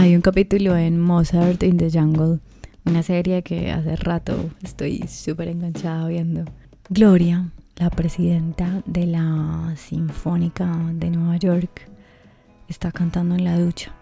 Hay 0.00 0.16
un 0.16 0.22
capítulo 0.22 0.78
en 0.78 0.98
Mozart 0.98 1.62
in 1.62 1.76
the 1.76 1.90
Jungle, 1.90 2.38
una 2.86 3.02
serie 3.02 3.42
que 3.42 3.70
hace 3.70 3.96
rato 3.96 4.48
estoy 4.62 5.06
súper 5.06 5.48
enganchada 5.48 6.08
viendo. 6.08 6.46
Gloria, 6.88 7.50
la 7.76 7.90
presidenta 7.90 8.82
de 8.86 9.04
la 9.04 9.74
Sinfónica 9.76 10.74
de 10.94 11.10
Nueva 11.10 11.36
York, 11.36 11.86
está 12.66 12.90
cantando 12.92 13.34
en 13.34 13.44
la 13.44 13.58
ducha. 13.58 13.92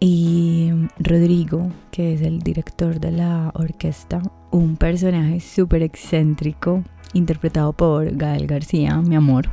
Y 0.00 0.70
Rodrigo, 0.98 1.70
que 1.90 2.14
es 2.14 2.22
el 2.22 2.38
director 2.38 2.98
de 2.98 3.12
la 3.12 3.52
orquesta, 3.54 4.22
un 4.50 4.78
personaje 4.78 5.40
súper 5.40 5.82
excéntrico, 5.82 6.82
interpretado 7.12 7.74
por 7.74 8.16
Gael 8.16 8.46
García, 8.46 9.02
mi 9.02 9.16
amor, 9.16 9.50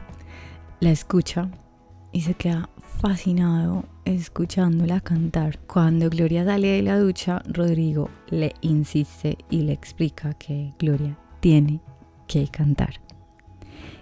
la 0.79 0.92
escucha 0.92 1.51
y 2.14 2.21
se 2.21 2.36
queda 2.36 2.69
fascinado 3.01 3.83
escuchándola 4.07 5.02
cantar. 5.02 5.60
Cuando 5.68 6.10
Gloria 6.10 6.46
sale 6.46 6.68
de 6.70 6.82
la 6.82 6.98
ducha, 6.98 7.42
Rodrigo 7.48 8.10
le 8.29 8.54
insiste 8.61 9.38
y 9.50 9.64
le 9.64 9.74
explica 9.74 10.34
que 10.34 10.74
Gloria 10.79 11.18
tiene 11.39 11.82
que 12.28 12.48
cantar. 12.48 13.01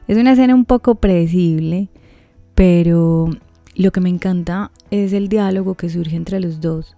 Es 0.07 0.17
una 0.17 0.33
escena 0.33 0.53
un 0.53 0.65
poco 0.65 0.95
predecible, 0.95 1.89
pero 2.53 3.29
lo 3.75 3.91
que 3.91 4.01
me 4.01 4.09
encanta 4.09 4.71
es 4.91 5.13
el 5.13 5.27
diálogo 5.27 5.75
que 5.75 5.89
surge 5.89 6.15
entre 6.15 6.39
los 6.39 6.61
dos, 6.61 6.95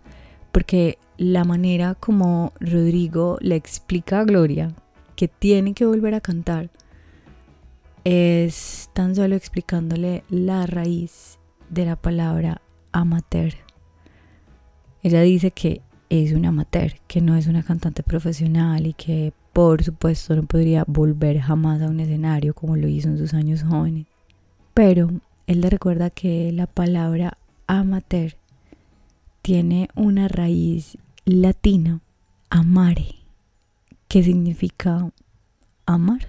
porque 0.52 0.98
la 1.18 1.46
manera 1.46 1.96
como 1.96 2.52
Rodrigo 2.60 3.38
le 3.42 3.56
explica 3.56 4.20
a 4.20 4.26
Gloria 4.26 4.74
que 5.16 5.28
tiene 5.28 5.74
que 5.74 5.86
volver 5.86 6.14
a 6.14 6.22
cantar 6.22 6.70
es 8.04 8.90
tan 8.94 9.16
solo 9.16 9.36
explicándole 9.36 10.24
la 10.30 10.66
raíz 10.66 11.40
de 11.70 11.86
la 11.86 11.96
palabra 11.98 12.62
amateur. 13.00 13.54
Ella 15.04 15.22
dice 15.22 15.52
que 15.52 15.82
es 16.10 16.34
una 16.34 16.50
amateur, 16.50 16.94
que 17.08 17.22
no 17.22 17.36
es 17.36 17.48
una 17.48 17.64
cantante 17.64 18.02
profesional 18.02 18.88
y 18.88 18.94
que 18.94 19.34
por 19.54 19.84
supuesto 19.84 20.36
no 20.36 20.44
podría 20.44 20.84
volver 20.88 21.40
jamás 21.40 21.82
a 21.82 21.88
un 21.88 22.00
escenario 22.00 22.54
como 22.54 22.76
lo 22.76 22.88
hizo 22.88 23.10
en 23.10 23.18
sus 23.18 23.34
años 23.34 23.64
jóvenes. 23.64 24.08
Pero 24.74 25.10
él 25.46 25.62
le 25.62 25.70
recuerda 25.70 26.10
que 26.10 26.52
la 26.52 26.68
palabra 26.68 27.38
amateur 27.68 28.36
tiene 29.42 29.90
una 29.96 30.28
raíz 30.28 30.98
latina, 31.26 32.02
amare, 32.50 33.16
que 34.08 34.24
significa 34.24 35.12
amar, 35.86 36.28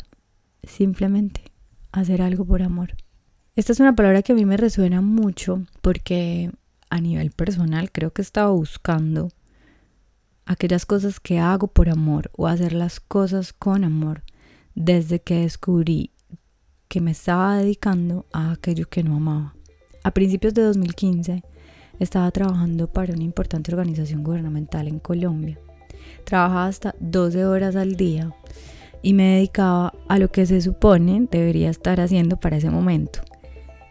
simplemente 0.62 1.42
hacer 1.92 2.22
algo 2.22 2.44
por 2.44 2.62
amor. 2.62 2.94
Esta 3.58 3.72
es 3.72 3.80
una 3.80 3.96
palabra 3.96 4.22
que 4.22 4.30
a 4.30 4.34
mí 4.36 4.44
me 4.44 4.56
resuena 4.56 5.00
mucho 5.00 5.64
porque 5.82 6.52
a 6.90 7.00
nivel 7.00 7.32
personal 7.32 7.90
creo 7.90 8.12
que 8.12 8.22
estaba 8.22 8.52
buscando 8.52 9.30
aquellas 10.46 10.86
cosas 10.86 11.18
que 11.18 11.40
hago 11.40 11.66
por 11.66 11.88
amor 11.88 12.30
o 12.36 12.46
hacer 12.46 12.72
las 12.72 13.00
cosas 13.00 13.52
con 13.52 13.82
amor 13.82 14.22
desde 14.76 15.18
que 15.18 15.40
descubrí 15.40 16.12
que 16.86 17.00
me 17.00 17.10
estaba 17.10 17.56
dedicando 17.56 18.26
a 18.32 18.52
aquello 18.52 18.88
que 18.88 19.02
no 19.02 19.16
amaba. 19.16 19.56
A 20.04 20.12
principios 20.12 20.54
de 20.54 20.62
2015 20.62 21.42
estaba 21.98 22.30
trabajando 22.30 22.86
para 22.86 23.12
una 23.12 23.24
importante 23.24 23.72
organización 23.72 24.22
gubernamental 24.22 24.86
en 24.86 25.00
Colombia. 25.00 25.58
Trabajaba 26.22 26.66
hasta 26.66 26.94
12 27.00 27.44
horas 27.44 27.74
al 27.74 27.96
día 27.96 28.32
y 29.02 29.14
me 29.14 29.34
dedicaba 29.34 29.94
a 30.06 30.20
lo 30.20 30.30
que 30.30 30.46
se 30.46 30.60
supone 30.60 31.26
debería 31.28 31.70
estar 31.70 32.00
haciendo 32.00 32.36
para 32.36 32.58
ese 32.58 32.70
momento, 32.70 33.20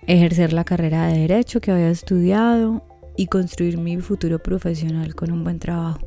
ejercer 0.08 0.54
la 0.54 0.64
carrera 0.64 1.08
de 1.08 1.20
derecho 1.20 1.60
que 1.60 1.72
había 1.72 1.90
estudiado 1.90 2.84
y 3.18 3.28
construir 3.28 3.78
mi 3.78 3.98
futuro 3.98 4.40
profesional 4.40 5.14
con 5.16 5.32
un 5.32 5.44
buen 5.44 5.60
trabajo. 5.60 6.00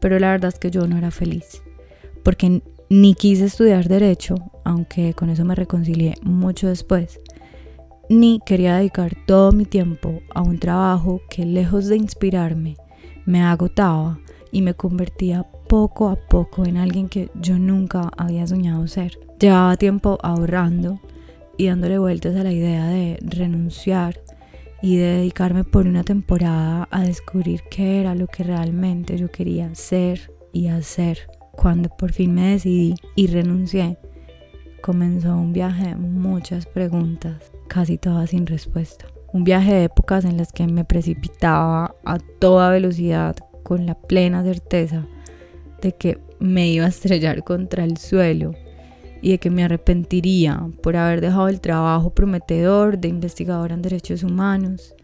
Pero 0.00 0.18
la 0.18 0.30
verdad 0.30 0.52
es 0.52 0.58
que 0.58 0.70
yo 0.70 0.86
no 0.86 0.98
era 0.98 1.10
feliz, 1.10 1.62
porque 2.22 2.62
ni 2.90 3.14
quise 3.14 3.46
estudiar 3.46 3.88
derecho, 3.88 4.36
aunque 4.64 5.14
con 5.14 5.30
eso 5.30 5.44
me 5.44 5.54
reconcilié 5.54 6.14
mucho 6.22 6.68
después, 6.68 7.20
ni 8.10 8.40
quería 8.44 8.76
dedicar 8.76 9.16
todo 9.26 9.52
mi 9.52 9.64
tiempo 9.64 10.20
a 10.34 10.42
un 10.42 10.58
trabajo 10.58 11.20
que 11.28 11.44
lejos 11.44 11.86
de 11.86 11.96
inspirarme, 11.96 12.76
me 13.24 13.42
agotaba 13.42 14.18
y 14.52 14.62
me 14.62 14.74
convertía 14.74 15.44
poco 15.68 16.08
a 16.08 16.16
poco 16.16 16.64
en 16.64 16.76
alguien 16.78 17.08
que 17.08 17.30
yo 17.34 17.58
nunca 17.58 18.10
había 18.16 18.46
soñado 18.46 18.86
ser. 18.86 19.18
Llevaba 19.38 19.76
tiempo 19.76 20.18
ahorrando 20.22 21.00
y 21.58 21.66
dándole 21.66 21.98
vueltas 21.98 22.36
a 22.36 22.44
la 22.44 22.52
idea 22.52 22.86
de 22.86 23.18
renunciar 23.20 24.22
y 24.80 24.96
de 24.96 25.06
dedicarme 25.06 25.64
por 25.64 25.86
una 25.86 26.04
temporada 26.04 26.88
a 26.90 27.02
descubrir 27.02 27.62
qué 27.68 28.00
era 28.00 28.14
lo 28.14 28.28
que 28.28 28.44
realmente 28.44 29.18
yo 29.18 29.30
quería 29.30 29.74
ser 29.74 30.32
y 30.52 30.68
hacer. 30.68 31.28
Cuando 31.50 31.88
por 31.88 32.12
fin 32.12 32.32
me 32.32 32.52
decidí 32.52 32.94
y 33.16 33.26
renuncié, 33.26 33.98
comenzó 34.80 35.34
un 35.34 35.52
viaje 35.52 35.88
de 35.88 35.96
muchas 35.96 36.64
preguntas, 36.66 37.50
casi 37.66 37.98
todas 37.98 38.30
sin 38.30 38.46
respuesta. 38.46 39.06
Un 39.32 39.42
viaje 39.42 39.74
de 39.74 39.84
épocas 39.84 40.24
en 40.24 40.36
las 40.36 40.52
que 40.52 40.66
me 40.68 40.84
precipitaba 40.84 41.96
a 42.04 42.18
toda 42.38 42.70
velocidad 42.70 43.34
con 43.64 43.84
la 43.84 43.96
plena 43.96 44.44
certeza 44.44 45.06
de 45.82 45.92
que 45.92 46.18
me 46.38 46.68
iba 46.68 46.86
a 46.86 46.90
estrellar 46.90 47.42
contra 47.42 47.82
el 47.82 47.96
suelo 47.96 48.52
y 49.20 49.30
de 49.30 49.38
que 49.38 49.50
me 49.50 49.64
arrepentiría 49.64 50.68
por 50.82 50.96
haber 50.96 51.20
dejado 51.20 51.48
el 51.48 51.60
trabajo 51.60 52.10
prometedor 52.10 52.98
de 52.98 53.08
investigadora 53.08 53.74
en 53.74 53.82
derechos 53.82 54.22
humanos, 54.22 54.94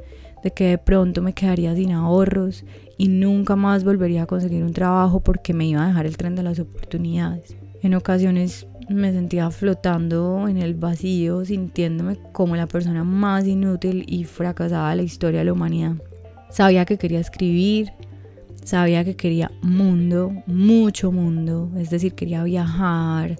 de 0.42 0.50
que 0.50 0.68
de 0.68 0.78
pronto 0.78 1.22
me 1.22 1.32
quedaría 1.32 1.74
sin 1.74 1.92
ahorros 1.92 2.64
y 2.98 3.08
nunca 3.08 3.56
más 3.56 3.82
volvería 3.84 4.24
a 4.24 4.26
conseguir 4.26 4.62
un 4.62 4.72
trabajo 4.72 5.20
porque 5.20 5.54
me 5.54 5.66
iba 5.66 5.84
a 5.84 5.88
dejar 5.88 6.06
el 6.06 6.16
tren 6.16 6.36
de 6.36 6.42
las 6.42 6.58
oportunidades. 6.58 7.56
En 7.82 7.94
ocasiones 7.94 8.66
me 8.88 9.12
sentía 9.12 9.50
flotando 9.50 10.46
en 10.48 10.58
el 10.58 10.74
vacío, 10.74 11.44
sintiéndome 11.44 12.18
como 12.32 12.56
la 12.56 12.66
persona 12.66 13.04
más 13.04 13.46
inútil 13.46 14.04
y 14.06 14.24
fracasada 14.24 14.90
de 14.90 14.96
la 14.96 15.02
historia 15.02 15.40
de 15.40 15.46
la 15.46 15.52
humanidad. 15.52 15.94
Sabía 16.50 16.84
que 16.84 16.98
quería 16.98 17.20
escribir, 17.20 17.92
sabía 18.62 19.04
que 19.04 19.16
quería 19.16 19.50
mundo, 19.62 20.32
mucho 20.46 21.10
mundo, 21.12 21.70
es 21.76 21.90
decir, 21.90 22.14
quería 22.14 22.44
viajar, 22.44 23.36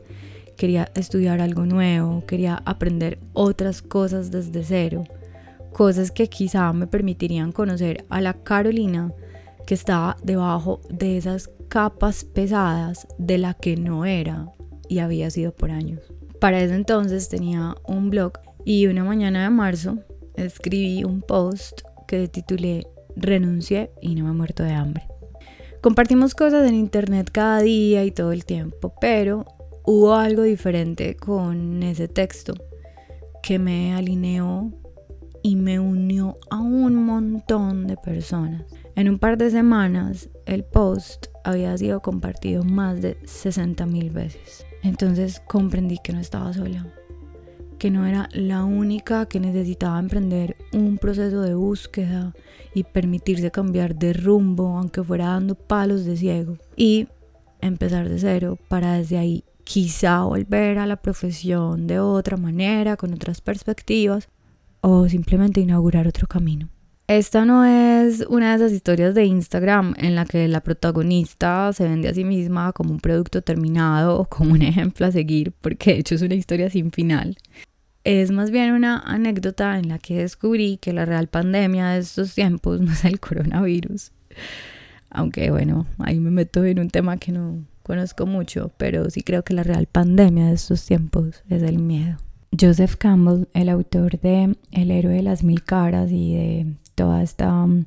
quería 0.57 0.91
estudiar 0.95 1.41
algo 1.41 1.67
nuevo, 1.67 2.25
quería 2.27 2.63
aprender 2.65 3.19
otras 3.33 3.83
cosas 3.83 4.31
desde 4.31 4.65
cero, 4.65 5.05
cosas 5.73 6.11
que 6.11 6.29
quizá 6.29 6.73
me 6.73 6.87
permitirían 6.87 7.53
conocer 7.53 8.05
a 8.09 8.21
la 8.21 8.35
Carolina 8.35 9.13
que 9.67 9.75
estaba 9.75 10.17
debajo 10.23 10.81
de 10.91 11.17
esas 11.17 11.51
capas 11.69 12.25
pesadas 12.25 13.07
de 13.19 13.39
la 13.39 13.55
que 13.55 13.77
no 13.77 14.05
era 14.05 14.53
y 14.89 14.99
había 14.99 15.31
sido 15.31 15.53
por 15.53 15.71
años. 15.71 16.01
Para 16.41 16.61
ese 16.61 16.75
entonces 16.75 17.29
tenía 17.29 17.75
un 17.87 18.11
blog 18.11 18.35
y 18.65 18.87
una 18.87 19.05
mañana 19.05 19.43
de 19.45 19.51
marzo 19.51 19.99
escribí 20.35 21.05
un 21.05 21.23
post 21.23 21.81
que 22.07 22.29
titulé 22.29 22.87
Renuncié 23.17 23.91
y 24.01 24.15
no 24.15 24.25
me 24.25 24.31
he 24.31 24.35
muerto 24.35 24.63
de 24.63 24.73
hambre. 24.73 25.07
Compartimos 25.81 26.35
cosas 26.35 26.69
en 26.69 26.75
internet 26.75 27.29
cada 27.31 27.61
día 27.61 28.05
y 28.05 28.11
todo 28.11 28.33
el 28.33 28.45
tiempo, 28.45 28.95
pero 29.01 29.45
hubo 29.85 30.15
algo 30.15 30.43
diferente 30.43 31.15
con 31.15 31.83
ese 31.83 32.09
texto 32.09 32.55
que 33.43 33.59
me 33.59 33.95
alineó 33.95 34.73
y 35.43 35.57
me 35.57 35.79
unió 35.79 36.39
a 36.51 36.59
un 36.59 37.05
montón 37.05 37.87
de 37.87 37.99
personas. 37.99 38.65
En 38.97 39.11
un 39.11 39.19
par 39.19 39.37
de 39.37 39.51
semanas 39.51 40.31
el 40.47 40.65
post 40.65 41.27
había 41.45 41.77
sido 41.77 42.01
compartido 42.01 42.65
más 42.65 43.03
de 43.03 43.19
60 43.25 43.85
mil 43.85 44.11
veces. 44.11 44.65
Entonces 44.83 45.43
comprendí 45.47 45.99
que 46.03 46.15
no 46.15 46.21
estaba 46.21 46.55
sola, 46.55 46.87
que 47.79 47.91
no 47.91 48.07
era 48.07 48.31
la 48.33 48.65
única 48.65 49.27
que 49.27 49.39
necesitaba 49.39 49.99
emprender 49.99 50.57
un 50.73 50.97
proceso 50.97 51.43
de 51.43 51.55
búsqueda 51.55 52.33
y 52.75 52.85
permitirse 52.85 53.51
cambiar 53.51 53.97
de 53.97 54.15
rumbo 54.15 54.79
aunque 54.79 55.03
fuera 55.03 55.27
dando 55.27 55.55
palos 55.55 56.07
de 56.07 56.17
ciego 56.17 56.57
y 56.75 57.09
empezar 57.61 58.09
de 58.09 58.19
cero 58.19 58.59
para 58.69 58.95
desde 58.95 59.19
ahí 59.19 59.45
quizá 59.65 60.23
volver 60.25 60.79
a 60.79 60.87
la 60.87 60.97
profesión 60.97 61.87
de 61.87 61.99
otra 61.99 62.37
manera, 62.37 62.97
con 62.97 63.13
otras 63.13 63.41
perspectivas, 63.41 64.29
o 64.81 65.09
simplemente 65.09 65.61
inaugurar 65.61 66.07
otro 66.07 66.27
camino. 66.27 66.69
Esta 67.07 67.45
no 67.45 67.67
es 67.67 68.25
una 68.31 68.51
de 68.51 68.57
esas 68.57 68.73
historias 68.73 69.15
de 69.15 69.27
Instagram 69.27 69.95
en 69.99 70.15
la 70.15 70.25
que 70.25 70.49
la 70.49 70.63
protagonista 70.63 71.71
se 71.75 71.87
vende 71.87 72.09
a 72.09 72.15
sí 72.15 72.25
misma 72.25 72.73
como 72.73 72.93
un 72.93 73.01
producto 73.01 73.43
terminado 73.43 74.19
o 74.19 74.25
como 74.25 74.53
un 74.53 74.63
ejemplo 74.63 75.05
a 75.05 75.13
seguir, 75.13 75.53
porque 75.61 75.93
de 75.93 75.99
hecho 75.99 76.15
es 76.15 76.23
una 76.23 76.35
historia 76.35 76.71
sin 76.71 76.93
final. 76.93 77.37
Es 78.05 78.31
más 78.31 78.51
bien 78.51 78.73
una 78.73 79.01
anécdota 79.01 79.79
en 79.79 79.89
la 79.89 79.99
que 79.99 80.17
descubrí 80.17 80.79
que 80.79 80.95
la 80.95 81.05
real 81.05 81.29
pandemia 81.29 81.91
de 81.91 82.01
estos 82.01 82.35
tiempos 82.35 82.81
no 82.83 82.93
es 82.93 83.05
el 83.05 83.21
coronavirus. 83.21 84.13
Aunque 85.11 85.51
bueno, 85.51 85.87
ahí 85.99 86.19
me 86.21 86.31
meto 86.31 86.65
en 86.65 86.81
un 86.81 86.89
tema 86.89 87.19
que 87.19 87.33
no, 87.33 87.65
conozco 87.85 88.27
mucho, 88.27 88.73
pero 88.77 89.09
sí 89.11 89.23
creo 89.23 89.45
que 89.45 89.55
la 89.55 89.63
real 89.63 89.87
pandemia 89.87 90.47
de 90.47 90.55
estos 90.55 90.85
tiempos 90.85 91.45
es 91.49 91.63
el 91.63 91.79
miedo. 91.79 92.17
Joseph 92.59 92.97
Campbell, 92.97 93.47
el 93.53 93.69
autor 93.69 94.19
de 94.21 94.57
El 94.73 94.91
héroe 94.91 95.15
de 95.15 95.23
las 95.23 95.45
mil 95.45 95.63
caras 95.63 96.11
y 96.11 96.35
de 96.35 96.67
toda 96.95 97.23
esta 97.23 97.65
um, 97.65 97.85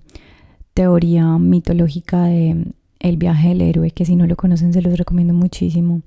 teoría 0.73 1.37
mitológica 1.37 2.25
de 2.25 2.73
el 2.99 3.17
viaje 3.17 3.49
del 3.49 3.61
héroe, 3.61 3.91
que 3.91 4.05
si 4.05 4.15
no 4.15 4.27
lo 4.27 4.35
conocen 4.35 4.73
se 4.73 4.81
los 4.81 4.97
recomiendo 4.97 5.33
muchísimo. 5.33 6.01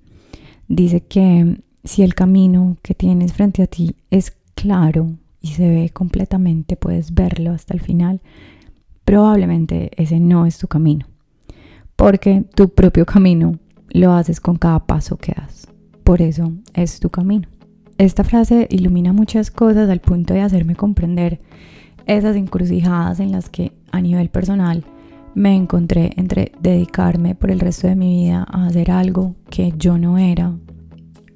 Dice 0.69 1.01
que 1.01 1.61
si 1.85 2.03
el 2.03 2.15
camino 2.15 2.77
que 2.83 2.95
tienes 2.95 3.33
frente 3.33 3.63
a 3.63 3.67
ti 3.67 3.97
es 4.11 4.37
claro 4.55 5.13
y 5.41 5.49
se 5.49 5.69
ve 5.69 5.91
completamente, 5.91 6.77
puedes 6.77 7.15
verlo 7.15 7.53
hasta 7.53 7.75
el 7.75 7.81
final, 7.81 8.21
probablemente 9.05 9.91
ese 9.97 10.21
no 10.21 10.47
es 10.47 10.59
tu 10.59 10.69
camino. 10.69 11.07
Porque 11.97 12.45
tu 12.55 12.69
propio 12.69 13.05
camino 13.07 13.59
lo 13.91 14.13
haces 14.13 14.41
con 14.41 14.57
cada 14.57 14.87
paso 14.87 15.17
que 15.17 15.33
das. 15.37 15.69
Por 16.05 16.23
eso 16.23 16.53
es 16.75 17.01
tu 17.01 17.11
camino. 17.11 17.49
Esta 17.99 18.25
frase 18.25 18.67
ilumina 18.71 19.13
muchas 19.13 19.51
cosas 19.51 19.91
al 19.91 20.01
punto 20.01 20.35
de 20.35 20.41
hacerme 20.41 20.75
comprender 20.75 21.41
esas 22.07 22.35
encrucijadas 22.37 23.21
en 23.21 23.31
las 23.31 23.51
que 23.51 23.73
a 23.93 24.01
nivel 24.01 24.31
personal 24.31 24.85
me 25.35 25.55
encontré 25.55 26.13
entre 26.17 26.53
dedicarme 26.61 27.35
por 27.35 27.51
el 27.51 27.61
resto 27.61 27.87
de 27.87 27.97
mi 27.97 28.23
vida 28.23 28.47
a 28.51 28.67
hacer 28.67 28.91
algo 28.91 29.35
que 29.49 29.73
yo 29.77 29.99
no 29.99 30.19
era 30.19 30.55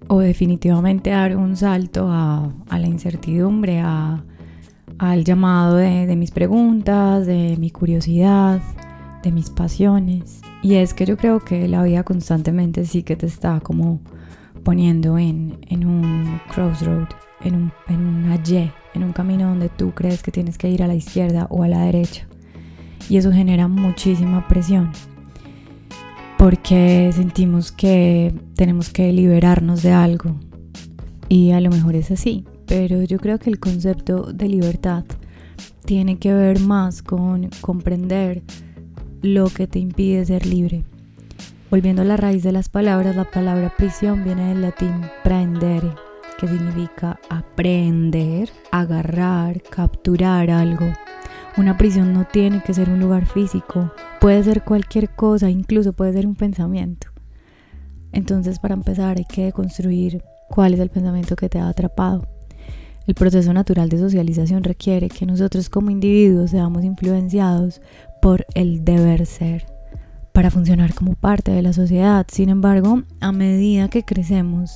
o 0.09 0.19
definitivamente 0.19 1.11
dar 1.11 1.37
un 1.37 1.57
salto 1.57 2.09
a, 2.11 2.53
la 2.71 2.87
incertidumbre, 2.87 3.81
al 3.81 5.25
llamado 5.25 5.77
de, 5.77 6.07
de 6.07 6.17
mis 6.17 6.31
preguntas, 6.31 7.27
de 7.27 7.57
mi 7.59 7.71
curiosidad, 7.71 8.61
de 9.23 9.33
mis 9.33 9.51
pasiones. 9.51 10.44
Y 10.65 10.77
es 10.77 10.95
que 10.95 11.05
yo 11.05 11.19
creo 11.19 11.41
que 11.41 11.69
la 11.69 11.83
vida 11.83 12.05
constantemente 12.05 12.87
sí 12.87 13.03
que 13.03 13.17
te 13.17 13.27
está 13.27 13.61
como 13.61 14.01
poniendo 14.63 15.19
en, 15.19 15.59
en 15.69 15.87
un 15.87 16.41
crossroad, 16.49 17.09
en, 17.43 17.55
un, 17.55 17.73
en 17.87 18.01
una 18.01 18.37
Y, 18.37 18.73
en 18.95 19.05
un 19.05 19.13
camino 19.13 19.47
donde 19.47 19.69
tú 19.69 19.93
crees 19.93 20.23
que 20.23 20.33
tienes 20.33 20.57
que 20.57 20.71
ir 20.71 20.83
a 20.83 20.87
la 20.87 20.95
izquierda 20.95 21.47
o 21.51 21.65
a 21.65 21.69
la 21.69 21.83
derecha. 21.83 22.27
Y 23.11 23.19
eso 23.19 23.31
genera 23.31 23.69
muchísima 23.69 24.49
presión 24.49 24.91
porque 26.39 27.11
sentimos 27.13 27.71
que 27.71 28.35
tenemos 28.57 28.89
que 28.89 29.13
liberarnos 29.13 29.83
de 29.83 29.93
algo. 29.93 30.35
Y 31.29 31.51
a 31.51 31.61
lo 31.61 31.69
mejor 31.69 31.95
es 31.95 32.11
así, 32.11 32.47
pero 32.65 33.03
yo 33.03 33.19
creo 33.19 33.39
que 33.39 33.51
el 33.51 33.61
concepto 33.61 34.33
de 34.33 34.49
libertad 34.49 35.05
tiene 35.85 36.17
que 36.17 36.33
ver 36.33 36.59
más 36.59 37.03
con 37.03 37.51
comprender 37.61 38.43
lo 39.25 39.49
que 39.49 39.67
te 39.67 39.79
impide 39.79 40.27
ser 40.27 40.45
libre. 40.45 40.85
Volviendo 41.71 42.03
a 42.03 42.05
la 42.05 42.19
raíz 42.19 42.43
de 42.43 42.53
las 42.53 42.69
palabras, 42.69 43.17
la 43.17 43.25
palabra 43.25 43.73
prisión 43.75 44.23
viene 44.23 44.49
del 44.49 44.61
latín 44.61 45.01
prendere, 45.23 45.91
que 46.39 46.47
significa 46.47 47.19
aprender, 47.31 48.51
agarrar, 48.71 49.63
capturar 49.63 50.51
algo. 50.51 50.93
Una 51.57 51.79
prisión 51.79 52.13
no 52.13 52.27
tiene 52.27 52.63
que 52.63 52.75
ser 52.75 52.91
un 52.91 53.01
lugar 53.01 53.25
físico, 53.25 53.91
puede 54.21 54.45
ser 54.45 54.63
cualquier 54.63 55.09
cosa, 55.09 55.49
incluso 55.49 55.95
puede 55.95 56.13
ser 56.13 56.27
un 56.27 56.35
pensamiento. 56.35 57.07
Entonces, 58.13 58.59
para 58.59 58.75
empezar, 58.75 59.17
hay 59.17 59.25
que 59.25 59.53
construir 59.53 60.23
cuál 60.51 60.75
es 60.75 60.81
el 60.81 60.91
pensamiento 60.91 61.35
que 61.35 61.49
te 61.49 61.59
ha 61.59 61.69
atrapado. 61.69 62.29
El 63.07 63.15
proceso 63.15 63.53
natural 63.53 63.89
de 63.89 63.99
socialización 63.99 64.65
requiere 64.65 65.09
que 65.09 65.27
nosotros 65.27 65.69
como 65.69 65.91
individuos 65.91 66.51
seamos 66.51 66.85
influenciados 66.85 67.83
por 68.23 68.47
el 68.55 68.85
deber 68.85 69.27
ser 69.27 69.67
para 70.33 70.51
funcionar 70.51 70.95
como 70.95 71.15
parte 71.15 71.53
de 71.53 71.63
la 71.63 71.73
sociedad. 71.73 72.27
Sin 72.31 72.49
embargo, 72.49 73.03
a 73.21 73.31
medida 73.31 73.89
que 73.89 74.05
crecemos, 74.05 74.75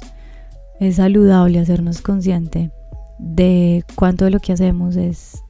es 0.79 0.97
saludable 0.97 1.59
hacernos 1.59 2.03
consciente 2.03 2.71
de 3.19 3.85
cuánto 3.97 4.27
de 4.27 4.31
lo 4.31 4.41
que 4.41 4.53
hacemos 4.53 4.95
es 4.97 5.43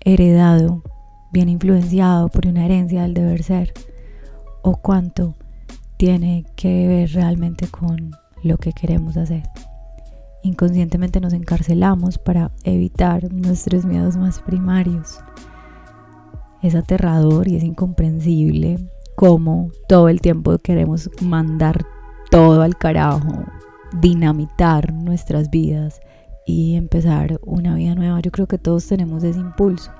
heredado, 0.00 0.82
bien 1.32 1.48
influenciado 1.48 2.28
por 2.28 2.46
una 2.46 2.64
herencia 2.66 3.02
del 3.02 3.14
deber 3.14 3.42
ser, 3.42 3.72
o 4.62 4.76
cuánto 4.76 5.34
tiene 5.96 6.44
que 6.56 6.86
ver 6.86 7.12
realmente 7.12 7.66
con 7.68 8.10
lo 8.42 8.58
que 8.58 8.72
queremos 8.72 9.16
hacer. 9.16 9.44
Inconscientemente 10.44 11.22
nos 11.22 11.32
encarcelamos 11.32 12.18
para 12.18 12.52
evitar 12.64 13.32
nuestros 13.32 13.86
miedos 13.86 14.18
más 14.18 14.42
primarios. 14.42 15.18
Es 16.62 16.74
aterrador 16.74 17.48
y 17.48 17.56
es 17.56 17.64
incomprensible 17.64 18.78
cómo 19.16 19.70
todo 19.88 20.10
el 20.10 20.20
tiempo 20.20 20.58
queremos 20.58 21.08
mandar 21.22 21.86
todo 22.30 22.60
al 22.60 22.76
carajo, 22.76 23.44
dinamitar 24.02 24.92
nuestras 24.92 25.48
vidas 25.48 26.02
y 26.44 26.74
empezar 26.74 27.40
una 27.46 27.74
vida 27.74 27.94
nueva. 27.94 28.20
Yo 28.20 28.30
creo 28.30 28.46
que 28.46 28.58
todos 28.58 28.86
tenemos 28.86 29.24
ese 29.24 29.40
impulso. 29.40 29.92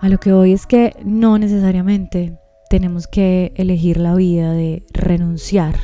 A 0.00 0.08
lo 0.08 0.18
que 0.18 0.32
voy 0.32 0.54
es 0.54 0.66
que 0.66 0.96
no 1.04 1.36
necesariamente 1.36 2.38
tenemos 2.70 3.06
que 3.06 3.52
elegir 3.56 3.98
la 3.98 4.14
vida 4.14 4.52
de 4.52 4.86
renunciar 4.94 5.74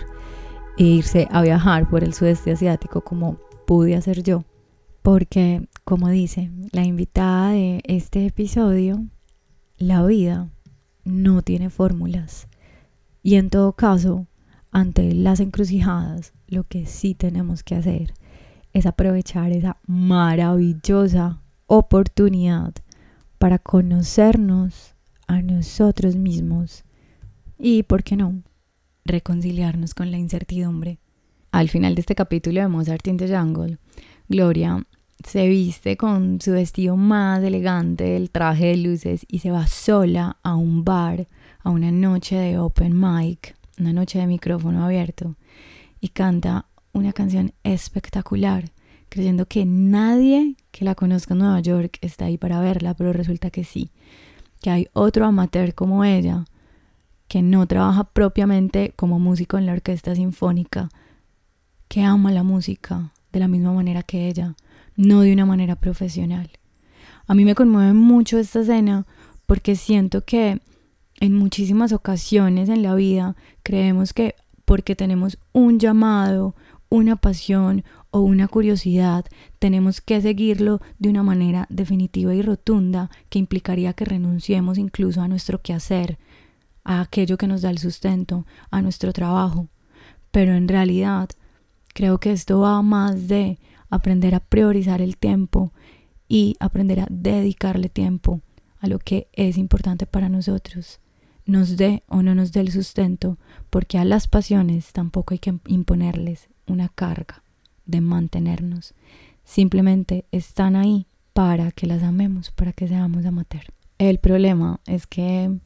e 0.76 0.84
irse 0.84 1.28
a 1.30 1.42
viajar 1.42 1.88
por 1.88 2.02
el 2.04 2.14
sudeste 2.14 2.52
asiático 2.52 3.02
como 3.02 3.38
pude 3.66 3.96
hacer 3.96 4.22
yo. 4.22 4.44
Porque, 5.02 5.68
como 5.84 6.08
dice 6.08 6.50
la 6.72 6.84
invitada 6.84 7.50
de 7.50 7.80
este 7.84 8.26
episodio, 8.26 9.04
la 9.76 10.04
vida 10.04 10.48
no 11.04 11.42
tiene 11.42 11.70
fórmulas. 11.70 12.48
Y 13.22 13.36
en 13.36 13.50
todo 13.50 13.72
caso, 13.72 14.26
ante 14.70 15.14
las 15.14 15.40
encrucijadas, 15.40 16.32
lo 16.46 16.64
que 16.64 16.86
sí 16.86 17.14
tenemos 17.14 17.62
que 17.62 17.74
hacer 17.74 18.14
es 18.72 18.86
aprovechar 18.86 19.52
esa 19.52 19.78
maravillosa 19.86 21.40
oportunidad 21.66 22.74
para 23.38 23.58
conocernos 23.58 24.94
a 25.26 25.42
nosotros 25.42 26.16
mismos 26.16 26.84
y, 27.58 27.84
¿por 27.84 28.02
qué 28.02 28.16
no?, 28.16 28.42
reconciliarnos 29.04 29.94
con 29.94 30.10
la 30.10 30.18
incertidumbre. 30.18 30.98
Al 31.52 31.68
final 31.68 31.94
de 31.94 32.00
este 32.00 32.14
capítulo 32.14 32.60
de 32.60 32.68
Mozart 32.68 33.06
in 33.06 33.16
the 33.16 33.28
Jungle, 33.28 33.78
Gloria 34.28 34.84
se 35.22 35.46
viste 35.48 35.96
con 35.96 36.40
su 36.40 36.52
vestido 36.52 36.96
más 36.96 37.42
elegante, 37.42 38.16
el 38.16 38.30
traje 38.30 38.66
de 38.66 38.76
luces 38.76 39.24
y 39.28 39.38
se 39.38 39.50
va 39.50 39.66
sola 39.66 40.38
a 40.42 40.56
un 40.56 40.84
bar, 40.84 41.28
a 41.60 41.70
una 41.70 41.90
noche 41.90 42.36
de 42.36 42.58
open 42.58 42.98
mic, 42.98 43.56
una 43.78 43.92
noche 43.92 44.18
de 44.18 44.26
micrófono 44.26 44.84
abierto 44.84 45.36
y 46.00 46.08
canta 46.08 46.66
una 46.92 47.12
canción 47.12 47.52
espectacular, 47.62 48.70
creyendo 49.08 49.46
que 49.46 49.64
nadie 49.64 50.56
que 50.70 50.84
la 50.84 50.94
conozca 50.94 51.34
en 51.34 51.38
Nueva 51.38 51.60
York 51.60 51.98
está 52.00 52.26
ahí 52.26 52.36
para 52.36 52.60
verla, 52.60 52.94
pero 52.94 53.12
resulta 53.12 53.50
que 53.50 53.64
sí, 53.64 53.90
que 54.60 54.70
hay 54.70 54.88
otro 54.92 55.24
amateur 55.24 55.74
como 55.74 56.04
ella, 56.04 56.44
que 57.34 57.42
no 57.42 57.66
trabaja 57.66 58.04
propiamente 58.04 58.92
como 58.94 59.18
músico 59.18 59.58
en 59.58 59.66
la 59.66 59.72
orquesta 59.72 60.14
sinfónica, 60.14 60.88
que 61.88 62.04
ama 62.04 62.30
la 62.30 62.44
música 62.44 63.10
de 63.32 63.40
la 63.40 63.48
misma 63.48 63.72
manera 63.72 64.04
que 64.04 64.28
ella, 64.28 64.54
no 64.94 65.22
de 65.22 65.32
una 65.32 65.44
manera 65.44 65.74
profesional. 65.74 66.48
A 67.26 67.34
mí 67.34 67.44
me 67.44 67.56
conmueve 67.56 67.92
mucho 67.92 68.38
esta 68.38 68.60
escena 68.60 69.04
porque 69.46 69.74
siento 69.74 70.24
que 70.24 70.60
en 71.18 71.34
muchísimas 71.34 71.92
ocasiones 71.92 72.68
en 72.68 72.84
la 72.84 72.94
vida 72.94 73.34
creemos 73.64 74.12
que 74.12 74.36
porque 74.64 74.94
tenemos 74.94 75.36
un 75.52 75.80
llamado, 75.80 76.54
una 76.88 77.16
pasión 77.16 77.82
o 78.12 78.20
una 78.20 78.46
curiosidad, 78.46 79.24
tenemos 79.58 80.00
que 80.00 80.20
seguirlo 80.20 80.80
de 81.00 81.08
una 81.08 81.24
manera 81.24 81.66
definitiva 81.68 82.32
y 82.32 82.42
rotunda 82.42 83.10
que 83.28 83.40
implicaría 83.40 83.92
que 83.92 84.04
renunciemos 84.04 84.78
incluso 84.78 85.20
a 85.20 85.26
nuestro 85.26 85.60
quehacer, 85.62 86.16
a 86.84 87.00
aquello 87.00 87.36
que 87.36 87.46
nos 87.46 87.62
da 87.62 87.70
el 87.70 87.78
sustento, 87.78 88.46
a 88.70 88.82
nuestro 88.82 89.12
trabajo. 89.12 89.68
Pero 90.30 90.54
en 90.54 90.68
realidad 90.68 91.30
creo 91.94 92.18
que 92.18 92.32
esto 92.32 92.60
va 92.60 92.80
más 92.82 93.28
de 93.28 93.58
aprender 93.90 94.34
a 94.34 94.40
priorizar 94.40 95.00
el 95.00 95.16
tiempo 95.16 95.72
y 96.28 96.56
aprender 96.60 97.00
a 97.00 97.06
dedicarle 97.10 97.88
tiempo 97.88 98.40
a 98.80 98.86
lo 98.86 98.98
que 98.98 99.28
es 99.32 99.56
importante 99.56 100.06
para 100.06 100.28
nosotros 100.28 101.00
nos 101.46 101.76
dé 101.76 102.02
o 102.08 102.22
no 102.22 102.34
nos 102.34 102.52
dé 102.52 102.60
el 102.60 102.72
sustento, 102.72 103.38
porque 103.70 103.98
a 103.98 104.04
las 104.04 104.28
pasiones 104.28 104.92
tampoco 104.92 105.34
hay 105.34 105.38
que 105.38 105.54
imponerles 105.66 106.48
una 106.66 106.88
carga 106.88 107.42
de 107.86 108.00
mantenernos. 108.00 108.94
Simplemente 109.44 110.24
están 110.32 110.76
ahí 110.76 111.06
para 111.32 111.70
que 111.72 111.86
las 111.86 112.02
amemos, 112.02 112.50
para 112.50 112.72
que 112.72 112.88
seamos 112.88 113.26
amateur. 113.26 113.64
El 113.98 114.18
problema 114.18 114.80
es 114.86 115.06
que 115.06 115.58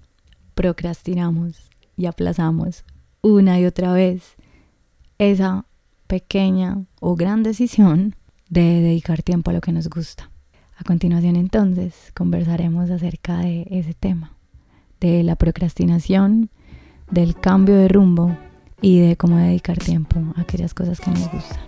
procrastinamos 0.58 1.70
y 1.96 2.06
aplazamos 2.06 2.82
una 3.22 3.60
y 3.60 3.64
otra 3.64 3.92
vez 3.92 4.34
esa 5.18 5.66
pequeña 6.08 6.84
o 6.98 7.14
gran 7.14 7.44
decisión 7.44 8.16
de 8.48 8.80
dedicar 8.80 9.22
tiempo 9.22 9.52
a 9.52 9.54
lo 9.54 9.60
que 9.60 9.70
nos 9.70 9.88
gusta. 9.88 10.32
A 10.76 10.82
continuación 10.82 11.36
entonces 11.36 12.10
conversaremos 12.12 12.90
acerca 12.90 13.38
de 13.38 13.68
ese 13.70 13.94
tema 13.94 14.32
de 14.98 15.22
la 15.22 15.36
procrastinación, 15.36 16.50
del 17.08 17.36
cambio 17.36 17.76
de 17.76 17.86
rumbo 17.86 18.36
y 18.82 18.98
de 18.98 19.14
cómo 19.14 19.36
dedicar 19.36 19.78
tiempo 19.78 20.18
a 20.34 20.40
aquellas 20.40 20.74
cosas 20.74 20.98
que 20.98 21.12
nos 21.12 21.30
gustan. 21.30 21.60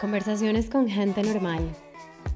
Conversaciones 0.00 0.70
con 0.70 0.88
gente 0.88 1.22
normal, 1.22 1.60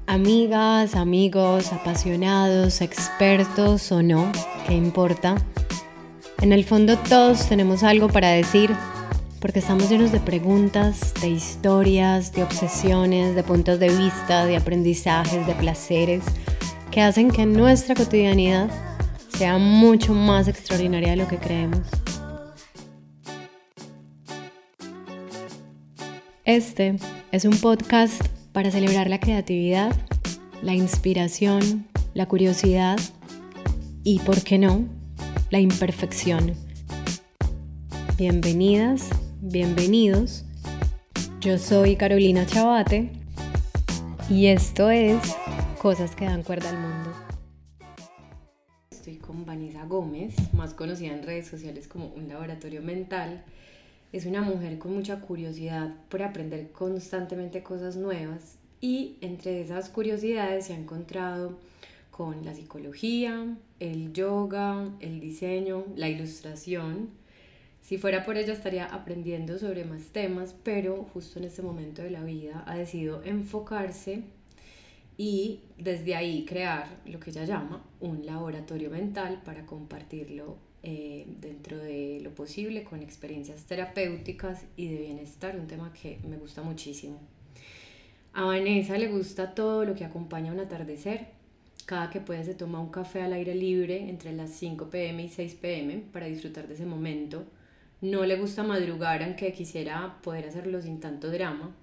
Amigas, 0.09 0.95
amigos, 0.95 1.73
apasionados, 1.73 2.79
expertos 2.79 3.91
o 3.91 4.01
no, 4.01 4.31
¿qué 4.65 4.73
importa? 4.73 5.35
En 6.41 6.53
el 6.53 6.63
fondo 6.63 6.97
todos 6.97 7.49
tenemos 7.49 7.83
algo 7.83 8.07
para 8.07 8.29
decir 8.29 8.73
porque 9.41 9.59
estamos 9.59 9.89
llenos 9.89 10.13
de 10.13 10.21
preguntas, 10.21 11.13
de 11.19 11.27
historias, 11.27 12.31
de 12.31 12.43
obsesiones, 12.43 13.35
de 13.35 13.43
puntos 13.43 13.79
de 13.79 13.89
vista, 13.89 14.45
de 14.45 14.55
aprendizajes, 14.55 15.45
de 15.45 15.53
placeres 15.55 16.23
que 16.89 17.01
hacen 17.01 17.29
que 17.29 17.45
nuestra 17.45 17.93
cotidianidad 17.93 18.69
sea 19.37 19.57
mucho 19.57 20.13
más 20.13 20.47
extraordinaria 20.47 21.09
de 21.09 21.15
lo 21.17 21.27
que 21.27 21.37
creemos. 21.37 21.81
Este 26.45 26.95
es 27.33 27.43
un 27.43 27.57
podcast 27.57 28.36
para 28.57 28.71
celebrar 28.71 29.07
la 29.07 29.19
creatividad, 29.19 29.95
la 30.63 30.73
inspiración, 30.73 31.85
la 32.15 32.25
curiosidad 32.25 32.97
y, 34.03 34.17
¿por 34.21 34.41
qué 34.41 34.57
no?, 34.57 34.83
la 35.51 35.59
imperfección. 35.59 36.55
Bienvenidas, 38.17 39.09
bienvenidos. 39.41 40.43
Yo 41.39 41.59
soy 41.59 41.97
Carolina 41.97 42.47
Chabate 42.47 43.11
y 44.27 44.47
esto 44.47 44.89
es 44.89 45.19
Cosas 45.79 46.15
que 46.15 46.25
dan 46.25 46.41
cuerda 46.41 46.71
al 46.71 46.79
mundo. 46.79 47.13
Estoy 48.89 49.17
con 49.17 49.45
Vanessa 49.45 49.85
Gómez, 49.85 50.33
más 50.53 50.73
conocida 50.73 51.13
en 51.13 51.21
redes 51.21 51.45
sociales 51.45 51.87
como 51.87 52.07
un 52.07 52.27
laboratorio 52.27 52.81
mental. 52.81 53.43
Es 54.13 54.25
una 54.25 54.41
mujer 54.41 54.79
con 54.79 54.93
mucha 54.93 55.19
curiosidad 55.19 55.93
por 56.07 56.23
aprender 56.23 56.71
constantemente 56.71 57.61
cosas 57.61 57.97
nuevas 57.97 58.57
y 58.79 59.17
entre 59.19 59.59
esas 59.59 59.89
curiosidades 59.89 60.67
se 60.67 60.73
ha 60.73 60.77
encontrado 60.77 61.57
con 62.09 62.45
la 62.45 62.53
psicología, 62.53 63.57
el 63.81 64.13
yoga, 64.13 64.89
el 65.01 65.19
diseño, 65.19 65.83
la 65.97 66.07
ilustración. 66.07 67.09
Si 67.81 67.97
fuera 67.97 68.23
por 68.23 68.37
ella 68.37 68.53
estaría 68.53 68.85
aprendiendo 68.85 69.59
sobre 69.59 69.83
más 69.83 70.03
temas, 70.13 70.55
pero 70.63 71.03
justo 71.13 71.39
en 71.39 71.45
este 71.45 71.61
momento 71.61 72.01
de 72.01 72.11
la 72.11 72.23
vida 72.23 72.63
ha 72.65 72.77
decidido 72.77 73.21
enfocarse 73.23 74.23
y 75.17 75.59
desde 75.77 76.15
ahí 76.15 76.45
crear 76.45 76.87
lo 77.05 77.19
que 77.19 77.31
ella 77.31 77.43
llama 77.43 77.83
un 77.99 78.25
laboratorio 78.25 78.89
mental 78.89 79.41
para 79.43 79.65
compartirlo 79.65 80.66
eh, 80.83 81.25
dentro 81.41 81.77
de 81.77 82.19
lo 82.21 82.33
posible 82.35 82.83
con 82.83 83.01
experiencias 83.01 83.63
terapéuticas 83.65 84.65
y 84.75 84.87
de 84.89 84.97
bienestar, 84.97 85.57
un 85.57 85.67
tema 85.67 85.91
que 85.93 86.19
me 86.27 86.37
gusta 86.37 86.61
muchísimo. 86.61 87.19
A 88.33 88.43
Vanessa 88.43 88.97
le 88.97 89.07
gusta 89.07 89.55
todo 89.55 89.83
lo 89.83 89.95
que 89.95 90.05
acompaña 90.05 90.51
un 90.51 90.59
atardecer. 90.59 91.27
Cada 91.85 92.09
que 92.09 92.21
puede 92.21 92.43
se 92.43 92.53
toma 92.53 92.79
un 92.79 92.89
café 92.89 93.21
al 93.21 93.33
aire 93.33 93.55
libre 93.55 94.09
entre 94.09 94.31
las 94.33 94.51
5 94.51 94.89
pm 94.89 95.23
y 95.23 95.29
6 95.29 95.55
pm 95.55 96.03
para 96.13 96.27
disfrutar 96.27 96.67
de 96.67 96.75
ese 96.75 96.85
momento. 96.85 97.45
No 98.01 98.25
le 98.25 98.37
gusta 98.37 98.61
madrugar 98.61 99.23
aunque 99.23 99.53
quisiera 99.53 100.19
poder 100.21 100.45
hacerlo 100.45 100.81
sin 100.81 100.99
tanto 100.99 101.31
drama. 101.31 101.75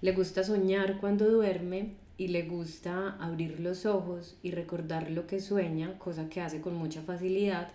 Le 0.00 0.12
gusta 0.12 0.44
soñar 0.44 0.98
cuando 1.00 1.28
duerme 1.28 1.94
y 2.16 2.28
le 2.28 2.42
gusta 2.42 3.16
abrir 3.18 3.58
los 3.58 3.84
ojos 3.84 4.36
y 4.42 4.52
recordar 4.52 5.10
lo 5.10 5.26
que 5.26 5.40
sueña, 5.40 5.98
cosa 5.98 6.28
que 6.28 6.40
hace 6.40 6.60
con 6.60 6.74
mucha 6.76 7.02
facilidad, 7.02 7.72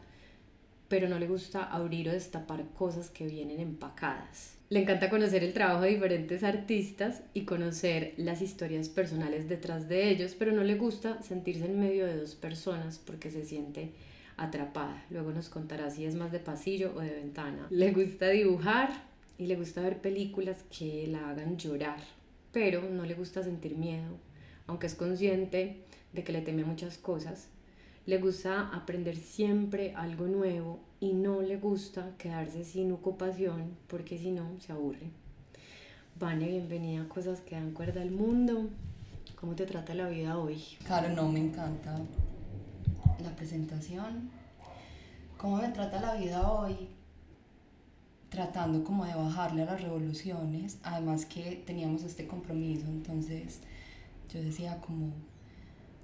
pero 0.87 1.09
no 1.09 1.19
le 1.19 1.27
gusta 1.27 1.63
abrir 1.63 2.09
o 2.09 2.11
destapar 2.11 2.63
cosas 2.73 3.09
que 3.09 3.27
vienen 3.27 3.59
empacadas. 3.59 4.55
Le 4.69 4.81
encanta 4.81 5.09
conocer 5.09 5.43
el 5.43 5.53
trabajo 5.53 5.81
de 5.81 5.89
diferentes 5.89 6.43
artistas 6.43 7.21
y 7.33 7.45
conocer 7.45 8.13
las 8.17 8.41
historias 8.41 8.89
personales 8.89 9.47
detrás 9.47 9.87
de 9.87 10.09
ellos, 10.09 10.35
pero 10.37 10.51
no 10.51 10.63
le 10.63 10.75
gusta 10.75 11.21
sentirse 11.21 11.65
en 11.65 11.79
medio 11.79 12.05
de 12.05 12.17
dos 12.17 12.35
personas 12.35 12.99
porque 12.99 13.31
se 13.31 13.45
siente 13.45 13.91
atrapada. 14.35 15.05
Luego 15.09 15.31
nos 15.31 15.49
contará 15.49 15.89
si 15.89 16.05
es 16.05 16.15
más 16.15 16.31
de 16.31 16.39
pasillo 16.39 16.93
o 16.95 16.99
de 16.99 17.11
ventana. 17.11 17.67
Le 17.69 17.91
gusta 17.91 18.29
dibujar 18.29 18.89
y 19.37 19.45
le 19.45 19.55
gusta 19.55 19.81
ver 19.81 19.99
películas 19.99 20.63
que 20.77 21.07
la 21.07 21.29
hagan 21.29 21.57
llorar, 21.57 21.99
pero 22.51 22.81
no 22.89 23.05
le 23.05 23.13
gusta 23.13 23.43
sentir 23.43 23.75
miedo 23.77 24.19
aunque 24.67 24.87
es 24.87 24.95
consciente 24.95 25.81
de 26.13 26.23
que 26.23 26.33
le 26.33 26.41
teme 26.41 26.63
muchas 26.63 26.97
cosas, 26.97 27.47
le 28.07 28.19
gusta 28.19 28.69
aprender 28.73 29.17
siempre 29.17 29.93
algo 29.93 30.27
nuevo 30.27 30.79
y 31.01 31.11
no 31.11 31.41
le 31.41 31.57
gusta 31.57 32.13
quedarse 32.17 32.63
sin 32.63 32.93
ocupación 32.93 33.75
porque 33.87 34.17
si 34.17 34.31
no 34.31 34.45
se 34.61 34.71
aburre. 34.71 35.11
Vane, 36.17 36.47
bienvenida 36.47 37.01
a 37.01 37.09
Cosas 37.09 37.41
que 37.41 37.55
dan 37.55 37.71
cuerda 37.71 38.01
al 38.01 38.11
mundo. 38.11 38.69
¿Cómo 39.35 39.55
te 39.55 39.65
trata 39.65 39.93
la 39.93 40.07
vida 40.07 40.37
hoy? 40.37 40.63
Claro, 40.85 41.09
no, 41.09 41.29
me 41.29 41.39
encanta 41.39 41.99
la 43.21 43.35
presentación. 43.35 44.29
¿Cómo 45.37 45.57
me 45.57 45.67
trata 45.67 45.99
la 45.99 46.15
vida 46.15 46.49
hoy? 46.49 46.87
Tratando 48.29 48.85
como 48.85 49.03
de 49.03 49.15
bajarle 49.15 49.63
a 49.63 49.65
las 49.65 49.81
revoluciones, 49.81 50.79
además 50.81 51.25
que 51.25 51.61
teníamos 51.67 52.03
este 52.03 52.25
compromiso, 52.25 52.87
entonces 52.87 53.59
yo 54.33 54.41
decía 54.41 54.79
como, 54.79 55.11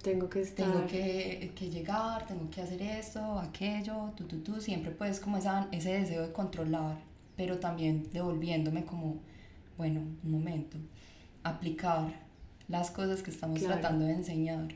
tengo 0.04 0.28
que 0.28 0.42
estar. 0.42 0.70
Tengo 0.70 0.86
que, 0.86 1.50
que, 1.56 1.70
llegar, 1.70 2.26
tengo 2.26 2.48
que 2.50 2.60
hacer 2.60 2.80
esto, 2.82 3.38
aquello, 3.38 4.12
tú, 4.16 4.24
tú, 4.24 4.38
tú. 4.40 4.60
Siempre 4.60 4.92
pues 4.92 5.18
como 5.18 5.38
esa, 5.38 5.66
ese 5.72 5.94
deseo 5.94 6.22
de 6.22 6.32
controlar, 6.32 6.98
pero 7.36 7.58
también 7.58 8.08
devolviéndome 8.12 8.84
como, 8.84 9.16
bueno, 9.76 10.00
un 10.22 10.30
momento, 10.30 10.76
aplicar 11.42 12.12
las 12.68 12.90
cosas 12.90 13.22
que 13.22 13.30
estamos 13.30 13.60
tratando 13.60 14.04
de 14.04 14.12
enseñar. 14.12 14.68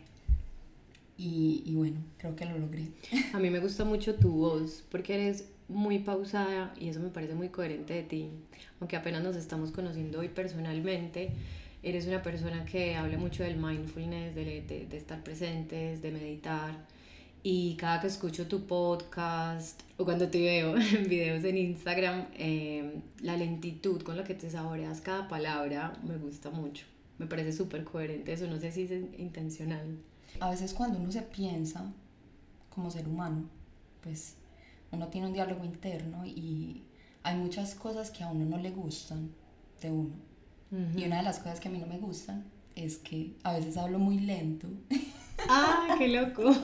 Y, 1.16 1.62
y 1.66 1.74
bueno, 1.74 2.00
creo 2.16 2.34
que 2.34 2.46
lo 2.46 2.58
logré. 2.58 2.88
A 3.34 3.38
mí 3.38 3.50
me 3.50 3.60
gusta 3.60 3.84
mucho 3.84 4.14
tu 4.14 4.30
voz, 4.30 4.84
porque 4.90 5.14
eres 5.14 5.44
muy 5.68 5.98
pausada 5.98 6.72
y 6.80 6.88
eso 6.88 7.00
me 7.00 7.10
parece 7.10 7.34
muy 7.34 7.50
coherente 7.50 7.92
de 7.92 8.02
ti. 8.02 8.30
Aunque 8.80 8.96
apenas 8.96 9.22
nos 9.22 9.36
estamos 9.36 9.72
conociendo 9.72 10.20
hoy 10.20 10.28
personalmente, 10.28 11.32
eres 11.82 12.06
una 12.06 12.22
persona 12.22 12.64
que 12.64 12.96
habla 12.96 13.18
mucho 13.18 13.42
del 13.42 13.56
mindfulness, 13.56 14.34
de, 14.34 14.86
de, 14.88 14.96
estar 14.96 15.22
presentes, 15.22 16.02
de 16.02 16.10
meditar. 16.10 16.74
Y 17.42 17.76
cada 17.76 18.00
que 18.00 18.08
escucho 18.08 18.48
tu 18.48 18.66
podcast 18.66 19.80
o 19.96 20.04
cuando 20.04 20.28
te 20.28 20.40
veo 20.40 20.76
en 20.76 21.08
videos 21.08 21.44
en 21.44 21.56
Instagram, 21.56 22.26
em, 22.36 23.02
la 23.20 23.36
lentitud 23.36 24.02
con 24.02 24.16
la 24.16 24.24
que 24.24 24.34
te 24.34 24.50
saboreas 24.50 25.00
cada 25.00 25.28
palabra 25.28 25.92
me 26.04 26.16
gusta 26.18 26.50
mucho. 26.50 26.84
Me 27.18 27.26
parece 27.26 27.52
súper 27.52 27.84
coherente 27.84 28.32
eso, 28.32 28.46
no 28.46 28.58
sé 28.58 28.72
si 28.72 28.82
es 28.82 28.90
intencional. 29.18 29.98
A 30.40 30.50
veces 30.50 30.74
cuando 30.74 30.98
uno 30.98 31.10
se 31.10 31.22
piensa 31.22 31.92
como 32.70 32.90
ser 32.90 33.08
humano, 33.08 33.48
pues 34.02 34.34
uno 34.90 35.08
tiene 35.08 35.28
un 35.28 35.32
diálogo 35.32 35.64
interno 35.64 36.24
y 36.26 36.82
hay 37.22 37.36
muchas 37.36 37.74
cosas 37.74 38.10
que 38.10 38.24
a 38.24 38.28
uno 38.28 38.44
no 38.44 38.58
le 38.58 38.70
gustan 38.70 39.30
de 39.80 39.90
uno 39.90 40.27
y 40.70 41.04
una 41.04 41.18
de 41.18 41.22
las 41.22 41.38
cosas 41.38 41.60
que 41.60 41.68
a 41.68 41.70
mí 41.70 41.78
no 41.78 41.86
me 41.86 41.98
gustan 41.98 42.44
es 42.74 42.98
que 42.98 43.36
a 43.42 43.54
veces 43.54 43.76
hablo 43.76 43.98
muy 43.98 44.20
lento. 44.20 44.68
¡Ah, 45.48 45.94
qué 45.98 46.08
loco! 46.08 46.54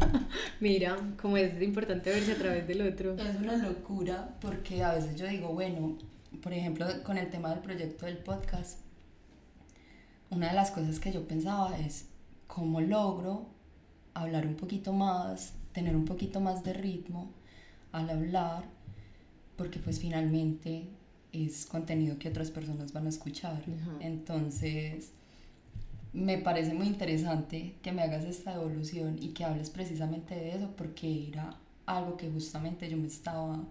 Mira, 0.60 0.96
como 1.20 1.36
es 1.36 1.60
importante 1.60 2.10
verse 2.10 2.32
a 2.32 2.38
través 2.38 2.66
del 2.68 2.82
otro. 2.82 3.16
Es 3.16 3.36
una 3.36 3.56
locura 3.56 4.36
porque 4.40 4.82
a 4.82 4.94
veces 4.94 5.16
yo 5.16 5.26
digo, 5.26 5.48
bueno, 5.48 5.98
por 6.42 6.52
ejemplo, 6.52 6.86
con 7.02 7.18
el 7.18 7.30
tema 7.30 7.50
del 7.50 7.60
proyecto 7.60 8.06
del 8.06 8.18
podcast, 8.18 8.80
una 10.30 10.48
de 10.48 10.54
las 10.54 10.70
cosas 10.70 11.00
que 11.00 11.12
yo 11.12 11.26
pensaba 11.26 11.78
es 11.78 12.06
cómo 12.46 12.80
logro 12.80 13.46
hablar 14.14 14.46
un 14.46 14.56
poquito 14.56 14.92
más, 14.92 15.54
tener 15.72 15.96
un 15.96 16.04
poquito 16.04 16.40
más 16.40 16.62
de 16.62 16.74
ritmo 16.74 17.32
al 17.92 18.10
hablar, 18.10 18.64
porque 19.56 19.78
pues 19.78 20.00
finalmente 20.00 20.88
es 21.32 21.66
contenido 21.66 22.18
que 22.18 22.28
otras 22.28 22.50
personas 22.50 22.92
van 22.92 23.06
a 23.06 23.08
escuchar. 23.08 23.62
Entonces, 24.00 25.12
me 26.12 26.38
parece 26.38 26.74
muy 26.74 26.86
interesante 26.86 27.74
que 27.82 27.92
me 27.92 28.02
hagas 28.02 28.24
esta 28.24 28.54
evolución 28.54 29.18
y 29.20 29.28
que 29.28 29.44
hables 29.44 29.70
precisamente 29.70 30.34
de 30.34 30.56
eso, 30.56 30.70
porque 30.76 31.28
era 31.28 31.56
algo 31.86 32.16
que 32.16 32.30
justamente 32.30 32.88
yo 32.88 32.96
me 32.96 33.06
estaba 33.06 33.64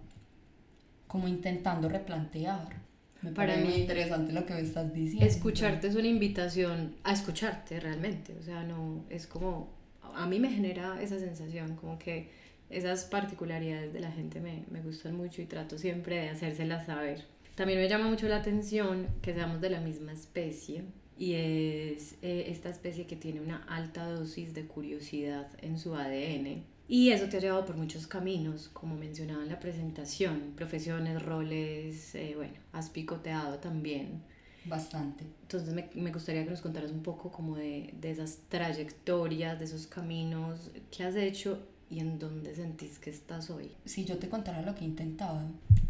como 1.07 1.27
intentando 1.27 1.89
replantear. 1.89 2.87
Me 3.21 3.31
parece 3.31 3.63
muy 3.63 3.73
interesante 3.73 4.31
lo 4.31 4.45
que 4.45 4.53
me 4.53 4.61
estás 4.61 4.93
diciendo. 4.93 5.25
Escucharte 5.25 5.87
es 5.87 5.95
una 5.95 6.07
invitación 6.07 6.95
a 7.03 7.13
escucharte 7.13 7.79
realmente, 7.79 8.35
o 8.39 8.43
sea, 8.43 8.63
no 8.63 9.03
es 9.09 9.25
como 9.25 9.75
a 10.15 10.25
mí 10.25 10.39
me 10.39 10.49
genera 10.49 11.01
esa 11.01 11.19
sensación 11.19 11.75
como 11.75 11.99
que 11.99 12.29
esas 12.69 13.05
particularidades 13.05 13.93
de 13.93 13.99
la 13.99 14.11
gente 14.11 14.39
me, 14.41 14.63
me 14.69 14.81
gustan 14.81 15.15
mucho 15.15 15.41
y 15.41 15.45
trato 15.45 15.77
siempre 15.77 16.21
de 16.21 16.29
hacérselas 16.29 16.85
saber. 16.85 17.25
También 17.57 17.79
me 17.79 17.89
llama 17.89 18.07
mucho 18.07 18.27
la 18.27 18.35
atención 18.35 19.07
que 19.19 19.33
seamos 19.33 19.61
de 19.61 19.71
la 19.71 19.81
misma 19.81 20.11
especie 20.11 20.83
y 21.17 21.33
es 21.33 22.13
eh, 22.21 22.45
esta 22.49 22.69
especie 22.69 23.07
que 23.07 23.15
tiene 23.15 23.41
una 23.41 23.63
alta 23.63 24.07
dosis 24.07 24.53
de 24.53 24.67
curiosidad 24.67 25.49
en 25.63 25.79
su 25.79 25.95
ADN. 25.95 26.65
Y 26.87 27.09
eso 27.09 27.27
te 27.27 27.37
ha 27.37 27.39
llevado 27.39 27.65
por 27.65 27.75
muchos 27.75 28.05
caminos, 28.05 28.69
como 28.69 28.95
mencionaba 28.95 29.41
en 29.41 29.49
la 29.49 29.59
presentación, 29.59 30.53
profesiones, 30.55 31.19
roles, 31.23 32.13
eh, 32.13 32.33
bueno, 32.35 32.53
has 32.73 32.91
picoteado 32.91 33.57
también. 33.57 34.21
Bastante. 34.65 35.25
Entonces 35.41 35.73
me, 35.73 35.89
me, 35.95 36.11
gustaría 36.11 36.43
que 36.43 36.51
nos 36.51 36.61
contaras 36.61 36.91
un 36.91 37.01
poco 37.01 37.31
como 37.31 37.55
de, 37.55 37.91
de 37.99 38.11
esas 38.11 38.37
trayectorias, 38.49 39.57
de 39.57 39.65
esos 39.65 39.87
caminos 39.87 40.69
que 40.95 41.03
has 41.03 41.15
hecho 41.15 41.57
y 41.89 41.99
en 41.99 42.19
dónde 42.19 42.55
sentís 42.55 42.99
que 42.99 43.09
estás 43.09 43.49
hoy. 43.49 43.71
Si 43.85 44.05
yo 44.05 44.17
te 44.17 44.29
contara 44.29 44.61
lo 44.61 44.75
que 44.75 44.81
he 44.81 44.87
intentado, 44.87 45.41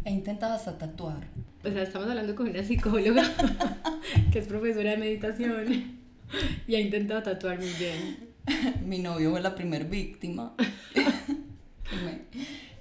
he 0.04 0.10
intentado 0.10 0.54
hasta 0.54 0.78
tatuar. 0.78 1.26
O 1.64 1.70
sea, 1.70 1.82
estamos 1.82 2.08
hablando 2.08 2.34
con 2.34 2.48
una 2.48 2.62
psicóloga 2.62 3.24
que 4.32 4.38
es 4.38 4.46
profesora 4.46 4.90
de 4.90 4.96
meditación 4.96 5.98
y 6.66 6.74
ha 6.74 6.80
intentado 6.80 7.22
tatuar 7.22 7.58
muy 7.58 7.72
bien. 7.72 8.28
Mi 8.84 8.98
novio 9.00 9.30
fue 9.30 9.40
la 9.40 9.54
primer 9.54 9.86
víctima 9.86 10.54
que, 10.94 11.96
me, 11.96 12.20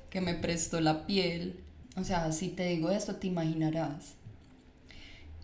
que 0.10 0.22
me 0.22 0.36
prestó 0.36 0.80
la 0.80 1.06
piel. 1.08 1.60
O 1.96 2.04
sea, 2.04 2.32
si 2.32 2.50
te 2.50 2.68
digo 2.68 2.92
esto, 2.92 3.16
te 3.16 3.28
imaginarás. 3.28 4.14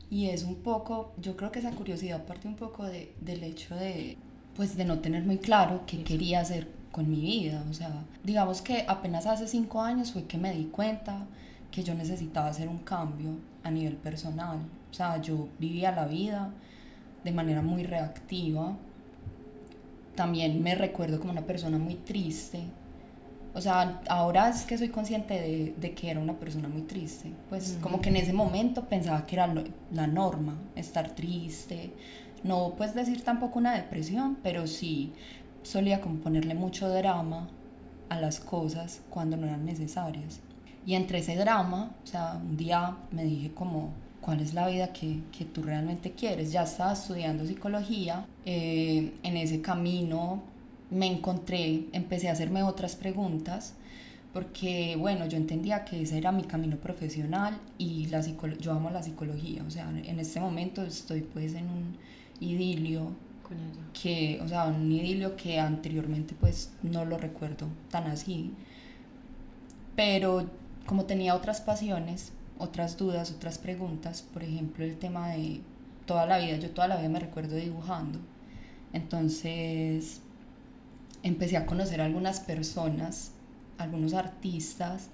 Y 0.09 0.29
es 0.29 0.43
un 0.43 0.57
poco, 0.57 1.13
yo 1.17 1.35
creo 1.35 1.51
que 1.51 1.59
esa 1.59 1.71
curiosidad 1.71 2.25
parte 2.25 2.47
un 2.47 2.55
poco 2.55 2.85
de, 2.85 3.11
del 3.19 3.43
hecho 3.43 3.75
de, 3.75 4.17
pues, 4.55 4.77
de 4.77 4.85
no 4.85 4.99
tener 4.99 5.23
muy 5.23 5.39
claro 5.39 5.83
qué 5.87 6.03
quería 6.03 6.41
hacer 6.41 6.67
con 6.93 7.09
mi 7.09 7.19
vida. 7.19 7.65
O 7.69 7.73
sea, 7.73 7.91
digamos 8.23 8.61
que 8.61 8.85
apenas 8.87 9.25
hace 9.25 9.47
cinco 9.47 9.81
años 9.81 10.13
fue 10.13 10.23
que 10.23 10.37
me 10.37 10.53
di 10.53 10.65
cuenta 10.65 11.25
que 11.71 11.83
yo 11.83 11.95
necesitaba 11.95 12.47
hacer 12.47 12.69
un 12.69 12.77
cambio 12.77 13.31
a 13.63 13.71
nivel 13.71 13.97
personal. 13.97 14.59
O 14.89 14.93
sea, 14.93 15.19
yo 15.19 15.49
vivía 15.59 15.91
la 15.91 16.05
vida 16.05 16.51
de 17.23 17.31
manera 17.31 17.61
muy 17.61 17.83
reactiva. 17.83 18.77
También 20.15 20.61
me 20.61 20.75
recuerdo 20.75 21.19
como 21.19 21.31
una 21.31 21.41
persona 21.41 21.79
muy 21.79 21.95
triste. 21.95 22.59
O 23.55 23.61
sea, 23.61 24.01
ahora 24.07 24.49
es 24.49 24.63
que 24.63 24.77
soy 24.77 24.89
consciente 24.89 25.33
de, 25.33 25.73
de 25.75 25.93
que 25.95 26.11
era 26.11 26.19
una 26.19 26.33
persona 26.33 26.67
muy 26.67 26.83
triste. 26.83 27.31
Pues 27.49 27.79
como 27.81 28.01
que 28.01 28.09
en 28.09 28.17
ese 28.17 28.33
momento 28.33 28.87
pensaba 28.87 29.25
que 29.25 29.35
era 29.35 29.51
la 29.91 30.05
norma, 30.05 30.55
estar 30.75 31.09
triste. 31.15 31.91
No 32.43 32.75
puedes 32.77 32.93
decir 32.93 33.23
tampoco 33.23 33.57
una 33.57 33.73
depresión, 33.73 34.37
pero 34.43 34.67
sí 34.67 35.13
solía 35.63 36.01
como 36.01 36.19
ponerle 36.19 36.53
mucho 36.53 36.89
drama 36.89 37.49
a 38.09 38.19
las 38.19 38.39
cosas 38.39 39.01
cuando 39.09 39.37
no 39.37 39.47
eran 39.47 39.65
necesarias. 39.65 40.39
Y 40.85 40.95
entre 40.95 41.19
ese 41.19 41.35
drama, 41.35 41.95
o 42.03 42.07
sea, 42.07 42.39
un 42.41 42.57
día 42.57 42.97
me 43.11 43.23
dije 43.23 43.51
como, 43.53 43.93
¿cuál 44.21 44.41
es 44.41 44.53
la 44.53 44.67
vida 44.67 44.91
que, 44.93 45.19
que 45.37 45.45
tú 45.45 45.63
realmente 45.63 46.11
quieres? 46.11 46.51
Ya 46.51 46.63
estaba 46.63 46.93
estudiando 46.93 47.45
psicología, 47.45 48.25
eh, 48.45 49.13
en 49.23 49.37
ese 49.37 49.61
camino 49.61 50.41
me 50.91 51.07
encontré, 51.07 51.85
empecé 51.93 52.29
a 52.29 52.33
hacerme 52.33 52.63
otras 52.63 52.95
preguntas, 52.95 53.73
porque 54.33 54.95
bueno, 54.97 55.25
yo 55.27 55.37
entendía 55.37 55.85
que 55.85 56.01
ese 56.01 56.17
era 56.17 56.31
mi 56.31 56.43
camino 56.43 56.77
profesional 56.77 57.57
y 57.77 58.07
la 58.07 58.21
yo 58.59 58.71
amo 58.71 58.89
la 58.89 59.03
psicología, 59.03 59.63
o 59.65 59.69
sea, 59.71 59.89
en 59.89 60.19
este 60.19 60.39
momento 60.39 60.83
estoy 60.83 61.21
pues 61.21 61.53
en 61.53 61.65
un 61.65 61.97
idilio 62.39 63.11
que, 63.99 64.39
o 64.43 64.47
sea, 64.47 64.65
un 64.65 64.91
idilio 64.91 65.35
que 65.35 65.59
anteriormente 65.59 66.35
pues 66.39 66.71
no 66.81 67.05
lo 67.05 67.17
recuerdo 67.17 67.67
tan 67.89 68.05
así. 68.07 68.53
Pero 69.95 70.49
como 70.85 71.05
tenía 71.05 71.35
otras 71.35 71.61
pasiones, 71.61 72.33
otras 72.57 72.97
dudas, 72.97 73.31
otras 73.31 73.57
preguntas, 73.57 74.21
por 74.21 74.43
ejemplo, 74.43 74.83
el 74.83 74.97
tema 74.97 75.29
de 75.29 75.61
toda 76.05 76.25
la 76.25 76.39
vida, 76.39 76.57
yo 76.57 76.71
toda 76.71 76.87
la 76.87 76.97
vida 76.97 77.09
me 77.09 77.19
recuerdo 77.19 77.55
dibujando. 77.55 78.19
Entonces 78.91 80.21
empecé 81.23 81.57
a 81.57 81.65
conocer 81.65 82.01
a 82.01 82.05
algunas 82.05 82.39
personas, 82.39 83.31
algunos 83.77 84.13
artistas, 84.13 85.09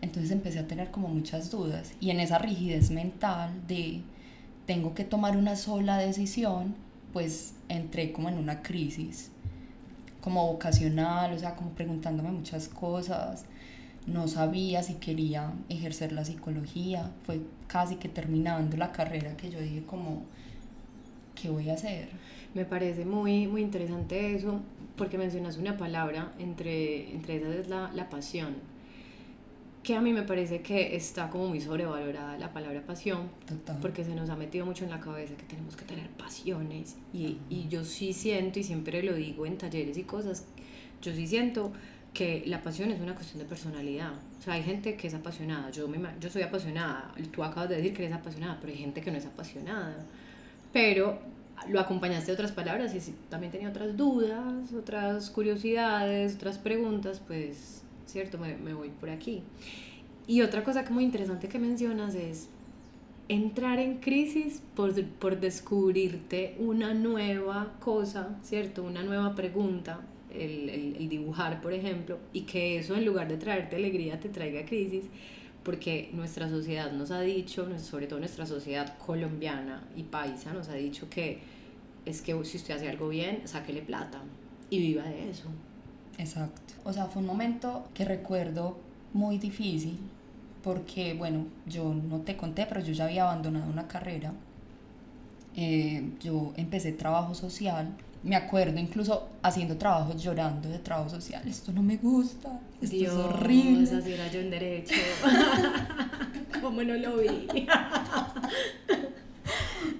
entonces 0.00 0.32
empecé 0.32 0.58
a 0.58 0.66
tener 0.66 0.90
como 0.90 1.08
muchas 1.08 1.50
dudas 1.50 1.92
y 2.00 2.10
en 2.10 2.20
esa 2.20 2.38
rigidez 2.38 2.90
mental 2.90 3.66
de 3.68 4.02
tengo 4.66 4.94
que 4.94 5.04
tomar 5.04 5.36
una 5.36 5.56
sola 5.56 5.98
decisión, 5.98 6.74
pues 7.12 7.54
entré 7.76 8.12
como 8.12 8.28
en 8.28 8.38
una 8.38 8.62
crisis, 8.62 9.30
como 10.20 10.46
vocacional, 10.46 11.32
o 11.32 11.38
sea, 11.38 11.54
como 11.56 11.70
preguntándome 11.70 12.30
muchas 12.30 12.68
cosas. 12.68 13.44
No 14.06 14.28
sabía 14.28 14.82
si 14.82 14.94
quería 14.94 15.52
ejercer 15.68 16.12
la 16.12 16.24
psicología. 16.24 17.10
Fue 17.24 17.40
casi 17.66 17.96
que 17.96 18.08
terminando 18.08 18.76
la 18.76 18.92
carrera 18.92 19.36
que 19.36 19.50
yo 19.50 19.60
dije 19.60 19.84
como, 19.84 20.22
¿qué 21.40 21.50
voy 21.50 21.70
a 21.70 21.74
hacer? 21.74 22.08
Me 22.54 22.64
parece 22.64 23.04
muy, 23.04 23.46
muy 23.46 23.62
interesante 23.62 24.34
eso, 24.34 24.60
porque 24.96 25.18
mencionas 25.18 25.56
una 25.56 25.76
palabra, 25.76 26.32
entre, 26.38 27.12
entre 27.12 27.36
esas 27.36 27.54
es 27.54 27.68
la, 27.68 27.90
la 27.92 28.10
pasión 28.10 28.71
que 29.82 29.96
a 29.96 30.00
mí 30.00 30.12
me 30.12 30.22
parece 30.22 30.62
que 30.62 30.94
está 30.94 31.28
como 31.28 31.48
muy 31.48 31.60
sobrevalorada 31.60 32.38
la 32.38 32.52
palabra 32.52 32.82
pasión, 32.82 33.28
porque 33.80 34.04
se 34.04 34.14
nos 34.14 34.30
ha 34.30 34.36
metido 34.36 34.64
mucho 34.64 34.84
en 34.84 34.90
la 34.90 35.00
cabeza 35.00 35.34
que 35.36 35.44
tenemos 35.44 35.76
que 35.76 35.84
tener 35.84 36.08
pasiones 36.10 36.96
y, 37.12 37.38
y, 37.50 37.66
yo 37.68 37.84
sí 37.84 38.12
siento, 38.12 38.60
y 38.60 38.62
siempre 38.62 39.02
lo 39.02 39.14
digo 39.14 39.44
en 39.44 39.58
talleres 39.58 39.98
y 39.98 40.04
cosas, 40.04 40.46
yo 41.00 41.12
sí 41.12 41.26
siento 41.26 41.72
que 42.14 42.44
la 42.46 42.62
pasión 42.62 42.90
es 42.90 43.00
una 43.00 43.14
cuestión 43.14 43.40
de 43.40 43.44
personalidad. 43.46 44.12
O 44.38 44.42
sea, 44.42 44.54
hay 44.54 44.62
gente 44.62 44.96
que 44.96 45.08
es 45.08 45.14
apasionada, 45.14 45.70
yo, 45.70 45.88
me, 45.88 45.98
yo 46.20 46.30
soy 46.30 46.42
apasionada, 46.42 47.12
tú 47.32 47.42
acabas 47.42 47.70
de 47.70 47.76
decir 47.76 47.94
que 47.94 48.04
eres 48.04 48.14
apasionada, 48.14 48.58
pero 48.60 48.72
hay 48.72 48.78
gente 48.78 49.00
que 49.00 49.10
no 49.10 49.18
es 49.18 49.26
apasionada. 49.26 49.96
Pero 50.72 51.18
lo 51.68 51.80
acompañaste 51.80 52.26
de 52.26 52.32
otras 52.34 52.52
palabras 52.52 52.94
y 52.94 53.00
si 53.00 53.12
también 53.30 53.52
tenía 53.52 53.68
otras 53.68 53.96
dudas, 53.96 54.72
otras 54.72 55.30
curiosidades, 55.30 56.36
otras 56.36 56.58
preguntas, 56.58 57.20
pues 57.26 57.81
¿cierto? 58.06 58.38
Me, 58.38 58.56
me 58.56 58.74
voy 58.74 58.90
por 58.90 59.10
aquí. 59.10 59.42
Y 60.26 60.42
otra 60.42 60.62
cosa 60.64 60.84
que 60.84 60.92
muy 60.92 61.04
interesante 61.04 61.48
que 61.48 61.58
mencionas 61.58 62.14
es 62.14 62.48
entrar 63.28 63.78
en 63.78 63.98
crisis 63.98 64.62
por, 64.74 64.92
por, 65.04 65.40
descubrirte 65.40 66.56
una 66.58 66.94
nueva 66.94 67.74
cosa, 67.80 68.36
¿cierto? 68.42 68.82
Una 68.82 69.02
nueva 69.02 69.34
pregunta, 69.34 70.00
el, 70.32 70.68
el, 70.68 70.96
el, 70.96 71.08
dibujar, 71.08 71.60
por 71.60 71.72
ejemplo, 71.72 72.18
y 72.32 72.42
que 72.42 72.78
eso 72.78 72.94
en 72.94 73.04
lugar 73.04 73.28
de 73.28 73.36
traerte 73.36 73.76
alegría 73.76 74.20
te 74.20 74.28
traiga 74.28 74.64
crisis, 74.64 75.04
porque 75.62 76.10
nuestra 76.12 76.48
sociedad 76.48 76.92
nos 76.92 77.10
ha 77.10 77.20
dicho, 77.20 77.66
sobre 77.78 78.06
todo 78.06 78.18
nuestra 78.18 78.46
sociedad 78.46 78.96
colombiana 78.98 79.82
y 79.96 80.02
paisa, 80.02 80.52
nos 80.52 80.68
ha 80.68 80.74
dicho 80.74 81.08
que 81.08 81.38
es 82.04 82.20
que 82.20 82.32
si 82.44 82.56
usted 82.56 82.74
hace 82.74 82.88
algo 82.88 83.08
bien, 83.08 83.42
sáquele 83.44 83.82
plata 83.82 84.20
y 84.70 84.78
viva 84.78 85.04
de 85.04 85.30
eso. 85.30 85.48
Exacto. 86.18 86.74
O 86.84 86.92
sea, 86.92 87.06
fue 87.06 87.20
un 87.20 87.26
momento 87.26 87.88
que 87.94 88.04
recuerdo 88.04 88.76
muy 89.12 89.38
difícil 89.38 89.98
porque, 90.62 91.14
bueno, 91.14 91.46
yo 91.66 91.92
no 91.92 92.20
te 92.20 92.36
conté, 92.36 92.66
pero 92.66 92.80
yo 92.80 92.92
ya 92.92 93.04
había 93.04 93.24
abandonado 93.24 93.70
una 93.70 93.88
carrera. 93.88 94.32
Eh, 95.56 96.12
yo 96.20 96.52
empecé 96.56 96.92
trabajo 96.92 97.34
social. 97.34 97.92
Me 98.22 98.36
acuerdo 98.36 98.78
incluso 98.78 99.28
haciendo 99.42 99.76
trabajos 99.76 100.22
llorando 100.22 100.68
de 100.68 100.78
trabajo 100.78 101.10
social. 101.10 101.42
Esto 101.46 101.72
no 101.72 101.82
me 101.82 101.96
gusta. 101.96 102.60
Esto 102.80 102.96
es 102.96 103.10
horrible. 103.10 103.90
Así 103.90 104.12
era 104.12 104.28
yo 104.28 104.40
en 104.40 104.50
derecho. 104.50 104.94
¿Cómo 106.62 106.82
no 106.84 106.94
lo 106.94 107.16
vi? 107.16 107.48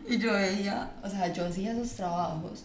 y 0.09 0.19
yo 0.19 0.33
veía, 0.33 0.93
o 1.03 1.09
sea, 1.09 1.33
yo 1.33 1.47
hacía 1.47 1.73
esos 1.73 1.91
trabajos, 1.93 2.65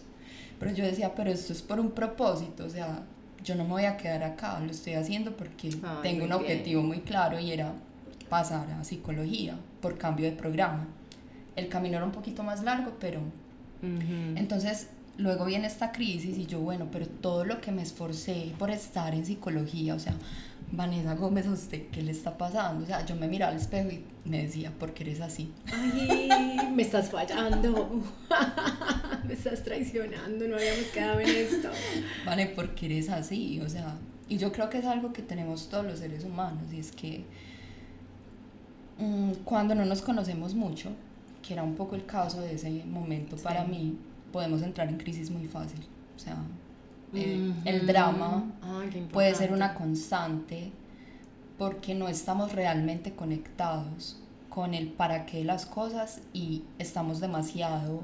pero 0.60 0.72
yo 0.72 0.84
decía, 0.84 1.14
pero 1.14 1.30
esto 1.30 1.52
es 1.52 1.62
por 1.62 1.80
un 1.80 1.90
propósito, 1.90 2.64
o 2.64 2.70
sea, 2.70 3.02
yo 3.44 3.54
no 3.54 3.64
me 3.64 3.70
voy 3.70 3.84
a 3.84 3.96
quedar 3.96 4.22
acá, 4.22 4.58
lo 4.60 4.70
estoy 4.70 4.94
haciendo 4.94 5.36
porque 5.36 5.70
tengo 6.02 6.24
un 6.24 6.32
objetivo 6.32 6.82
muy 6.82 7.00
claro 7.00 7.38
y 7.38 7.52
era 7.52 7.72
pasar 8.28 8.70
a 8.72 8.84
psicología 8.84 9.56
por 9.80 9.96
cambio 9.96 10.26
de 10.26 10.32
programa. 10.32 10.86
El 11.56 11.68
camino 11.68 11.96
era 11.96 12.04
un 12.04 12.12
poquito 12.12 12.42
más 12.42 12.62
largo, 12.62 12.92
pero... 13.00 13.20
Entonces, 13.80 14.88
luego 15.18 15.44
viene 15.44 15.66
esta 15.66 15.92
crisis 15.92 16.36
y 16.38 16.46
yo, 16.46 16.60
bueno, 16.60 16.88
pero 16.90 17.06
todo 17.06 17.44
lo 17.44 17.60
que 17.60 17.70
me 17.70 17.82
esforcé 17.82 18.52
por 18.58 18.70
estar 18.70 19.14
en 19.14 19.24
psicología, 19.24 19.94
o 19.94 19.98
sea, 19.98 20.14
Vanessa 20.70 21.14
Gómez, 21.14 21.46
¿a 21.46 21.52
usted 21.52 21.88
qué 21.88 22.02
le 22.02 22.12
está 22.12 22.36
pasando? 22.36 22.84
O 22.84 22.86
sea, 22.86 23.04
yo 23.06 23.16
me 23.16 23.26
miraba 23.26 23.52
al 23.52 23.58
espejo 23.58 23.90
y 23.90 24.04
me 24.24 24.42
decía, 24.42 24.70
¿por 24.78 24.92
qué 24.92 25.04
eres 25.04 25.20
así? 25.20 25.52
Ay, 25.72 26.70
me 26.74 26.82
estás 26.82 27.10
fallando, 27.10 28.02
me 29.26 29.32
estás 29.32 29.62
traicionando, 29.62 30.46
no 30.46 30.56
habíamos 30.56 30.84
quedado 30.92 31.20
en 31.20 31.28
esto. 31.28 31.70
Vale, 32.26 32.46
¿por 32.46 32.74
qué 32.74 32.86
eres 32.86 33.08
así? 33.08 33.60
O 33.60 33.68
sea, 33.68 33.96
y 34.28 34.36
yo 34.36 34.52
creo 34.52 34.68
que 34.68 34.78
es 34.78 34.84
algo 34.84 35.12
que 35.12 35.22
tenemos 35.22 35.68
todos 35.68 35.86
los 35.86 35.98
seres 36.00 36.24
humanos, 36.24 36.72
y 36.72 36.80
es 36.80 36.92
que 36.92 37.24
mm, 38.98 39.32
cuando 39.44 39.74
no 39.74 39.86
nos 39.86 40.02
conocemos 40.02 40.54
mucho, 40.54 40.90
que 41.42 41.54
era 41.54 41.62
un 41.62 41.76
poco 41.76 41.96
el 41.96 42.04
caso 42.04 42.42
de 42.42 42.54
ese 42.54 42.84
momento 42.84 43.36
para 43.36 43.64
mí, 43.64 43.96
podemos 44.32 44.60
entrar 44.60 44.88
en 44.88 44.98
crisis 44.98 45.30
muy 45.30 45.46
fácil. 45.46 45.80
O 46.14 46.18
sea, 46.18 46.36
eh, 47.14 47.52
el 47.64 47.86
drama 47.86 48.44
puede 49.12 49.34
ser 49.34 49.52
una 49.52 49.74
constante 49.74 50.72
porque 51.56 51.94
no 51.94 52.08
estamos 52.08 52.52
realmente 52.52 53.14
conectados 53.14 54.20
con 54.48 54.74
el 54.74 54.88
para 54.88 55.26
qué 55.26 55.44
las 55.44 55.66
cosas 55.66 56.20
y 56.32 56.64
estamos 56.78 57.20
demasiado 57.20 58.02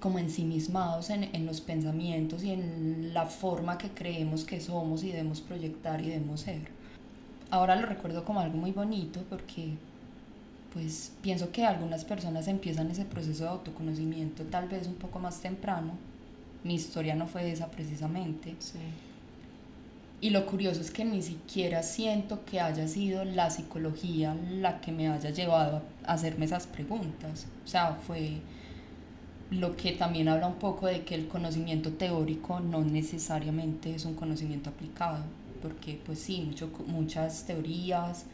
como 0.00 0.18
ensimismados 0.18 1.10
en, 1.10 1.24
en 1.34 1.46
los 1.46 1.60
pensamientos 1.60 2.44
y 2.44 2.52
en 2.52 3.14
la 3.14 3.26
forma 3.26 3.78
que 3.78 3.90
creemos 3.90 4.44
que 4.44 4.60
somos 4.60 5.02
y 5.02 5.08
debemos 5.08 5.40
proyectar 5.40 6.00
y 6.00 6.08
debemos 6.08 6.42
ser. 6.42 6.68
Ahora 7.50 7.76
lo 7.76 7.86
recuerdo 7.86 8.24
como 8.24 8.40
algo 8.40 8.56
muy 8.56 8.72
bonito 8.72 9.24
porque 9.30 9.74
pues 10.72 11.12
pienso 11.22 11.50
que 11.52 11.64
algunas 11.64 12.04
personas 12.04 12.48
empiezan 12.48 12.90
ese 12.90 13.06
proceso 13.06 13.44
de 13.44 13.50
autoconocimiento 13.50 14.42
tal 14.44 14.68
vez 14.68 14.86
un 14.86 14.96
poco 14.96 15.18
más 15.18 15.40
temprano. 15.40 15.92
Mi 16.64 16.74
historia 16.74 17.14
no 17.14 17.26
fue 17.26 17.50
esa 17.50 17.70
precisamente. 17.70 18.56
Sí. 18.58 18.78
Y 20.20 20.30
lo 20.30 20.46
curioso 20.46 20.80
es 20.80 20.90
que 20.90 21.04
ni 21.04 21.20
siquiera 21.20 21.82
siento 21.82 22.44
que 22.46 22.60
haya 22.60 22.88
sido 22.88 23.24
la 23.24 23.50
psicología 23.50 24.34
la 24.50 24.80
que 24.80 24.90
me 24.90 25.08
haya 25.08 25.30
llevado 25.30 25.82
a 26.06 26.14
hacerme 26.14 26.46
esas 26.46 26.66
preguntas. 26.66 27.46
O 27.64 27.68
sea, 27.68 27.98
fue 28.06 28.38
lo 29.50 29.76
que 29.76 29.92
también 29.92 30.28
habla 30.28 30.48
un 30.48 30.56
poco 30.56 30.86
de 30.86 31.04
que 31.04 31.14
el 31.14 31.28
conocimiento 31.28 31.92
teórico 31.92 32.60
no 32.60 32.82
necesariamente 32.82 33.94
es 33.94 34.04
un 34.06 34.14
conocimiento 34.14 34.70
aplicado, 34.70 35.22
porque 35.62 36.00
pues 36.04 36.18
sí, 36.18 36.40
mucho, 36.40 36.70
muchas 36.86 37.44
teorías, 37.44 38.24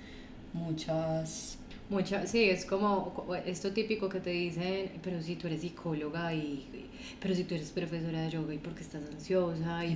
muchas 0.53 1.59
Mucha, 1.93 2.27
sí, 2.27 2.45
es 2.45 2.65
como 2.65 3.13
esto 3.45 3.71
típico 3.73 4.09
que 4.09 4.19
te 4.19 4.31
dicen, 4.31 4.93
pero 5.03 5.21
si 5.21 5.37
tú 5.37 5.47
eres 5.47 5.61
psicóloga 5.61 6.33
y, 6.33 6.89
pero 7.21 7.35
si 7.35 7.45
tú 7.45 7.55
eres 7.55 7.71
profesora 7.71 8.23
de 8.23 8.31
yoga 8.31 8.55
y 8.55 8.59
porque 8.59 8.81
estás 8.81 9.03
ansiosa. 9.13 9.85
Y 9.85 9.95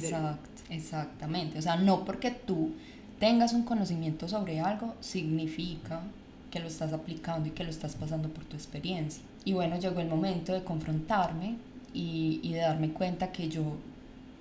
exactamente. 0.68 1.58
O 1.58 1.62
sea, 1.62 1.76
no 1.76 2.04
porque 2.04 2.30
tú 2.30 2.72
tengas 3.18 3.54
un 3.54 3.62
conocimiento 3.62 4.28
sobre 4.28 4.60
algo 4.60 4.94
significa 5.00 6.02
que 6.50 6.60
lo 6.60 6.66
estás 6.66 6.92
aplicando 6.92 7.48
y 7.48 7.52
que 7.52 7.64
lo 7.64 7.70
estás 7.70 7.94
pasando 7.94 8.28
por 8.28 8.44
tu 8.44 8.56
experiencia. 8.56 9.22
Y 9.46 9.54
bueno, 9.54 9.78
llegó 9.78 9.98
el 10.00 10.08
momento 10.08 10.52
de 10.52 10.64
confrontarme 10.64 11.56
y, 11.94 12.40
y 12.42 12.52
de 12.52 12.60
darme 12.60 12.90
cuenta 12.90 13.32
que 13.32 13.48
yo 13.48 13.62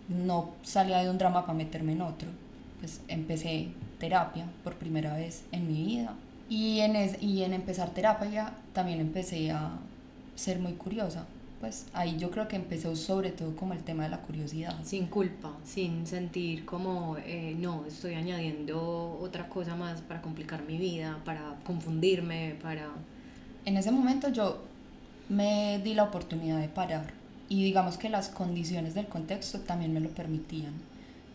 no 0.09 0.49
salía 0.61 1.01
de 1.01 1.09
un 1.09 1.17
drama 1.17 1.45
para 1.45 1.57
meterme 1.57 1.93
en 1.93 2.01
otro. 2.01 2.27
Pues 2.81 2.99
empecé 3.07 3.69
terapia 3.97 4.45
por 4.61 4.75
primera 4.75 5.15
vez 5.15 5.45
en 5.53 5.69
mi 5.69 5.85
vida 5.85 6.15
y 6.49 6.79
en, 6.79 6.95
y 7.21 7.43
en 7.43 7.53
empezar 7.53 7.89
terapia 7.93 8.53
también 8.73 8.99
empecé 8.99 9.51
a 9.51 9.71
ser 10.35 10.59
muy 10.59 10.73
curiosa. 10.73 11.25
Pues 11.59 11.87
ahí 11.93 12.17
yo 12.17 12.29
creo 12.31 12.47
que 12.47 12.57
empezó 12.57 12.95
sobre 12.95 13.31
todo 13.31 13.55
como 13.55 13.73
el 13.73 13.83
tema 13.83 14.03
de 14.03 14.09
la 14.09 14.19
curiosidad. 14.21 14.75
Sin 14.83 15.07
culpa, 15.07 15.51
sin 15.63 16.05
sentir 16.05 16.65
como, 16.65 17.17
eh, 17.25 17.55
no, 17.57 17.85
estoy 17.87 18.13
añadiendo 18.13 19.17
otra 19.21 19.47
cosa 19.47 19.75
más 19.75 20.01
para 20.01 20.21
complicar 20.21 20.63
mi 20.63 20.77
vida, 20.77 21.19
para 21.25 21.55
confundirme, 21.65 22.55
para... 22.61 22.89
En 23.63 23.77
ese 23.77 23.91
momento 23.91 24.29
yo 24.29 24.61
me 25.29 25.79
di 25.83 25.95
la 25.95 26.03
oportunidad 26.03 26.59
de 26.59 26.67
parar 26.67 27.13
y 27.49 27.63
digamos 27.63 27.97
que 27.97 28.09
las 28.09 28.29
condiciones 28.29 28.93
del 28.93 29.07
contexto 29.07 29.59
también 29.61 29.93
me 29.93 30.01
lo 30.01 30.09
permitían. 30.09 30.73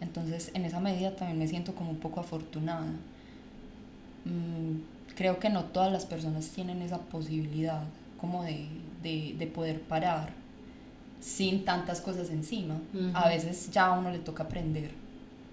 Entonces 0.00 0.50
en 0.54 0.64
esa 0.64 0.80
medida 0.80 1.16
también 1.16 1.38
me 1.38 1.48
siento 1.48 1.74
como 1.74 1.90
un 1.90 1.98
poco 1.98 2.20
afortunada. 2.20 2.86
Mm, 4.24 4.99
creo 5.20 5.38
que 5.38 5.50
no 5.50 5.64
todas 5.64 5.92
las 5.92 6.06
personas 6.06 6.48
tienen 6.48 6.80
esa 6.80 6.96
posibilidad 6.96 7.82
como 8.18 8.42
de, 8.42 8.68
de, 9.02 9.34
de 9.38 9.46
poder 9.46 9.82
parar 9.82 10.30
sin 11.20 11.66
tantas 11.66 12.00
cosas 12.00 12.30
encima. 12.30 12.80
A 13.12 13.28
veces 13.28 13.70
ya 13.70 13.88
a 13.88 13.98
uno 13.98 14.10
le 14.10 14.20
toca 14.20 14.44
aprender 14.44 14.92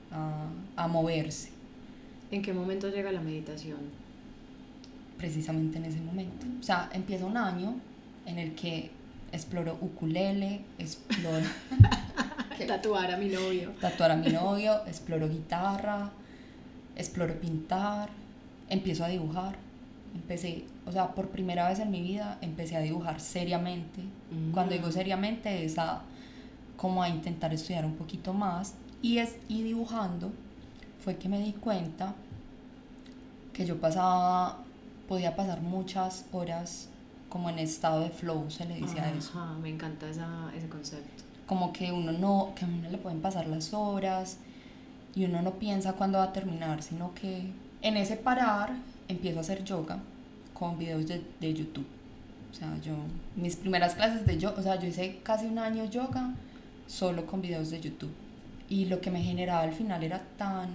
a, 0.09 0.47
a 0.77 0.87
moverse. 0.87 1.49
¿En 2.31 2.41
qué 2.41 2.53
momento 2.53 2.87
llega 2.87 3.11
la 3.11 3.19
meditación? 3.19 3.79
Precisamente 5.17 5.79
en 5.79 5.83
ese 5.83 5.99
momento. 5.99 6.45
O 6.61 6.63
sea, 6.63 6.89
empieza 6.93 7.25
un 7.25 7.35
año 7.35 7.75
en 8.25 8.39
el 8.39 8.55
que 8.55 8.89
exploro 9.33 9.77
ukulele, 9.81 10.61
exploro... 10.79 11.45
tatuar 12.67 13.11
a 13.11 13.17
mi 13.17 13.27
novio. 13.27 13.73
Tatuar 13.81 14.11
a 14.11 14.15
mi 14.15 14.29
novio, 14.29 14.85
exploro 14.87 15.27
guitarra, 15.27 16.09
exploro 16.95 17.37
pintar, 17.41 18.07
empiezo 18.69 19.03
a 19.05 19.07
dibujar. 19.07 19.55
Empecé, 20.15 20.65
o 20.85 20.91
sea, 20.91 21.13
por 21.13 21.29
primera 21.29 21.67
vez 21.69 21.79
en 21.79 21.91
mi 21.91 22.01
vida 22.01 22.37
empecé 22.41 22.75
a 22.75 22.81
dibujar 22.81 23.19
seriamente. 23.19 24.01
Cuando 24.53 24.73
digo 24.73 24.87
mm. 24.87 24.91
seriamente 24.91 25.65
es 25.65 25.77
a 25.77 26.01
como 26.77 27.01
a 27.01 27.09
intentar 27.09 27.53
estudiar 27.53 27.85
un 27.85 27.95
poquito 27.95 28.33
más 28.33 28.75
y 29.01 29.17
es 29.17 29.35
y 29.49 29.63
dibujando 29.63 30.31
fue 31.03 31.17
que 31.17 31.27
me 31.27 31.39
di 31.39 31.53
cuenta 31.53 32.13
que 33.51 33.65
yo 33.65 33.81
pasaba 33.81 34.59
podía 35.07 35.35
pasar 35.35 35.61
muchas 35.61 36.25
horas 36.31 36.89
como 37.29 37.49
en 37.49 37.59
estado 37.59 38.01
de 38.01 38.09
flow 38.09 38.49
se 38.49 38.65
le 38.65 38.75
dice 38.75 38.99
a 38.99 39.11
eso 39.11 39.33
me 39.61 39.69
encanta 39.69 40.07
esa, 40.07 40.51
ese 40.55 40.69
concepto 40.69 41.23
como 41.47 41.73
que 41.73 41.91
uno 41.91 42.11
no 42.11 42.53
que 42.55 42.65
a 42.65 42.67
uno 42.67 42.89
le 42.89 42.97
pueden 42.97 43.21
pasar 43.21 43.47
las 43.47 43.73
horas 43.73 44.37
y 45.15 45.25
uno 45.25 45.41
no 45.41 45.53
piensa 45.55 45.93
cuándo 45.93 46.19
va 46.19 46.25
a 46.25 46.33
terminar 46.33 46.83
sino 46.83 47.13
que 47.15 47.51
en 47.81 47.97
ese 47.97 48.17
parar 48.17 48.73
empiezo 49.07 49.39
a 49.39 49.41
hacer 49.41 49.63
yoga 49.63 49.99
con 50.53 50.77
videos 50.77 51.07
de, 51.07 51.21
de 51.39 51.53
YouTube. 51.53 51.85
O 52.51 52.53
sea, 52.53 52.79
yo, 52.81 52.95
mis 53.35 53.55
primeras 53.55 53.95
clases 53.95 54.25
de 54.25 54.37
yoga, 54.37 54.59
o 54.59 54.63
sea, 54.63 54.79
yo 54.79 54.87
hice 54.87 55.19
casi 55.23 55.45
un 55.45 55.59
año 55.59 55.85
yoga 55.85 56.33
solo 56.87 57.25
con 57.25 57.41
videos 57.41 57.69
de 57.69 57.79
YouTube. 57.79 58.13
Y 58.69 58.85
lo 58.85 58.99
que 58.99 59.11
me 59.11 59.21
generaba 59.21 59.61
al 59.61 59.73
final 59.73 60.03
era 60.03 60.21
tan... 60.37 60.69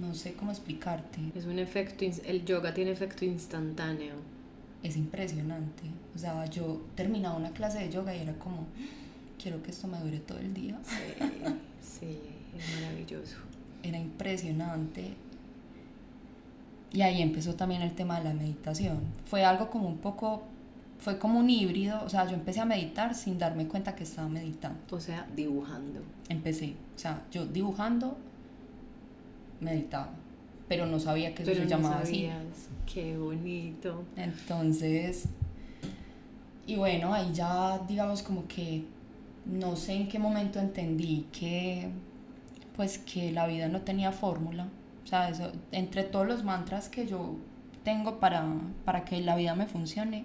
No 0.00 0.14
sé 0.14 0.32
cómo 0.34 0.50
explicarte. 0.50 1.20
Es 1.36 1.44
un 1.44 1.58
efecto, 1.58 2.04
el 2.24 2.44
yoga 2.44 2.74
tiene 2.74 2.90
efecto 2.90 3.24
instantáneo. 3.24 4.14
Es 4.82 4.96
impresionante. 4.96 5.82
O 6.14 6.18
sea, 6.18 6.46
yo 6.46 6.82
terminaba 6.96 7.36
una 7.36 7.50
clase 7.50 7.78
de 7.78 7.90
yoga 7.90 8.14
y 8.14 8.20
era 8.20 8.32
como, 8.34 8.66
quiero 9.40 9.62
que 9.62 9.70
esto 9.70 9.86
me 9.86 9.98
dure 10.00 10.18
todo 10.18 10.38
el 10.38 10.52
día. 10.52 10.78
Sí, 10.82 12.00
sí, 12.00 12.18
es 12.56 12.80
maravilloso 12.80 13.36
era 13.84 13.98
impresionante. 13.98 15.14
Y 16.92 17.02
ahí 17.02 17.22
empezó 17.22 17.54
también 17.54 17.82
el 17.82 17.94
tema 17.94 18.18
de 18.18 18.24
la 18.24 18.34
meditación. 18.34 19.00
Fue 19.26 19.44
algo 19.44 19.68
como 19.68 19.88
un 19.88 19.98
poco, 19.98 20.44
fue 20.98 21.18
como 21.18 21.40
un 21.40 21.50
híbrido, 21.50 22.02
o 22.04 22.08
sea, 22.08 22.26
yo 22.26 22.34
empecé 22.34 22.60
a 22.60 22.64
meditar 22.64 23.14
sin 23.14 23.38
darme 23.38 23.66
cuenta 23.66 23.94
que 23.94 24.04
estaba 24.04 24.28
meditando. 24.28 24.78
O 24.90 25.00
sea, 25.00 25.26
dibujando. 25.34 26.00
Empecé, 26.28 26.74
o 26.94 26.98
sea, 26.98 27.22
yo 27.30 27.46
dibujando, 27.46 28.16
meditaba, 29.60 30.10
pero 30.68 30.86
no 30.86 31.00
sabía 31.00 31.34
que 31.34 31.42
eso 31.42 31.54
se 31.54 31.66
llamaba 31.66 31.98
así. 31.98 32.30
Qué 32.92 33.16
bonito. 33.16 34.04
Entonces, 34.16 35.28
y 36.66 36.76
bueno, 36.76 37.12
ahí 37.12 37.30
ya 37.34 37.80
digamos 37.88 38.22
como 38.22 38.46
que 38.46 38.84
no 39.46 39.76
sé 39.76 39.94
en 39.94 40.08
qué 40.08 40.18
momento 40.18 40.58
entendí 40.58 41.26
que 41.32 41.90
pues 42.76 42.98
que 42.98 43.32
la 43.32 43.46
vida 43.46 43.68
no 43.68 43.82
tenía 43.82 44.12
fórmula. 44.12 44.68
O 45.04 45.06
sea, 45.06 45.28
eso, 45.28 45.52
entre 45.72 46.02
todos 46.04 46.26
los 46.26 46.44
mantras 46.44 46.88
que 46.88 47.06
yo 47.06 47.36
tengo 47.84 48.18
para, 48.18 48.44
para 48.84 49.04
que 49.04 49.20
la 49.20 49.36
vida 49.36 49.54
me 49.54 49.66
funcione, 49.66 50.24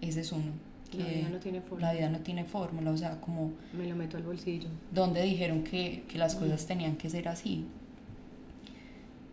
ese 0.00 0.20
es 0.20 0.32
uno. 0.32 0.52
Que 0.90 0.98
la 0.98 1.08
vida 1.08 1.28
no 1.30 1.38
tiene 1.38 1.60
fórmula. 1.60 1.86
La 1.86 1.98
vida 1.98 2.08
no 2.08 2.18
tiene 2.20 2.44
fórmula, 2.44 2.90
o 2.90 2.96
sea, 2.96 3.20
como... 3.20 3.52
Me 3.72 3.86
lo 3.86 3.96
meto 3.96 4.16
al 4.16 4.22
bolsillo. 4.22 4.68
Donde 4.92 5.22
dijeron 5.22 5.64
que, 5.64 6.04
que 6.08 6.18
las 6.18 6.34
cosas 6.34 6.66
tenían 6.66 6.96
que 6.96 7.10
ser 7.10 7.28
así. 7.28 7.66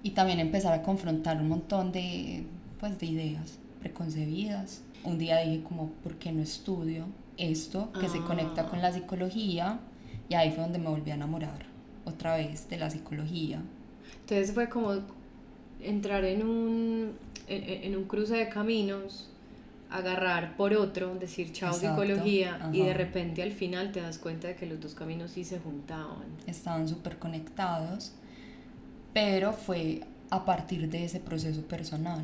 Y 0.04 0.12
también 0.12 0.40
empezar 0.40 0.74
a 0.74 0.82
confrontar 0.82 1.42
un 1.42 1.50
montón 1.50 1.92
de, 1.92 2.46
pues, 2.80 3.00
de 3.00 3.06
ideas 3.06 3.60
preconcebidas. 3.80 4.82
Un 5.04 5.18
día 5.18 5.40
dije 5.40 5.64
como, 5.64 5.90
¿por 6.04 6.16
qué 6.16 6.32
no 6.32 6.42
estudio 6.42 7.06
esto 7.38 7.92
que 7.94 8.10
se 8.10 8.20
conecta 8.22 8.62
ah. 8.62 8.70
con 8.70 8.82
la 8.82 8.92
psicología? 8.92 9.80
Y 10.30 10.34
ahí 10.34 10.52
fue 10.52 10.64
donde 10.64 10.80
me 10.80 10.90
volví 10.90 11.12
a 11.12 11.16
enamorar 11.16 11.75
otra 12.06 12.38
vez 12.38 12.70
de 12.70 12.78
la 12.78 12.90
psicología. 12.90 13.62
Entonces 14.22 14.54
fue 14.54 14.70
como 14.70 14.94
entrar 15.82 16.24
en 16.26 16.46
un, 16.46 17.14
en, 17.48 17.96
un 17.96 18.04
cruce 18.06 18.36
de 18.36 18.50
caminos, 18.50 19.30
agarrar 19.90 20.58
por 20.58 20.74
otro, 20.74 21.16
decir 21.16 21.52
chao 21.52 21.74
psicología 21.74 22.70
y 22.74 22.82
de 22.82 22.94
repente 22.94 23.44
al 23.44 23.52
final 23.52 23.92
te 23.92 24.02
das 24.02 24.18
cuenta 24.18 24.48
de 24.48 24.56
que 24.56 24.66
los 24.66 24.80
dos 24.80 24.96
caminos 24.96 25.32
sí 25.32 25.44
se 25.44 25.60
juntaban. 25.60 26.26
Estaban 26.48 26.88
súper 26.88 27.18
conectados, 27.18 28.14
pero 29.14 29.54
fue 29.54 30.02
a 30.30 30.44
partir 30.44 30.90
de 30.90 31.06
ese 31.06 31.20
proceso 31.20 31.62
personal. 31.62 32.24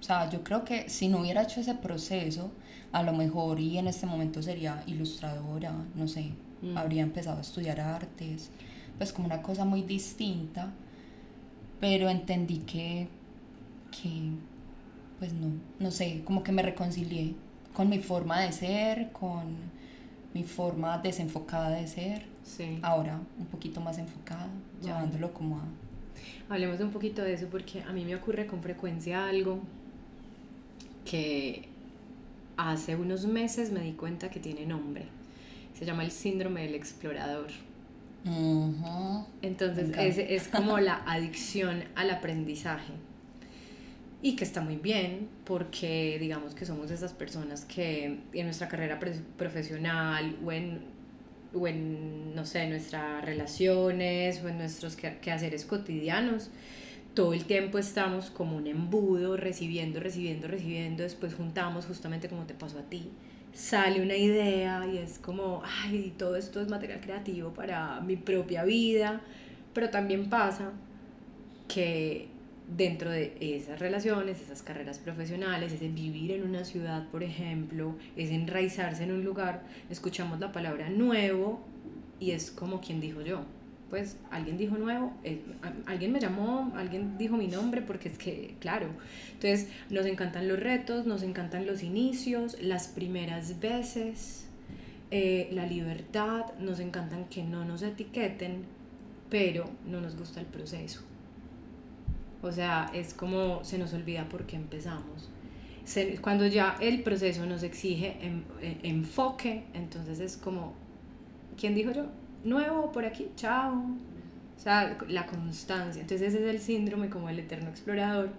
O 0.00 0.02
sea, 0.02 0.30
yo 0.30 0.42
creo 0.42 0.64
que 0.64 0.88
si 0.88 1.08
no 1.08 1.20
hubiera 1.20 1.42
hecho 1.42 1.60
ese 1.60 1.74
proceso, 1.74 2.50
a 2.90 3.02
lo 3.02 3.12
mejor 3.12 3.60
y 3.60 3.76
en 3.76 3.86
este 3.86 4.06
momento 4.06 4.42
sería 4.42 4.82
ilustradora, 4.86 5.74
no 5.94 6.08
sé, 6.08 6.32
Mm. 6.62 6.76
habría 6.76 7.02
empezado 7.02 7.38
a 7.38 7.40
estudiar 7.40 7.80
artes, 7.80 8.50
pues 8.98 9.12
como 9.12 9.26
una 9.26 9.42
cosa 9.42 9.64
muy 9.64 9.82
distinta, 9.82 10.70
pero 11.80 12.08
entendí 12.08 12.58
que, 12.58 13.08
que 13.90 14.30
pues 15.18 15.32
no, 15.32 15.52
no 15.78 15.90
sé, 15.90 16.22
como 16.24 16.42
que 16.42 16.52
me 16.52 16.62
reconcilié 16.62 17.34
con 17.74 17.88
mi 17.88 17.98
forma 17.98 18.40
de 18.40 18.52
ser, 18.52 19.10
con 19.12 19.56
mi 20.34 20.44
forma 20.44 20.98
desenfocada 20.98 21.70
de 21.70 21.86
ser. 21.86 22.26
Sí. 22.42 22.78
Ahora 22.82 23.20
un 23.38 23.46
poquito 23.46 23.80
más 23.80 23.98
enfocada, 23.98 24.48
llevándolo 24.82 25.32
como 25.32 25.58
a... 25.58 25.64
Hablemos 26.50 26.80
un 26.80 26.90
poquito 26.90 27.22
de 27.22 27.34
eso 27.34 27.46
porque 27.50 27.82
a 27.82 27.92
mí 27.92 28.04
me 28.04 28.14
ocurre 28.16 28.46
con 28.46 28.62
frecuencia 28.62 29.26
algo 29.28 29.60
que 31.04 31.68
hace 32.56 32.96
unos 32.96 33.24
meses 33.24 33.72
me 33.72 33.80
di 33.80 33.92
cuenta 33.92 34.30
que 34.30 34.40
tiene 34.40 34.66
nombre 34.66 35.19
se 35.80 35.86
llama 35.86 36.04
el 36.04 36.10
síndrome 36.10 36.62
del 36.62 36.74
explorador. 36.74 37.48
Entonces 39.40 39.90
es, 39.96 40.18
es, 40.18 40.48
como 40.48 40.78
la 40.78 41.02
adicción 41.06 41.84
al 41.94 42.10
aprendizaje. 42.10 42.92
y 44.20 44.36
que 44.36 44.44
está 44.44 44.60
muy 44.60 44.76
bien 44.76 45.28
porque 45.46 46.18
digamos 46.20 46.54
que 46.54 46.66
somos 46.66 46.90
esas 46.90 47.14
personas 47.14 47.64
que 47.64 48.18
en 48.34 48.44
nuestra 48.44 48.68
carrera 48.68 49.00
profesional 49.38 50.36
o 50.44 50.52
en, 50.52 50.82
o 51.54 51.66
en, 51.66 52.34
no 52.34 52.44
sé, 52.44 52.68
nuestras 52.68 53.24
relaciones 53.24 54.44
o 54.44 54.48
en 54.48 54.58
nuestros 54.58 54.96
quehaceres 54.96 55.64
cotidianos, 55.64 56.50
todo 57.14 57.32
el 57.32 57.46
tiempo 57.46 57.78
estamos 57.78 58.30
como 58.30 58.58
un 58.58 58.66
embudo, 58.66 59.38
recibiendo, 59.38 59.98
recibiendo, 59.98 60.46
recibiendo, 60.46 61.02
después 61.02 61.34
juntamos 61.34 61.86
justamente 61.86 62.28
como 62.28 62.44
te 62.44 62.52
pasó 62.52 62.80
a 62.80 62.82
ti, 62.82 63.10
sale 63.52 64.02
una 64.02 64.16
idea 64.16 64.86
y 64.92 64.98
es 64.98 65.18
como, 65.18 65.62
ay, 65.64 66.14
todo 66.16 66.36
esto 66.36 66.60
es 66.60 66.68
material 66.68 67.00
creativo 67.00 67.52
para 67.52 68.00
mi 68.00 68.16
propia 68.16 68.64
vida, 68.64 69.20
pero 69.72 69.90
también 69.90 70.28
pasa 70.28 70.72
que 71.68 72.28
dentro 72.76 73.10
de 73.10 73.36
esas 73.40 73.80
relaciones, 73.80 74.40
esas 74.40 74.62
carreras 74.62 74.98
profesionales, 74.98 75.72
ese 75.72 75.88
vivir 75.88 76.32
en 76.32 76.42
una 76.42 76.64
ciudad, 76.64 77.08
por 77.08 77.22
ejemplo, 77.22 77.96
es 78.16 78.30
enraizarse 78.30 79.04
en 79.04 79.12
un 79.12 79.24
lugar, 79.24 79.62
escuchamos 79.88 80.38
la 80.40 80.52
palabra 80.52 80.88
nuevo 80.88 81.60
y 82.20 82.30
es 82.32 82.50
como 82.50 82.80
quien 82.80 83.00
dijo 83.00 83.22
yo. 83.22 83.44
Pues 83.90 84.16
alguien 84.30 84.56
dijo 84.56 84.78
nuevo, 84.78 85.12
eh, 85.24 85.42
alguien 85.86 86.12
me 86.12 86.20
llamó, 86.20 86.72
alguien 86.76 87.18
dijo 87.18 87.36
mi 87.36 87.48
nombre, 87.48 87.82
porque 87.82 88.08
es 88.08 88.18
que, 88.18 88.54
claro, 88.60 88.86
entonces 89.32 89.68
nos 89.90 90.06
encantan 90.06 90.46
los 90.46 90.60
retos, 90.60 91.06
nos 91.06 91.22
encantan 91.22 91.66
los 91.66 91.82
inicios, 91.82 92.56
las 92.62 92.86
primeras 92.86 93.58
veces, 93.58 94.46
eh, 95.10 95.48
la 95.52 95.66
libertad, 95.66 96.44
nos 96.60 96.78
encantan 96.78 97.24
que 97.24 97.42
no 97.42 97.64
nos 97.64 97.82
etiqueten, 97.82 98.62
pero 99.28 99.68
no 99.86 100.00
nos 100.00 100.16
gusta 100.16 100.38
el 100.38 100.46
proceso 100.46 101.02
o 102.42 102.52
sea, 102.52 102.90
es 102.94 103.14
como 103.14 103.64
se 103.64 103.78
nos 103.78 103.92
olvida 103.92 104.28
por 104.28 104.46
qué 104.46 104.56
empezamos. 104.56 105.28
cuando 106.20 106.46
ya 106.46 106.76
el 106.80 107.02
proceso 107.02 107.46
nos 107.46 107.62
exige 107.62 108.16
enfoque, 108.82 109.64
entonces 109.74 110.20
es 110.20 110.36
como, 110.36 110.74
¿quién 111.58 111.74
dijo 111.74 111.90
yo? 111.92 112.06
Nuevo 112.44 112.92
por 112.92 113.04
aquí, 113.04 113.28
chao. 113.36 113.74
O 114.56 114.62
sea, 114.62 114.98
la 115.08 115.26
constancia. 115.26 116.02
Entonces 116.02 116.34
ese 116.34 116.44
es 116.44 116.54
el 116.54 116.60
síndrome 116.60 117.08
como 117.08 117.28
el 117.28 117.38
eterno 117.38 117.70
explorador. 117.70 118.30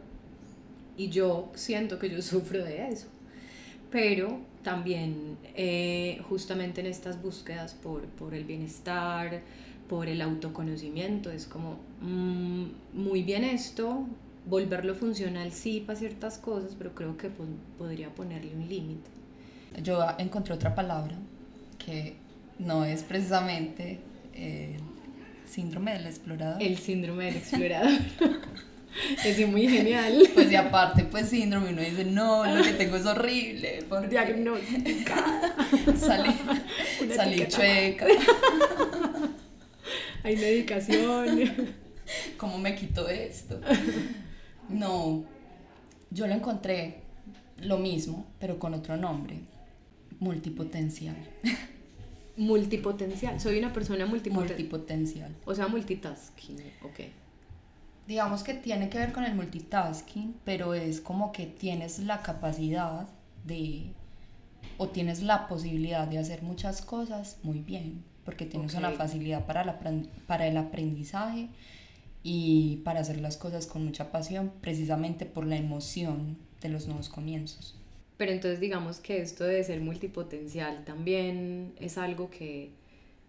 Y 0.97 1.09
yo 1.09 1.51
siento 1.55 1.99
que 1.99 2.09
yo 2.09 2.21
sufro 2.21 2.63
de 2.63 2.89
eso. 2.89 3.07
Pero 3.89 4.39
también 4.63 5.37
eh, 5.55 6.21
justamente 6.29 6.81
en 6.81 6.87
estas 6.87 7.21
búsquedas 7.21 7.73
por, 7.73 8.05
por 8.05 8.33
el 8.33 8.45
bienestar, 8.45 9.41
por 9.89 10.07
el 10.07 10.21
autoconocimiento. 10.21 11.31
Es 11.31 11.45
como, 11.45 11.79
mm, 12.01 12.65
muy 12.93 13.23
bien 13.23 13.43
esto, 13.43 14.05
volverlo 14.45 14.95
funcional 14.95 15.51
sí 15.51 15.83
para 15.85 15.99
ciertas 15.99 16.37
cosas, 16.37 16.75
pero 16.77 16.95
creo 16.95 17.17
que 17.17 17.29
podría 17.77 18.09
ponerle 18.09 18.55
un 18.55 18.69
límite. 18.69 19.09
Yo 19.83 19.99
encontré 20.17 20.53
otra 20.53 20.75
palabra 20.75 21.15
que 21.77 22.15
no 22.59 22.85
es 22.85 23.03
precisamente 23.03 23.99
el 24.33 24.79
síndrome 25.45 25.93
del 25.93 26.07
explorador. 26.07 26.61
El 26.61 26.77
síndrome 26.77 27.25
del 27.25 27.37
explorador. 27.37 27.99
es 29.25 29.47
muy 29.47 29.67
genial. 29.67 30.29
Pues 30.33 30.51
y 30.51 30.55
aparte, 30.55 31.03
pues 31.03 31.29
síndrome, 31.29 31.69
uno 31.69 31.81
dice, 31.81 32.05
no, 32.05 32.45
lo 32.45 32.63
que 32.63 32.73
tengo 32.73 32.95
es 32.95 33.05
horrible. 33.05 33.85
Diagnosticada. 34.09 35.55
salí, 35.97 36.33
salí 37.15 37.47
chueca 37.47 38.05
hay 40.23 40.35
medicación. 40.35 41.51
¿Cómo 42.37 42.57
me 42.57 42.75
quito 42.75 43.07
esto? 43.07 43.59
No, 44.69 45.23
yo 46.09 46.27
lo 46.27 46.33
encontré 46.33 47.01
lo 47.57 47.77
mismo, 47.77 48.27
pero 48.39 48.59
con 48.59 48.73
otro 48.73 48.97
nombre, 48.97 49.39
multipotencial. 50.19 51.15
Multipotencial, 52.37 53.39
soy 53.39 53.59
una 53.59 53.73
persona 53.73 54.05
multipotencial. 54.05 54.57
Multipotencial. 54.57 55.35
O 55.45 55.53
sea, 55.53 55.67
multitasking, 55.67 56.57
ok. 56.83 56.99
Digamos 58.07 58.43
que 58.43 58.53
tiene 58.53 58.89
que 58.89 58.97
ver 58.97 59.11
con 59.13 59.23
el 59.23 59.35
multitasking, 59.35 60.35
pero 60.43 60.73
es 60.73 61.01
como 61.01 61.31
que 61.31 61.45
tienes 61.45 61.99
la 61.99 62.21
capacidad 62.21 63.07
de, 63.45 63.93
o 64.77 64.89
tienes 64.89 65.21
la 65.21 65.47
posibilidad 65.47 66.07
de 66.07 66.17
hacer 66.17 66.41
muchas 66.41 66.81
cosas 66.81 67.37
muy 67.43 67.59
bien 67.59 68.03
porque 68.25 68.45
tienes 68.45 68.73
una 68.75 68.91
facilidad 68.91 69.45
para, 69.45 69.63
la, 69.63 69.79
para 70.27 70.47
el 70.47 70.57
aprendizaje 70.57 71.49
y 72.23 72.77
para 72.77 72.99
hacer 72.99 73.19
las 73.19 73.37
cosas 73.37 73.65
con 73.65 73.83
mucha 73.83 74.11
pasión, 74.11 74.51
precisamente 74.61 75.25
por 75.25 75.45
la 75.45 75.55
emoción 75.55 76.37
de 76.61 76.69
los 76.69 76.87
nuevos 76.87 77.09
comienzos. 77.09 77.77
Pero 78.21 78.33
entonces 78.33 78.59
digamos 78.59 78.99
que 78.99 79.19
esto 79.19 79.45
de 79.45 79.63
ser 79.63 79.81
multipotencial 79.81 80.85
también 80.85 81.73
es 81.79 81.97
algo 81.97 82.29
que, 82.29 82.69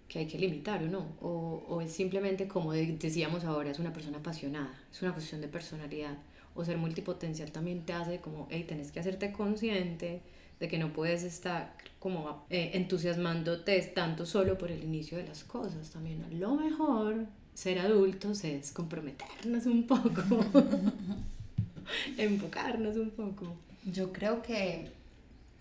que 0.06 0.18
hay 0.18 0.26
que 0.26 0.38
limitar 0.38 0.82
o 0.82 0.86
no, 0.86 1.16
o, 1.22 1.64
o, 1.66 1.80
es 1.80 1.92
simplemente 1.92 2.46
como 2.46 2.74
decíamos 2.74 3.44
ahora, 3.44 3.70
es 3.70 3.78
una 3.78 3.94
persona 3.94 4.18
apasionada, 4.18 4.78
es 4.92 5.00
una 5.00 5.14
cuestión 5.14 5.40
de 5.40 5.48
personalidad, 5.48 6.18
o 6.54 6.62
ser 6.62 6.76
multipotencial 6.76 7.50
también 7.52 7.86
te 7.86 7.94
hace 7.94 8.20
como, 8.20 8.48
hey, 8.50 8.66
tenés 8.68 8.92
que 8.92 9.00
hacerte 9.00 9.32
consciente 9.32 10.20
de 10.60 10.68
que 10.68 10.76
no 10.76 10.92
puedes 10.92 11.22
estar 11.22 11.74
como 11.98 12.44
eh, 12.50 12.72
entusiasmándote 12.74 13.80
tanto 13.94 14.26
solo 14.26 14.58
por 14.58 14.70
el 14.70 14.84
inicio 14.84 15.16
de 15.16 15.26
las 15.26 15.42
cosas. 15.42 15.88
También 15.88 16.22
a 16.22 16.28
lo 16.34 16.54
mejor 16.56 17.24
ser 17.54 17.78
adultos 17.78 18.44
es 18.44 18.72
comprometernos 18.72 19.64
un 19.64 19.86
poco, 19.86 20.22
enfocarnos 22.18 22.98
un 22.98 23.10
poco. 23.12 23.56
Yo 23.84 24.12
creo 24.12 24.42
que 24.42 24.92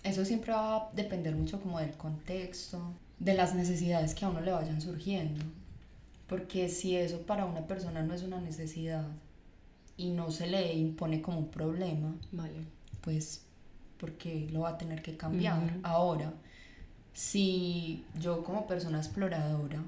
eso 0.04 0.26
siempre 0.26 0.52
va 0.52 0.78
a 0.78 0.90
depender 0.94 1.36
mucho 1.36 1.62
como 1.62 1.80
del 1.80 1.94
contexto, 1.94 2.94
de 3.20 3.34
las 3.34 3.54
necesidades 3.54 4.16
que 4.16 4.26
a 4.26 4.30
uno 4.30 4.42
le 4.42 4.52
vayan 4.52 4.82
surgiendo. 4.82 5.44
Porque 6.28 6.70
si 6.70 6.96
eso 6.96 7.22
para 7.22 7.46
una 7.46 7.68
persona 7.68 8.04
no 8.04 8.14
es 8.14 8.24
una 8.24 8.40
necesidad 8.40 9.06
y 9.98 10.10
no 10.10 10.32
se 10.32 10.48
le 10.48 10.74
impone 10.74 11.22
como 11.22 11.40
un 11.40 11.50
problema, 11.50 12.16
vale. 12.32 12.66
pues 13.02 13.44
porque 13.98 14.48
lo 14.52 14.62
va 14.62 14.70
a 14.70 14.78
tener 14.78 15.04
que 15.04 15.16
cambiar. 15.16 15.62
Ahora, 15.84 16.34
si 17.14 18.04
yo 18.20 18.44
como 18.44 18.66
persona 18.66 18.98
exploradora, 18.98 19.84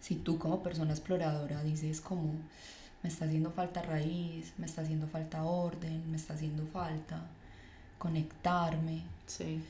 si 0.00 0.14
tú 0.14 0.38
como 0.38 0.62
persona 0.62 0.92
exploradora 0.92 1.62
dices 1.64 2.00
como 2.00 2.34
me 3.02 3.08
está 3.08 3.24
haciendo 3.24 3.50
falta 3.50 3.82
raíz, 3.82 4.52
me 4.58 4.66
está 4.66 4.82
haciendo 4.82 5.08
falta 5.08 5.42
orden, 5.42 6.08
me 6.08 6.16
está 6.16 6.34
haciendo 6.34 6.64
falta 6.66 7.26
conectarme. 8.02 9.02
Sí. 9.26 9.60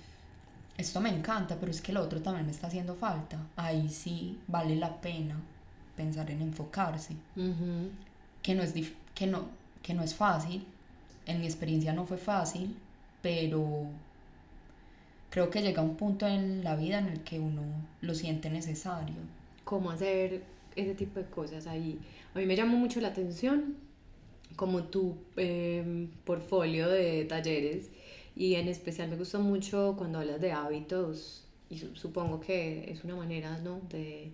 Esto 0.78 1.02
me 1.02 1.10
encanta, 1.10 1.58
pero 1.60 1.70
es 1.70 1.82
que 1.82 1.92
lo 1.92 2.00
otro 2.00 2.22
también 2.22 2.46
me 2.46 2.52
está 2.52 2.68
haciendo 2.68 2.94
falta. 2.94 3.36
Ahí 3.56 3.90
sí 3.90 4.38
vale 4.48 4.74
la 4.76 5.02
pena 5.02 5.38
pensar 5.94 6.30
en 6.30 6.40
enfocarse. 6.40 7.14
que, 8.42 8.54
no 8.54 8.62
es 8.62 8.72
que, 9.14 9.26
no, 9.26 9.48
que 9.82 9.92
no 9.92 10.02
es 10.02 10.14
fácil. 10.14 10.64
En 11.26 11.40
mi 11.40 11.44
experiencia 11.44 11.92
no 11.92 12.06
fue 12.06 12.16
fácil, 12.16 12.74
pero 13.20 13.84
creo 15.28 15.50
que 15.50 15.60
llega 15.60 15.82
un 15.82 15.96
punto 15.96 16.26
en 16.26 16.64
la 16.64 16.74
vida 16.74 17.00
en 17.00 17.08
el 17.08 17.20
que 17.20 17.38
uno 17.38 17.60
lo 18.00 18.14
siente 18.14 18.48
necesario. 18.48 19.16
¿Cómo 19.64 19.90
hacer 19.90 20.42
ese 20.74 20.94
tipo 20.94 21.20
de 21.20 21.26
cosas 21.26 21.66
ahí? 21.66 22.00
A 22.34 22.38
mí 22.38 22.46
me 22.46 22.56
llamó 22.56 22.78
mucho 22.78 22.98
la 23.02 23.08
atención 23.08 23.76
como 24.56 24.84
tu 24.84 25.16
eh, 25.36 26.08
portfolio 26.24 26.88
de 26.88 27.26
talleres 27.26 27.90
y 28.34 28.54
en 28.54 28.68
especial 28.68 29.08
me 29.08 29.16
gustó 29.16 29.40
mucho 29.40 29.94
cuando 29.96 30.18
hablas 30.18 30.40
de 30.40 30.52
hábitos 30.52 31.46
y 31.68 31.78
supongo 31.78 32.40
que 32.40 32.90
es 32.90 33.04
una 33.04 33.16
manera 33.16 33.58
¿no? 33.58 33.80
de, 33.88 34.32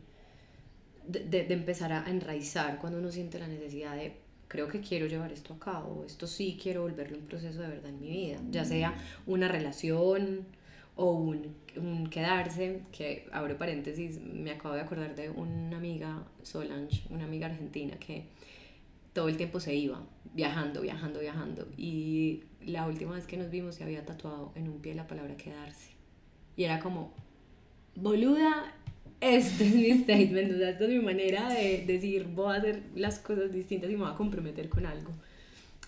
de, 1.07 1.45
de 1.45 1.55
empezar 1.55 1.93
a 1.93 2.09
enraizar 2.09 2.79
cuando 2.79 2.99
uno 2.99 3.11
siente 3.11 3.39
la 3.39 3.49
necesidad 3.49 3.97
de 3.97 4.29
creo 4.49 4.67
que 4.67 4.81
quiero 4.81 5.07
llevar 5.07 5.31
esto 5.31 5.55
a 5.55 5.59
cabo, 5.59 6.05
esto 6.07 6.27
sí 6.27 6.59
quiero 6.61 6.83
volverlo 6.83 7.19
un 7.19 7.27
proceso 7.27 7.61
de 7.61 7.69
verdad 7.69 7.91
en 7.91 8.01
mi 8.01 8.09
vida, 8.09 8.39
ya 8.51 8.65
sea 8.65 8.95
una 9.27 9.47
relación 9.47 10.47
o 10.97 11.13
un, 11.13 11.55
un, 11.77 12.09
quedarse, 12.09 12.81
que 12.91 13.29
abro 13.31 13.57
paréntesis, 13.57 14.19
me 14.21 14.51
acabo 14.51 14.75
de 14.75 14.81
acordar 14.81 15.15
de 15.15 15.31
una 15.31 15.77
amiga, 15.77 16.25
Solange, 16.43 17.03
una 17.11 17.25
amiga 17.25 17.47
argentina 17.47 17.97
que 17.99 18.25
todo 19.13 19.29
el 19.29 19.37
tiempo 19.37 19.61
se 19.61 19.75
iba, 19.75 20.03
viajando, 20.35 20.81
viajando, 20.81 21.21
viajando, 21.21 21.69
y 21.77 22.43
la 22.69 22.87
última 22.87 23.15
vez 23.15 23.27
que 23.27 23.37
nos 23.37 23.51
vimos 23.51 23.75
se 23.77 23.85
había 23.85 24.05
tatuado 24.05 24.53
en 24.55 24.69
un 24.69 24.81
pie 24.81 24.95
la 24.95 25.07
palabra 25.07 25.37
quedarse. 25.37 25.91
Y 26.57 26.65
era 26.65 26.81
como, 26.81 27.13
boluda, 27.95 28.73
este 29.21 29.67
es 29.67 29.75
mi 29.75 30.03
statement, 30.03 30.53
o 30.53 30.59
sea, 30.59 30.71
esta 30.71 30.85
es 30.85 30.91
mi 30.91 31.01
manera 31.01 31.49
de 31.49 31.85
decir, 31.87 32.27
voy 32.27 32.55
a 32.55 32.59
hacer 32.59 32.83
las 32.95 33.19
cosas 33.19 33.53
distintas 33.53 33.91
y 33.91 33.95
me 33.95 34.05
voy 34.05 34.13
a 34.13 34.17
comprometer 34.17 34.69
con 34.69 34.87
algo. 34.87 35.13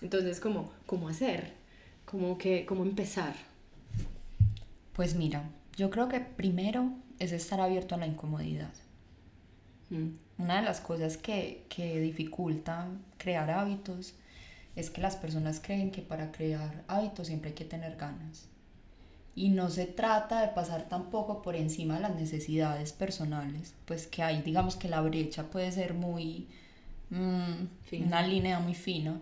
Entonces, 0.01 0.39
como, 0.39 0.71
¿cómo 0.85 1.07
hacer? 1.07 1.53
¿Cómo, 2.05 2.37
que, 2.37 2.65
¿Cómo 2.65 2.83
empezar? 2.83 3.35
Pues 4.93 5.15
mira, 5.15 5.49
yo 5.77 5.89
creo 5.89 6.09
que 6.09 6.19
primero 6.19 6.91
es 7.19 7.31
estar 7.31 7.61
abierto 7.61 7.95
a 7.95 7.97
la 7.97 8.07
incomodidad. 8.07 8.73
Mm. 9.89 10.09
Una 10.39 10.59
de 10.59 10.63
las 10.63 10.81
cosas 10.81 11.17
que, 11.17 11.65
que 11.69 11.99
dificulta 11.99 12.87
crear 13.17 13.51
hábitos 13.51 14.15
es 14.75 14.89
que 14.89 15.01
las 15.01 15.15
personas 15.15 15.59
creen 15.59 15.91
que 15.91 16.01
para 16.01 16.31
crear 16.31 16.83
hábitos 16.87 17.27
siempre 17.27 17.49
hay 17.49 17.55
que 17.55 17.65
tener 17.65 17.97
ganas. 17.97 18.47
Y 19.35 19.49
no 19.49 19.69
se 19.69 19.85
trata 19.85 20.41
de 20.41 20.49
pasar 20.49 20.89
tampoco 20.89 21.41
por 21.41 21.55
encima 21.55 21.95
de 21.95 22.01
las 22.01 22.15
necesidades 22.15 22.91
personales, 22.91 23.73
pues 23.85 24.07
que 24.07 24.23
hay, 24.23 24.41
digamos 24.41 24.75
que 24.75 24.89
la 24.89 25.01
brecha 25.01 25.43
puede 25.43 25.71
ser 25.71 25.93
muy, 25.93 26.47
mm, 27.09 28.03
una 28.05 28.27
línea 28.27 28.59
muy 28.59 28.75
fina, 28.75 29.21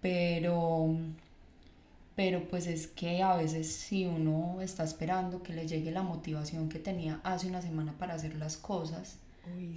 pero, 0.00 0.94
pero 2.14 2.46
pues 2.48 2.66
es 2.66 2.86
que 2.86 3.22
a 3.22 3.36
veces 3.36 3.72
si 3.72 4.06
uno 4.06 4.60
está 4.60 4.84
esperando 4.84 5.42
que 5.42 5.52
le 5.52 5.66
llegue 5.66 5.90
la 5.90 6.02
motivación 6.02 6.68
que 6.68 6.78
tenía 6.78 7.20
hace 7.24 7.48
una 7.48 7.62
semana 7.62 7.94
para 7.98 8.14
hacer 8.14 8.36
las 8.36 8.56
cosas, 8.56 9.18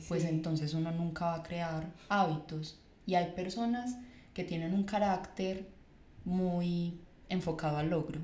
pues 0.07 0.23
entonces 0.23 0.73
uno 0.73 0.91
nunca 0.91 1.25
va 1.25 1.35
a 1.35 1.43
crear 1.43 1.87
hábitos. 2.09 2.79
Y 3.05 3.15
hay 3.15 3.31
personas 3.31 3.95
que 4.37 4.43
tienen 4.43 4.75
un 4.75 4.83
carácter 4.83 5.67
muy 6.23 6.99
enfocado 7.27 7.77
al 7.77 7.89
logro. 7.89 8.19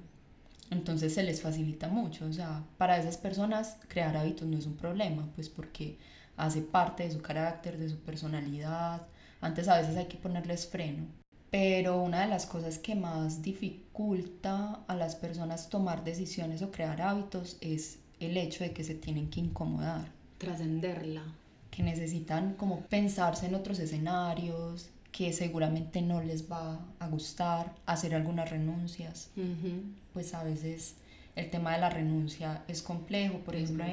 Entonces 0.69 1.11
se 1.15 1.23
les 1.23 1.41
facilita 1.41 1.87
mucho. 1.87 2.27
O 2.27 2.31
sea, 2.31 2.63
para 2.77 2.99
esas 2.99 3.17
personas 3.17 3.77
crear 3.87 4.15
hábitos 4.15 4.47
no 4.47 4.59
es 4.59 4.67
un 4.67 4.75
problema, 4.75 5.27
pues 5.33 5.49
porque 5.49 5.97
hace 6.37 6.61
parte 6.61 7.01
de 7.01 7.11
su 7.11 7.19
carácter, 7.23 7.79
de 7.79 7.89
su 7.89 7.97
personalidad. 7.97 9.01
Antes 9.41 9.67
a 9.67 9.79
veces 9.79 9.97
hay 9.97 10.05
que 10.05 10.17
ponerles 10.17 10.67
freno. 10.67 11.07
Pero 11.49 11.99
una 11.99 12.21
de 12.21 12.27
las 12.27 12.45
cosas 12.45 12.77
que 12.77 12.93
más 12.93 13.41
dificulta 13.41 14.81
a 14.87 14.95
las 14.95 15.15
personas 15.15 15.67
tomar 15.69 16.03
decisiones 16.03 16.61
o 16.61 16.69
crear 16.69 17.01
hábitos 17.01 17.57
es 17.59 17.97
el 18.19 18.37
hecho 18.37 18.63
de 18.63 18.71
que 18.71 18.83
se 18.83 18.93
tienen 18.93 19.31
que 19.31 19.39
incomodar. 19.39 20.11
Trascenderla. 20.37 21.23
Que 21.71 21.81
necesitan 21.81 22.53
como 22.53 22.81
pensarse 22.81 23.47
en 23.47 23.55
otros 23.55 23.79
escenarios, 23.79 24.91
que 25.13 25.31
seguramente 25.31 26.01
no 26.01 26.21
les 26.21 26.51
va 26.51 26.83
a 26.99 27.07
gustar, 27.07 27.75
hacer 27.85 28.15
algunas 28.15 28.49
renuncias. 28.49 29.29
Pues 30.11 30.33
a 30.33 30.43
veces 30.43 30.95
el 31.35 31.51
tema 31.51 31.73
de 31.73 31.79
la 31.79 31.91
renuncia 31.91 32.63
es 32.67 32.81
complejo. 32.81 33.37
Por 33.37 33.55
ejemplo, 33.55 33.85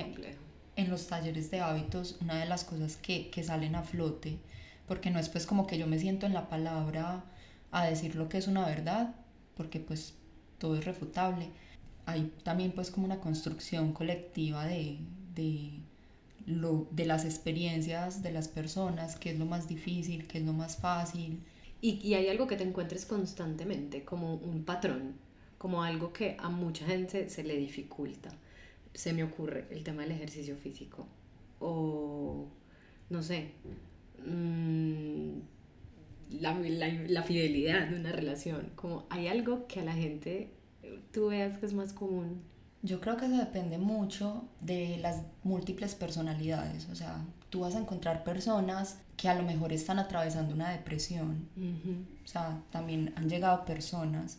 en 0.77 0.91
los 0.91 1.07
talleres 1.07 1.51
de 1.51 1.61
hábitos, 1.61 2.17
una 2.23 2.41
de 2.41 2.47
las 2.47 2.65
cosas 2.65 2.97
que, 2.97 3.29
que 3.31 3.45
salen 3.45 3.75
a 3.75 3.83
flote, 3.83 4.39
porque 4.89 5.11
no 5.11 5.19
es 5.19 5.29
pues 5.29 5.47
como 5.47 5.67
que 5.67 5.77
yo 5.77 5.87
me 5.87 5.99
siento 5.99 6.25
en 6.25 6.33
la 6.33 6.49
palabra 6.49 7.23
a 7.71 7.85
decir 7.85 8.17
lo 8.17 8.31
que 8.31 8.39
es 8.39 8.49
una 8.49 8.65
verdad, 8.65 9.15
porque 9.57 9.79
pues 9.79 10.15
todo 10.59 10.75
es 10.77 10.87
refutable. 10.87 11.51
Hay 12.07 12.33
también 12.45 12.73
pues 12.73 12.91
como 12.91 13.05
una 13.05 13.21
construcción 13.21 13.93
colectiva 13.93 14.65
de, 14.65 14.99
de, 15.35 15.81
lo, 16.51 16.89
de 16.91 17.07
las 17.07 17.25
experiencias 17.25 18.23
de 18.23 18.33
las 18.33 18.49
personas, 18.49 19.17
qué 19.17 19.31
es 19.31 19.39
lo 19.39 19.47
más 19.47 19.69
difícil, 19.69 20.27
qué 20.27 20.39
es 20.39 20.45
lo 20.45 20.53
más 20.53 20.77
fácil. 20.77 21.43
Y, 21.81 22.01
y 22.07 22.15
hay 22.15 22.29
algo 22.29 22.47
que 22.47 22.57
te 22.57 22.65
encuentres 22.65 23.07
constantemente, 23.07 24.05
como 24.05 24.35
un 24.35 24.65
patrón, 24.65 25.15
como 25.59 25.83
algo 25.83 26.13
que 26.13 26.37
a 26.39 26.49
mucha 26.49 26.87
gente 26.87 27.29
se 27.31 27.45
le 27.45 27.57
dificulta. 27.57 28.31
Se 28.95 29.13
me 29.13 29.25
ocurre 29.25 29.67
el 29.71 29.85
tema 29.85 30.03
del 30.03 30.13
ejercicio 30.13 30.57
físico. 30.57 31.07
O, 31.59 32.49
no 33.09 33.23
sé, 33.23 33.53
mmm, 34.27 35.39
la, 36.41 36.59
la, 36.59 36.89
la, 37.09 37.23
fidelidad 37.23 37.89
de 37.89 37.97
una 37.97 38.13
relación. 38.13 38.73
Como 38.77 39.07
hay 39.11 39.29
algo 39.29 39.67
que 39.67 39.81
a 39.81 39.85
la 39.85 39.93
gente 39.93 40.51
tú 41.13 41.29
veas 41.29 41.59
que 41.59 41.67
es 41.67 41.75
más 41.75 41.93
común. 41.93 42.43
Yo 42.83 43.01
creo 43.01 43.17
que 43.17 43.27
eso 43.27 43.37
depende 43.37 43.79
mucho 43.79 44.45
de 44.61 44.99
las 44.99 45.23
múltiples 45.43 45.95
personalidades. 45.95 46.89
O 46.91 46.95
sea, 46.95 47.25
tú 47.51 47.61
vas 47.61 47.75
a 47.75 47.81
encontrar 47.81 48.25
personas 48.25 48.99
que 49.17 49.29
a 49.29 49.35
lo 49.35 49.43
mejor 49.43 49.73
están 49.73 49.99
atravesando 49.99 50.55
una 50.55 50.71
depresión. 50.71 51.49
O 52.25 52.27
sea, 52.27 52.63
también 52.71 53.13
han 53.17 53.29
llegado 53.29 53.65
personas 53.65 54.39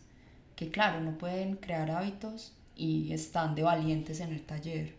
que, 0.56 0.70
claro, 0.70 1.00
no 1.00 1.16
pueden 1.18 1.56
crear 1.56 1.90
hábitos 1.90 2.52
y 2.74 3.12
están 3.12 3.54
de 3.54 3.62
valientes 3.62 4.20
en 4.20 4.32
el 4.32 4.42
taller. 4.42 4.94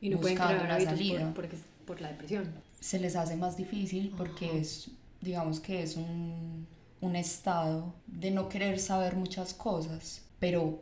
Y 0.00 0.10
no 0.10 0.20
pueden 0.20 0.38
crear 0.38 0.70
hábitos 0.70 1.00
por, 1.00 1.34
porque, 1.34 1.56
por 1.86 2.00
la 2.00 2.08
depresión. 2.08 2.50
Se 2.80 2.98
les 2.98 3.16
hace 3.16 3.36
más 3.36 3.56
difícil 3.56 4.14
porque 4.16 4.58
es 4.58 4.90
digamos 5.20 5.60
que 5.60 5.82
es 5.82 5.96
un, 5.96 6.66
un 7.00 7.16
estado 7.16 7.94
de 8.06 8.30
no 8.30 8.48
querer 8.48 8.78
saber 8.78 9.16
muchas 9.16 9.54
cosas, 9.54 10.22
pero 10.38 10.80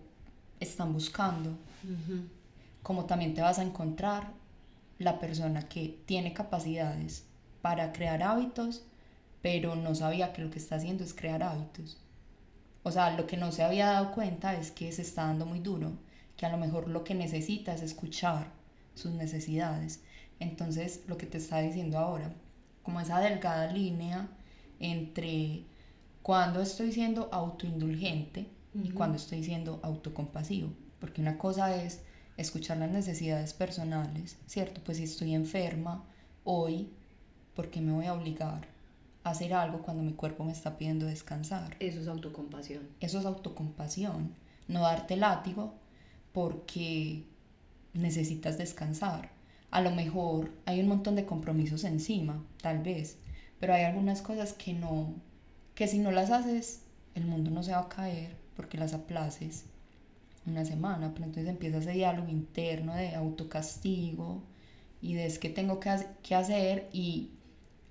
están 0.60 0.92
buscando. 0.92 1.56
Como 2.82 3.04
también 3.04 3.34
te 3.34 3.42
vas 3.42 3.58
a 3.58 3.62
encontrar 3.62 4.32
la 4.98 5.18
persona 5.18 5.68
que 5.68 5.98
tiene 6.06 6.32
capacidades 6.32 7.24
para 7.62 7.92
crear 7.92 8.22
hábitos, 8.22 8.84
pero 9.42 9.76
no 9.76 9.94
sabía 9.94 10.32
que 10.32 10.42
lo 10.42 10.50
que 10.50 10.58
está 10.58 10.76
haciendo 10.76 11.04
es 11.04 11.14
crear 11.14 11.42
hábitos. 11.42 11.98
O 12.82 12.92
sea, 12.92 13.16
lo 13.16 13.26
que 13.26 13.36
no 13.36 13.52
se 13.52 13.64
había 13.64 13.86
dado 13.86 14.12
cuenta 14.12 14.54
es 14.54 14.70
que 14.70 14.92
se 14.92 15.02
está 15.02 15.24
dando 15.24 15.44
muy 15.44 15.58
duro, 15.58 15.92
que 16.36 16.46
a 16.46 16.50
lo 16.50 16.58
mejor 16.58 16.88
lo 16.88 17.02
que 17.04 17.14
necesita 17.14 17.74
es 17.74 17.82
escuchar 17.82 18.46
sus 18.94 19.12
necesidades. 19.12 20.00
Entonces, 20.38 21.02
lo 21.06 21.16
que 21.16 21.26
te 21.26 21.38
está 21.38 21.58
diciendo 21.60 21.98
ahora, 21.98 22.32
como 22.82 23.00
esa 23.00 23.18
delgada 23.18 23.72
línea 23.72 24.28
entre 24.78 25.64
cuando 26.22 26.60
estoy 26.60 26.92
siendo 26.92 27.28
autoindulgente 27.32 28.46
y 28.82 28.90
cuando 28.90 29.16
estoy 29.16 29.42
siendo 29.44 29.80
autocompasivo. 29.82 30.70
Porque 31.00 31.20
una 31.20 31.38
cosa 31.38 31.82
es 31.82 32.02
escuchar 32.36 32.78
las 32.78 32.90
necesidades 32.90 33.52
personales, 33.52 34.38
¿cierto? 34.46 34.80
Pues 34.84 34.98
si 34.98 35.04
estoy 35.04 35.34
enferma 35.34 36.04
hoy, 36.44 36.90
¿por 37.54 37.70
qué 37.70 37.80
me 37.80 37.92
voy 37.92 38.06
a 38.06 38.14
obligar 38.14 38.68
a 39.24 39.30
hacer 39.30 39.54
algo 39.54 39.82
cuando 39.82 40.02
mi 40.02 40.12
cuerpo 40.12 40.44
me 40.44 40.52
está 40.52 40.76
pidiendo 40.76 41.06
descansar? 41.06 41.76
Eso 41.80 42.00
es 42.00 42.08
autocompasión. 42.08 42.88
Eso 43.00 43.18
es 43.18 43.26
autocompasión. 43.26 44.34
No 44.68 44.82
darte 44.82 45.16
látigo 45.16 45.74
porque 46.32 47.24
necesitas 47.94 48.58
descansar 48.58 49.36
a 49.70 49.80
lo 49.80 49.90
mejor 49.90 50.52
hay 50.64 50.80
un 50.80 50.88
montón 50.88 51.16
de 51.16 51.26
compromisos 51.26 51.84
encima, 51.84 52.42
tal 52.62 52.78
vez, 52.82 53.18
pero 53.60 53.74
hay 53.74 53.84
algunas 53.84 54.22
cosas 54.22 54.52
que 54.52 54.72
no, 54.72 55.14
que 55.74 55.88
si 55.88 55.98
no 55.98 56.10
las 56.10 56.30
haces, 56.30 56.82
el 57.14 57.26
mundo 57.26 57.50
no 57.50 57.62
se 57.62 57.72
va 57.72 57.80
a 57.80 57.88
caer 57.88 58.36
porque 58.56 58.78
las 58.78 58.94
aplaces 58.94 59.66
una 60.46 60.64
semana, 60.64 61.12
pero 61.12 61.26
entonces 61.26 61.50
empieza 61.50 61.78
ese 61.78 61.92
diálogo 61.92 62.28
interno 62.28 62.94
de 62.94 63.14
autocastigo 63.14 64.42
y 65.00 65.14
de 65.14 65.26
es 65.26 65.38
que 65.38 65.50
tengo 65.50 65.80
que, 65.80 65.90
que 66.22 66.34
hacer 66.34 66.88
y 66.92 67.30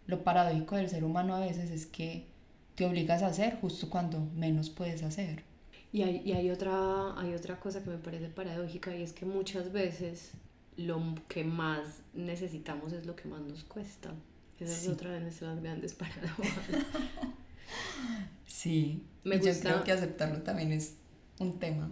lo 0.08 0.24
paradójico 0.24 0.76
del 0.76 0.90
ser 0.90 1.04
humano 1.04 1.36
a 1.36 1.40
veces 1.40 1.70
es 1.72 1.86
que 1.86 2.28
te 2.76 2.86
obligas 2.86 3.24
a 3.24 3.28
hacer 3.28 3.58
justo 3.60 3.90
cuando 3.90 4.20
menos 4.36 4.70
puedes 4.70 5.04
hacer. 5.04 5.44
Y 5.92 6.04
hay, 6.04 6.22
y 6.26 6.34
hay, 6.34 6.52
otra, 6.52 7.18
hay 7.18 7.34
otra 7.34 7.60
cosa 7.60 7.82
que 7.84 7.90
me 7.90 7.98
parece 7.98 8.28
paradójica 8.28 8.96
y 8.96 9.02
es 9.02 9.14
que 9.14 9.26
muchas 9.26 9.72
veces 9.72 10.32
lo 10.76 11.02
que 11.30 11.44
más 11.46 12.02
necesitamos 12.14 12.92
es 12.92 13.06
lo 13.06 13.16
que 13.16 13.30
más 13.30 13.42
nos 13.42 13.64
cuesta. 13.64 14.12
Esa 14.60 14.74
es 14.74 14.88
otra 14.88 15.12
de 15.12 15.22
nuestras 15.22 15.62
grandes 15.62 15.94
paradojas. 15.96 16.54
sí, 18.56 19.04
me 19.24 19.38
gusta, 19.38 19.52
yo 19.52 19.60
creo 19.60 19.84
que 19.84 19.92
aceptarlo 19.92 20.42
también 20.42 20.72
es 20.72 20.96
un 21.40 21.60
tema. 21.60 21.92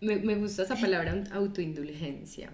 Me, 0.00 0.16
me 0.16 0.36
gusta 0.36 0.62
esa 0.62 0.76
palabra 0.76 1.24
autoindulgencia, 1.32 2.50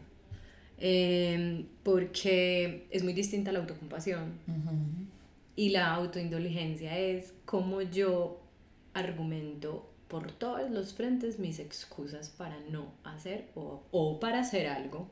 eh, 0.79 1.65
porque 1.83 2.87
es 2.91 3.05
muy 3.05 3.13
distinta 3.13 3.51
a 3.51 3.53
la 3.53 3.61
autocompasión. 3.61 4.39
Y 5.57 5.71
la 5.71 5.95
autoindulgencia 5.95 6.99
es 6.99 7.33
como 7.45 7.81
yo 7.83 8.41
argumento 8.93 9.89
por 10.09 10.33
todos 10.33 10.71
los 10.71 10.95
frentes 10.95 11.39
mis 11.39 11.59
excusas 11.59 12.31
para 12.31 12.59
no 12.71 12.93
hacer 13.05 13.51
o, 13.55 13.83
o 13.91 14.21
para 14.21 14.41
hacer 14.41 14.67
algo 14.67 15.09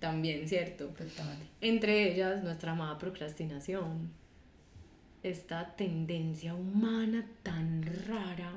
también, 0.00 0.46
¿cierto? 0.48 0.92
Entre 1.62 2.12
ellas, 2.12 2.42
nuestra 2.42 2.72
amada 2.72 2.98
procrastinación. 2.98 4.10
Esta 5.24 5.74
tendencia 5.74 6.54
humana 6.54 7.26
tan 7.42 7.82
rara 8.06 8.52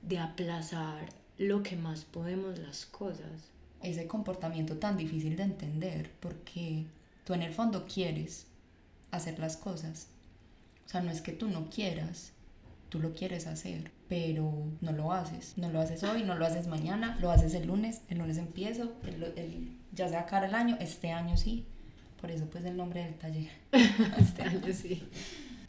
de 0.00 0.16
aplazar 0.20 1.08
lo 1.38 1.64
que 1.64 1.74
más 1.74 2.04
podemos 2.04 2.60
las 2.60 2.86
cosas. 2.86 3.50
Ese 3.82 4.06
comportamiento 4.06 4.76
tan 4.76 4.96
difícil 4.96 5.36
de 5.36 5.42
entender 5.42 6.12
porque 6.20 6.86
tú 7.24 7.34
en 7.34 7.42
el 7.42 7.52
fondo 7.52 7.84
quieres 7.92 8.46
hacer 9.10 9.40
las 9.40 9.56
cosas. 9.56 10.06
O 10.86 10.88
sea, 10.88 11.00
no 11.00 11.10
es 11.10 11.20
que 11.20 11.32
tú 11.32 11.48
no 11.48 11.68
quieras, 11.68 12.30
tú 12.88 13.00
lo 13.00 13.12
quieres 13.12 13.48
hacer, 13.48 13.90
pero 14.08 14.52
no 14.80 14.92
lo 14.92 15.12
haces. 15.12 15.58
No 15.58 15.68
lo 15.68 15.80
haces 15.80 16.04
hoy, 16.04 16.22
no 16.22 16.36
lo 16.36 16.46
haces 16.46 16.68
mañana, 16.68 17.18
lo 17.20 17.32
haces 17.32 17.54
el 17.54 17.66
lunes, 17.66 18.02
el 18.08 18.18
lunes 18.18 18.38
empiezo, 18.38 18.92
el, 19.04 19.76
ya 19.90 20.08
sea 20.08 20.26
cara 20.26 20.46
el 20.46 20.54
año, 20.54 20.76
este 20.78 21.10
año 21.10 21.36
sí. 21.36 21.66
Por 22.20 22.30
eso 22.30 22.46
pues 22.46 22.64
el 22.66 22.76
nombre 22.76 23.02
del 23.02 23.14
taller. 23.16 23.50
este 24.16 24.42
año 24.42 24.72
sí. 24.72 25.02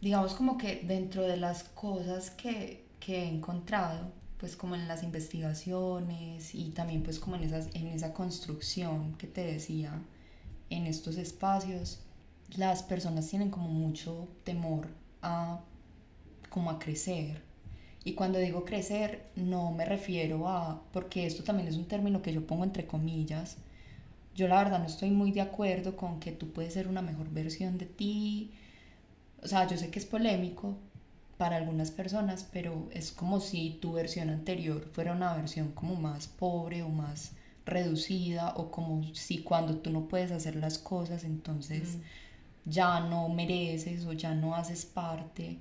Digamos 0.04 0.34
como 0.34 0.58
que 0.58 0.84
dentro 0.86 1.24
de 1.24 1.38
las 1.38 1.64
cosas 1.64 2.30
que, 2.30 2.84
que 3.00 3.24
he 3.24 3.26
encontrado, 3.26 4.12
pues 4.38 4.58
como 4.58 4.76
en 4.76 4.90
las 4.90 5.02
investigaciones 5.02 6.54
y 6.54 6.72
también 6.72 7.04
pues 7.04 7.20
como 7.20 7.38
en, 7.38 7.44
esas, 7.44 7.74
en 7.74 7.88
esa 7.88 8.14
construcción 8.14 9.16
que 9.16 9.28
te 9.28 9.46
decía, 9.46 10.02
en 10.70 10.88
estos 10.88 11.16
espacios, 11.16 12.02
las 12.58 12.84
personas 12.84 13.30
tienen 13.30 13.50
como 13.50 13.70
mucho 13.70 14.28
temor 14.44 14.90
a 15.22 15.62
como 16.50 16.70
a 16.70 16.80
crecer. 16.80 17.42
Y 18.04 18.16
cuando 18.16 18.40
digo 18.40 18.66
crecer, 18.66 19.30
no 19.38 19.72
me 19.72 19.86
refiero 19.86 20.50
a, 20.50 20.84
porque 20.92 21.26
esto 21.26 21.46
también 21.46 21.70
es 21.70 21.78
un 21.78 21.88
término 21.88 22.22
que 22.22 22.34
yo 22.34 22.46
pongo 22.46 22.66
entre 22.66 22.86
comillas, 22.86 23.56
yo 24.36 24.50
la 24.50 24.62
verdad 24.62 24.80
no 24.80 24.86
estoy 24.86 25.12
muy 25.12 25.32
de 25.32 25.40
acuerdo 25.40 25.96
con 25.96 26.20
que 26.20 26.34
tú 26.34 26.52
puedes 26.52 26.74
ser 26.74 26.90
una 26.90 27.02
mejor 27.02 27.30
versión 27.30 27.78
de 27.78 27.86
ti. 27.86 28.52
O 29.44 29.48
sea, 29.48 29.68
yo 29.68 29.78
sé 29.78 29.90
que 29.90 30.00
es 30.00 30.06
polémico 30.06 30.78
para 31.38 31.58
algunas 31.58 31.92
personas, 31.92 32.48
pero 32.52 32.88
es 32.92 33.12
como 33.12 33.40
si 33.40 33.78
tu 33.82 33.94
versión 33.94 34.30
anterior 34.30 34.88
fuera 34.94 35.14
una 35.14 35.36
versión 35.36 35.72
como 35.72 35.96
más 35.96 36.28
pobre 36.28 36.84
o 36.84 36.90
más 36.90 37.34
reducida 37.66 38.54
o 38.56 38.72
como 38.72 39.04
si 39.14 39.40
cuando 39.40 39.78
tú 39.78 39.90
no 39.90 40.08
puedes 40.08 40.32
hacer 40.32 40.56
las 40.58 40.78
cosas 40.78 41.24
entonces 41.24 41.98
ya 42.66 43.00
no 43.00 43.30
mereces 43.30 44.06
o 44.06 44.14
ya 44.14 44.34
no 44.34 44.56
haces 44.56 44.86
parte 44.86 45.60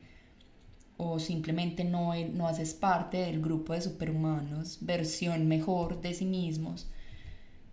o 0.96 1.18
simplemente 1.18 1.84
no, 1.84 2.14
no 2.32 2.46
haces 2.46 2.74
parte 2.74 3.18
del 3.18 3.40
grupo 3.40 3.72
de 3.72 3.80
superhumanos, 3.80 4.78
versión 4.82 5.48
mejor 5.48 6.00
de 6.00 6.14
sí 6.14 6.24
mismos. 6.24 6.88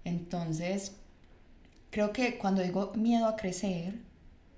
Entonces, 0.04 0.96
creo 1.92 2.12
que 2.12 2.40
cuando 2.40 2.64
digo 2.64 2.92
miedo 2.96 3.28
a 3.28 3.36
crecer, 3.36 4.00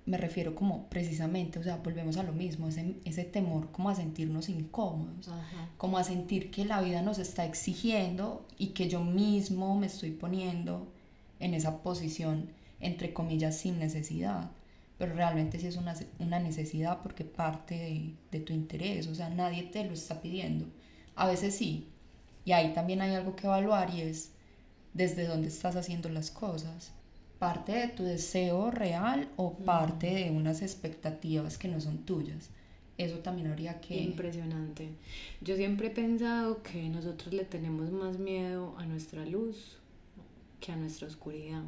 me 0.06 0.18
refiero 0.18 0.56
como 0.56 0.90
precisamente, 0.90 1.60
o 1.60 1.64
sea, 1.64 1.78
volvemos 1.78 2.18
a 2.18 2.24
lo 2.24 2.34
mismo, 2.34 2.68
ese, 2.68 2.96
ese 3.06 3.24
temor 3.24 3.72
como 3.72 3.90
a 3.90 3.96
sentirnos 3.96 4.50
incómodos, 4.50 5.30
como 5.78 5.98
a 5.98 6.04
sentir 6.04 6.52
que 6.52 6.66
la 6.66 6.82
vida 6.82 7.02
nos 7.02 7.20
está 7.20 7.46
exigiendo 7.46 8.46
y 8.58 8.68
que 8.68 8.90
yo 8.90 9.04
mismo 9.04 9.78
me 9.78 9.88
estoy 9.88 10.12
poniendo 10.12 10.92
en 11.40 11.54
esa 11.54 11.84
posición, 11.84 12.50
entre 12.80 13.14
comillas, 13.14 13.58
sin 13.58 13.80
necesidad 13.80 14.52
pero 15.02 15.16
realmente 15.16 15.60
sí 15.60 15.66
es 15.66 15.78
una, 15.78 15.96
una 16.20 16.40
necesidad 16.40 17.00
porque 17.02 17.26
parte 17.26 17.74
de, 17.74 18.14
de, 18.30 18.40
tu 18.40 18.54
interés, 18.54 19.08
o 19.08 19.16
sea, 19.16 19.32
nadie 19.32 19.64
te 19.64 19.84
lo 19.84 19.94
está 19.94 20.22
pidiendo. 20.22 20.68
A 21.16 21.26
veces 21.26 21.56
sí, 21.56 21.88
y 22.46 22.52
ahí 22.52 22.72
también 22.76 23.02
hay 23.02 23.16
algo 23.16 23.36
que 23.36 23.48
evaluar 23.48 23.90
y 23.90 24.02
es 24.02 24.34
desde 24.94 25.26
dónde 25.26 25.48
estás 25.48 25.76
haciendo 25.76 26.08
las 26.10 26.30
cosas. 26.30 26.92
Parte 27.42 27.72
de 27.72 27.88
tu 27.88 28.04
deseo 28.04 28.70
real 28.70 29.28
o 29.36 29.54
parte 29.58 30.14
de 30.14 30.30
unas 30.30 30.62
expectativas 30.62 31.58
que 31.58 31.68
no 31.68 31.82
son 31.82 32.06
tuyas. 32.06 32.52
Eso 32.98 33.18
también 33.18 33.48
habría 33.48 33.82
que... 33.82 34.00
Impresionante. 34.00 34.90
Yo 35.42 35.56
siempre 35.56 35.88
he 35.88 35.92
pensado 35.92 36.62
que 36.62 36.88
nosotros 36.90 37.34
le 37.34 37.46
tenemos 37.46 37.92
más 37.92 38.20
miedo 38.20 38.76
a 38.78 38.86
nuestra 38.86 39.26
luz 39.26 39.78
que 40.60 40.72
a 40.72 40.76
nuestra 40.76 41.08
oscuridad 41.08 41.64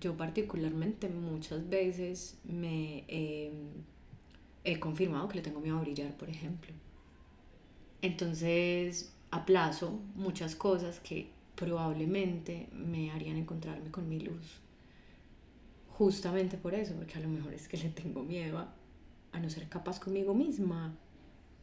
yo 0.00 0.16
particularmente 0.16 1.08
muchas 1.08 1.68
veces 1.68 2.38
me 2.44 3.04
he 3.08 4.78
confirmado 4.78 5.28
que 5.28 5.36
le 5.36 5.42
tengo 5.42 5.60
miedo 5.60 5.78
a 5.78 5.80
brillar, 5.80 6.16
por 6.16 6.28
ejemplo. 6.28 6.72
Entonces 8.00 9.12
aplazo 9.30 9.98
muchas 10.14 10.54
cosas 10.54 11.00
que 11.00 11.30
probablemente 11.58 12.68
me 12.72 13.10
harían 13.10 13.36
encontrarme 13.36 13.90
con 13.90 14.08
mi 14.08 14.20
luz. 14.20 14.60
Justamente 15.88 16.56
por 16.56 16.74
eso, 16.74 16.94
porque 16.94 17.18
a 17.18 17.20
lo 17.20 17.28
mejor 17.28 17.52
es 17.52 17.66
que 17.66 17.76
le 17.76 17.88
tengo 17.88 18.22
miedo 18.22 18.58
a, 18.58 18.72
a 19.32 19.40
no 19.40 19.50
ser 19.50 19.68
capaz 19.68 19.98
conmigo 19.98 20.34
misma. 20.34 20.94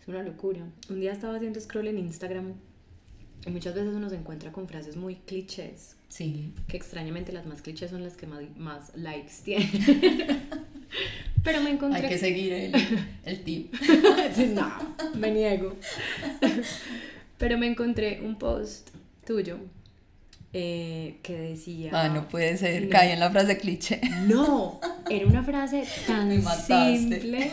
Es 0.01 0.07
una 0.07 0.21
locura. 0.21 0.67
Un 0.89 0.99
día 0.99 1.13
estaba 1.13 1.35
haciendo 1.37 1.59
scroll 1.59 1.87
en 1.87 1.99
Instagram 1.99 2.53
y 3.45 3.49
muchas 3.51 3.73
veces 3.75 3.93
uno 3.93 4.09
se 4.09 4.17
encuentra 4.17 4.51
con 4.51 4.67
frases 4.67 4.97
muy 4.97 5.15
clichés 5.15 5.95
Sí. 6.09 6.53
Que 6.67 6.77
extrañamente 6.77 7.31
las 7.31 7.45
más 7.45 7.61
clichés 7.61 7.91
son 7.91 8.03
las 8.03 8.15
que 8.15 8.25
más, 8.25 8.95
likes 8.95 9.33
tienen. 9.43 9.69
Pero 11.43 11.61
me 11.61 11.71
encontré. 11.71 12.03
Hay 12.03 12.09
que 12.09 12.17
seguir 12.17 12.53
el, 12.53 12.73
el 13.25 13.43
tip. 13.43 13.73
no, 14.53 14.95
me 15.15 15.31
niego. 15.31 15.75
Pero 17.37 17.57
me 17.57 17.67
encontré 17.67 18.21
un 18.21 18.37
post 18.37 18.91
tuyo 19.25 19.59
eh, 20.57 21.19
que 21.21 21.37
decía. 21.37 21.91
Ah, 21.93 22.07
no 22.07 22.29
puede 22.29 22.55
ser, 22.55 22.87
cae 22.87 23.11
en 23.11 23.19
la 23.19 23.29
frase 23.29 23.57
cliché. 23.57 23.99
No, 24.25 24.79
era 25.09 25.27
una 25.27 25.43
frase 25.43 25.83
tan 26.07 26.31
simple. 26.41 27.51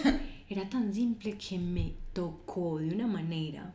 Era 0.49 0.69
tan 0.69 0.93
simple 0.93 1.37
que 1.37 1.59
me 1.59 1.95
tocó 2.13 2.79
de 2.79 2.95
una 2.95 3.07
manera 3.07 3.75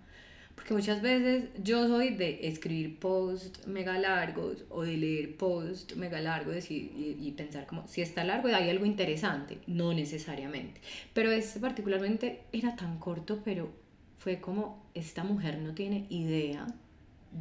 que 0.67 0.73
muchas 0.73 1.01
veces 1.01 1.45
yo 1.63 1.87
soy 1.87 2.09
de 2.15 2.45
escribir 2.45 2.99
posts 2.99 3.65
mega 3.67 3.97
largos 3.97 4.65
o 4.69 4.83
de 4.83 4.97
leer 4.97 5.37
posts 5.37 5.95
mega 5.95 6.19
largos 6.19 6.69
y, 6.69 7.15
y, 7.21 7.31
pensar 7.37 7.65
como 7.65 7.87
si 7.87 8.01
está 8.01 8.25
largo 8.25 8.49
hay 8.49 8.69
algo 8.69 8.85
interesante, 8.85 9.59
no 9.65 9.93
necesariamente. 9.93 10.81
Pero 11.13 11.31
este 11.31 11.61
particularmente 11.61 12.41
era 12.51 12.75
tan 12.75 12.99
corto, 12.99 13.41
pero 13.45 13.71
fue 14.17 14.41
como 14.41 14.83
esta 14.93 15.23
mujer 15.23 15.59
no 15.59 15.73
tiene 15.73 16.05
idea 16.09 16.67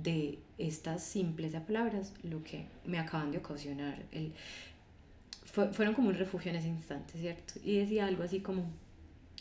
de 0.03 0.39
estas 0.59 1.03
simples 1.03 1.55
palabras 1.55 2.13
lo 2.23 2.43
que 2.43 2.67
me 2.85 2.99
acaban 2.99 3.31
de 3.31 3.39
ocasionar. 3.39 4.03
El, 4.13 4.33
fueron 5.73 5.95
como 5.95 6.09
un 6.09 6.15
refugio 6.15 6.51
en 6.51 6.57
ese 6.57 6.69
instante, 6.69 7.19
¿cierto? 7.19 7.55
Y 7.65 7.79
decía 7.79 8.07
algo 8.07 8.23
así 8.23 8.41
como 8.41 8.65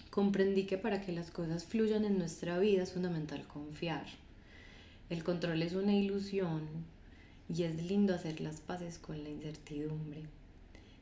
comprendí 0.10 0.66
que 0.66 0.78
para 0.78 1.01
que 1.01 1.12
las 1.12 1.30
cosas 1.30 1.66
fluyan 1.66 2.06
en 2.06 2.18
nuestra 2.18 2.58
vida 2.58 2.84
es 2.84 2.93
fundamental 2.93 3.45
confiar. 3.47 4.06
El 5.10 5.24
control 5.24 5.62
es 5.62 5.74
una 5.74 5.93
ilusión 5.93 6.64
y 7.53 7.64
es 7.64 7.84
lindo 7.84 8.16
hacer 8.16 8.39
las 8.39 8.62
paces 8.62 8.97
con 8.97 9.22
la 9.24 9.30
incertidumbre. 9.30 10.24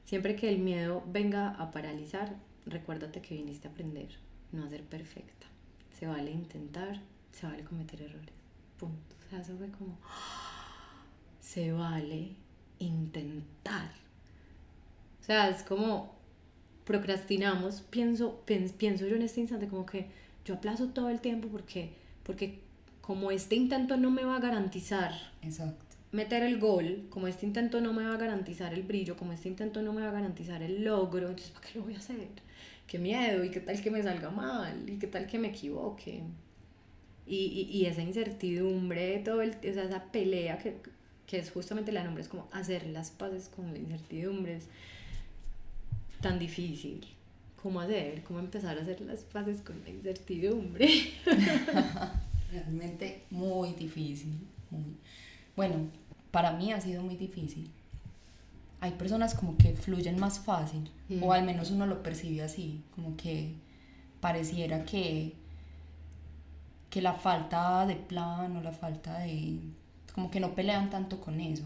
Siempre 0.05 0.35
que 0.35 0.49
el 0.49 0.59
miedo 0.59 1.03
venga 1.07 1.51
a 1.51 1.71
paralizar, 1.71 2.35
recuérdate 2.65 3.21
que 3.21 3.35
viniste 3.35 3.67
a 3.67 3.71
aprender, 3.71 4.09
no 4.51 4.65
a 4.65 4.69
ser 4.69 4.83
perfecta. 4.83 5.47
Se 5.97 6.07
vale 6.07 6.31
intentar, 6.31 6.99
se 7.31 7.45
vale 7.45 7.63
cometer 7.63 8.01
errores. 8.01 8.42
Punto. 8.77 9.15
O 9.25 9.29
sea, 9.29 9.39
eso 9.39 9.57
fue 9.57 9.69
como, 9.69 9.97
se 11.39 11.71
vale 11.71 12.35
intentar. 12.79 13.91
O 15.21 15.23
sea, 15.23 15.49
es 15.49 15.63
como 15.63 16.13
procrastinamos, 16.85 17.81
pienso, 17.81 18.43
pienso 18.45 19.07
yo 19.07 19.15
en 19.15 19.21
este 19.21 19.39
instante 19.39 19.67
como 19.67 19.85
que 19.85 20.07
yo 20.45 20.55
aplazo 20.55 20.87
todo 20.89 21.09
el 21.09 21.21
tiempo 21.21 21.47
porque, 21.47 21.93
porque 22.23 22.59
como 23.01 23.31
este 23.31 23.55
intento 23.55 23.95
no 23.97 24.11
me 24.11 24.25
va 24.25 24.35
a 24.35 24.39
garantizar 24.39 25.13
meter 26.11 26.43
el 26.43 26.59
gol, 26.59 27.07
como 27.09 27.27
este 27.27 27.45
intento 27.45 27.81
no 27.81 27.91
me 27.91 28.05
va 28.05 28.13
a 28.13 28.17
garantizar 28.17 28.73
el 28.73 28.83
brillo, 28.83 29.17
como 29.17 29.33
este 29.33 29.49
intento 29.49 29.81
no 29.81 29.93
me 29.93 30.01
va 30.01 30.09
a 30.09 30.13
garantizar 30.13 30.61
el 30.61 30.83
logro, 30.83 31.29
entonces 31.29 31.51
¿para 31.51 31.67
qué 31.67 31.79
lo 31.79 31.85
voy 31.85 31.95
a 31.95 31.97
hacer? 31.97 32.27
Qué 32.85 32.99
miedo, 32.99 33.43
y 33.43 33.49
qué 33.49 33.59
tal 33.59 33.81
que 33.81 33.89
me 33.89 34.03
salga 34.03 34.29
mal, 34.29 34.87
y 34.87 34.99
qué 34.99 35.07
tal 35.07 35.25
que 35.25 35.39
me 35.39 35.47
equivoque. 35.47 36.23
Y, 37.25 37.69
y, 37.71 37.85
esa 37.85 38.01
incertidumbre, 38.01 39.19
todo 39.19 39.41
el, 39.41 39.55
esa 39.61 40.03
pelea 40.11 40.57
que, 40.57 40.75
que 41.25 41.39
es 41.39 41.51
justamente 41.51 41.91
la 41.91 42.03
nombre, 42.03 42.21
es 42.21 42.27
como 42.27 42.49
hacer 42.51 42.85
las 42.87 43.11
paces 43.11 43.47
con 43.47 43.71
la 43.71 43.79
incertidumbre 43.79 44.59
tan 46.21 46.39
difícil. 46.39 47.05
¿Cómo 47.61 47.79
hacer? 47.79 48.23
¿Cómo 48.23 48.39
empezar 48.39 48.77
a 48.77 48.81
hacer 48.81 48.99
las 49.01 49.21
paces 49.21 49.61
con 49.61 49.81
la 49.83 49.89
incertidumbre? 49.89 50.89
Realmente 52.51 53.23
muy 53.29 53.73
difícil. 53.73 54.33
Bueno, 55.55 55.75
para 56.31 56.53
mí 56.53 56.73
ha 56.73 56.81
sido 56.81 57.03
muy 57.03 57.15
difícil. 57.15 57.69
Hay 58.79 58.91
personas 58.91 59.33
como 59.33 59.55
que 59.57 59.75
fluyen 59.75 60.19
más 60.19 60.39
fácil, 60.39 60.89
o 61.21 61.27
mm. 61.27 61.31
al 61.31 61.43
menos 61.45 61.71
uno 61.71 61.85
lo 61.85 62.03
percibe 62.03 62.41
así, 62.41 62.81
como 62.95 63.15
que 63.15 63.53
pareciera 64.19 64.83
que, 64.83 65.33
que 66.93 67.01
la 67.01 67.13
falta 67.13 67.87
de 67.87 67.95
plan 67.95 68.55
o 68.55 68.61
la 68.61 68.71
falta 68.71 69.17
de... 69.17 69.57
como 70.13 70.29
que 70.29 70.39
no 70.39 70.53
pelean 70.53 70.91
tanto 70.91 71.19
con 71.19 71.39
eso. 71.39 71.63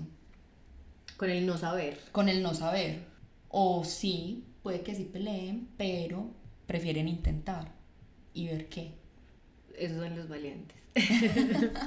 Con 1.18 1.30
el 1.30 1.46
no 1.46 1.58
saber. 1.58 2.00
Con 2.14 2.30
el 2.30 2.42
no 2.42 2.54
saber. 2.54 3.04
O 3.50 3.84
sí, 3.84 4.46
puede 4.64 4.84
que 4.84 4.96
sí 4.96 5.04
peleen, 5.04 5.68
pero 5.76 6.30
prefieren 6.66 7.10
intentar 7.10 7.74
y 8.34 8.48
ver 8.48 8.70
qué. 8.70 8.94
Esos 9.78 9.98
son 9.98 10.16
los 10.16 10.30
valientes. 10.30 10.78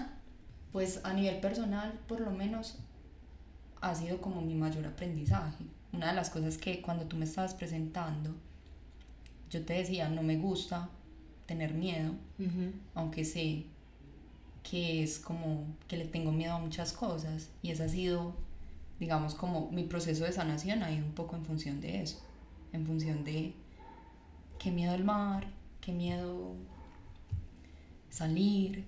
pues 0.72 1.00
a 1.02 1.14
nivel 1.14 1.40
personal, 1.40 1.98
por 2.08 2.20
lo 2.20 2.32
menos, 2.32 2.76
ha 3.80 3.94
sido 3.94 4.20
como 4.20 4.42
mi 4.42 4.54
mayor 4.54 4.84
aprendizaje. 4.84 5.64
Una 5.94 6.08
de 6.08 6.14
las 6.14 6.28
cosas 6.28 6.58
que 6.58 6.82
cuando 6.82 7.06
tú 7.06 7.16
me 7.16 7.24
estabas 7.24 7.54
presentando, 7.54 8.34
yo 9.48 9.64
te 9.64 9.72
decía, 9.72 10.10
no 10.10 10.22
me 10.22 10.36
gusta 10.36 10.90
tener 11.50 11.74
miedo, 11.74 12.12
aunque 12.94 13.24
sé 13.24 13.64
que 14.62 15.02
es 15.02 15.18
como 15.18 15.66
que 15.88 15.96
le 15.96 16.04
tengo 16.04 16.30
miedo 16.30 16.52
a 16.54 16.60
muchas 16.60 16.92
cosas 16.92 17.48
y 17.60 17.72
esa 17.72 17.86
ha 17.86 17.88
sido 17.88 18.36
digamos, 19.00 19.34
como 19.34 19.68
mi 19.72 19.82
proceso 19.82 20.24
de 20.24 20.32
sanación 20.32 20.84
ha 20.84 20.92
ido 20.92 21.04
un 21.04 21.12
poco 21.12 21.34
en 21.34 21.44
función 21.44 21.80
de 21.80 22.02
eso, 22.02 22.18
en 22.72 22.86
función 22.86 23.24
de 23.24 23.54
qué 24.60 24.70
miedo 24.70 24.94
el 24.94 25.02
mar, 25.02 25.48
qué 25.80 25.90
miedo 25.90 26.54
salir, 28.10 28.84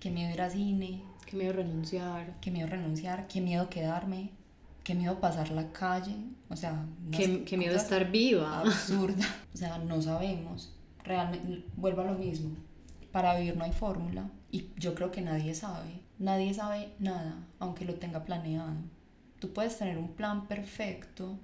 qué 0.00 0.10
miedo 0.10 0.32
ir 0.32 0.40
al 0.40 0.50
cine, 0.50 1.02
qué 1.26 1.36
miedo 1.36 1.52
renunciar, 1.52 2.34
qué 2.40 2.50
miedo 2.50 2.66
renunciar, 2.66 3.28
qué 3.28 3.40
miedo 3.40 3.68
quedarme, 3.68 4.30
qué 4.82 4.94
miedo 4.94 5.20
pasar 5.20 5.50
la 5.50 5.70
calle, 5.70 6.16
o 6.48 6.56
sea, 6.56 6.84
qué, 7.12 7.44
qué 7.44 7.56
miedo 7.56 7.76
estar 7.76 8.10
viva. 8.10 8.60
Absurda, 8.60 9.24
o 9.54 9.56
sea, 9.56 9.78
no 9.78 10.02
sabemos 10.02 10.72
realmente, 11.04 11.64
vuelvo 11.76 12.02
a 12.02 12.06
lo 12.06 12.14
mismo, 12.14 12.56
para 13.12 13.36
vivir 13.36 13.56
no 13.56 13.64
hay 13.64 13.72
fórmula 13.72 14.30
y 14.50 14.68
yo 14.76 14.94
creo 14.94 15.10
que 15.10 15.20
nadie 15.20 15.54
sabe, 15.54 16.00
nadie 16.18 16.54
sabe 16.54 16.92
nada, 16.98 17.46
aunque 17.58 17.84
lo 17.84 17.94
tenga 17.94 18.24
planeado. 18.24 18.74
Tú 19.38 19.52
puedes 19.52 19.78
tener 19.78 19.98
un 19.98 20.08
plan 20.08 20.46
perfecto 20.46 21.38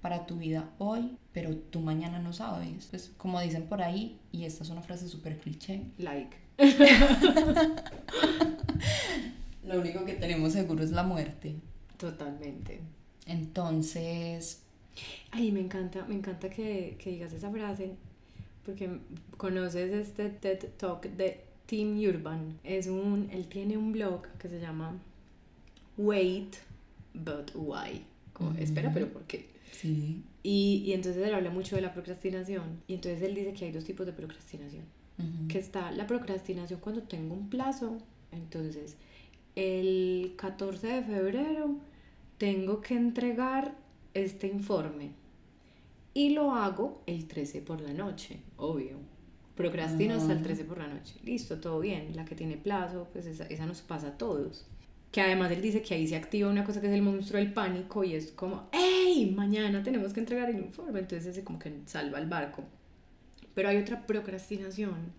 para 0.00 0.26
tu 0.26 0.36
vida 0.36 0.70
hoy, 0.78 1.16
pero 1.32 1.56
tú 1.56 1.80
mañana 1.80 2.18
no 2.18 2.32
sabes. 2.32 2.88
Pues 2.90 3.12
como 3.16 3.40
dicen 3.40 3.66
por 3.68 3.80
ahí, 3.80 4.18
y 4.32 4.44
esta 4.44 4.64
es 4.64 4.70
una 4.70 4.82
frase 4.82 5.08
súper 5.08 5.38
cliché. 5.38 5.84
Like. 5.98 6.36
Lo 9.64 9.80
único 9.80 10.04
que 10.04 10.14
tenemos 10.14 10.52
seguro 10.52 10.82
es 10.82 10.90
la 10.90 11.04
muerte. 11.04 11.54
Totalmente. 11.96 12.80
Entonces... 13.26 14.64
Ay, 15.30 15.52
me 15.52 15.60
encanta, 15.60 16.04
me 16.06 16.16
encanta 16.16 16.50
que, 16.50 16.98
que 16.98 17.10
digas 17.10 17.32
esa 17.32 17.50
frase, 17.50 17.94
porque 18.64 19.00
conoces 19.36 19.92
este 19.92 20.30
TED 20.30 20.70
Talk 20.76 21.04
de 21.04 21.44
Tim 21.66 21.98
Urban. 22.08 22.58
Es 22.64 22.86
un, 22.86 23.28
él 23.30 23.46
tiene 23.48 23.76
un 23.76 23.92
blog 23.92 24.26
que 24.38 24.48
se 24.48 24.60
llama 24.60 24.98
Wait, 25.96 26.56
but 27.14 27.50
Why. 27.54 28.04
Como, 28.32 28.52
Espera, 28.58 28.92
pero 28.92 29.12
¿por 29.12 29.22
qué? 29.22 29.48
Sí. 29.70 30.22
Y, 30.42 30.82
y, 30.86 30.92
entonces 30.92 31.26
él 31.26 31.34
habla 31.34 31.50
mucho 31.50 31.76
de 31.76 31.82
la 31.82 31.92
procrastinación. 31.92 32.82
Y 32.86 32.94
entonces 32.94 33.22
él 33.22 33.34
dice 33.34 33.52
que 33.52 33.66
hay 33.66 33.72
dos 33.72 33.84
tipos 33.84 34.06
de 34.06 34.12
procrastinación. 34.12 34.84
Que 35.48 35.58
está 35.58 35.92
la 35.92 36.08
procrastinación 36.08 36.80
cuando 36.80 37.02
tengo 37.02 37.34
un 37.34 37.48
plazo. 37.48 37.98
Entonces, 38.32 38.96
el 39.54 40.34
14 40.36 40.86
de 40.86 41.02
febrero 41.02 41.76
tengo 42.38 42.80
que 42.80 42.94
entregar 42.94 43.76
este 44.14 44.48
informe. 44.48 45.12
Y 46.14 46.30
lo 46.30 46.54
hago 46.54 47.02
el 47.06 47.26
13 47.26 47.62
por 47.62 47.80
la 47.80 47.92
noche, 47.92 48.40
obvio. 48.56 48.98
Procrastino 49.56 50.14
hasta 50.14 50.32
el 50.32 50.42
13 50.42 50.64
por 50.64 50.78
la 50.78 50.88
noche. 50.88 51.14
Listo, 51.24 51.60
todo 51.60 51.80
bien. 51.80 52.14
La 52.16 52.24
que 52.24 52.34
tiene 52.34 52.56
plazo, 52.56 53.08
pues 53.12 53.26
esa, 53.26 53.44
esa 53.46 53.66
nos 53.66 53.82
pasa 53.82 54.08
a 54.08 54.18
todos 54.18 54.66
que 55.12 55.20
además 55.20 55.52
él 55.52 55.60
dice 55.60 55.82
que 55.82 55.94
ahí 55.94 56.08
se 56.08 56.16
activa 56.16 56.48
una 56.48 56.64
cosa 56.64 56.80
que 56.80 56.86
es 56.86 56.94
el 56.94 57.02
monstruo 57.02 57.38
del 57.38 57.52
pánico 57.52 58.02
y 58.02 58.14
es 58.14 58.32
como, 58.32 58.68
¡Ey! 58.72 59.30
Mañana 59.30 59.82
tenemos 59.82 60.14
que 60.14 60.20
entregar 60.20 60.48
el 60.48 60.58
informe, 60.58 61.00
entonces 61.00 61.26
ese 61.26 61.44
como 61.44 61.58
que 61.58 61.80
salva 61.84 62.18
el 62.18 62.26
barco. 62.26 62.64
Pero 63.54 63.68
hay 63.68 63.76
otra 63.76 64.06
procrastinación 64.06 65.12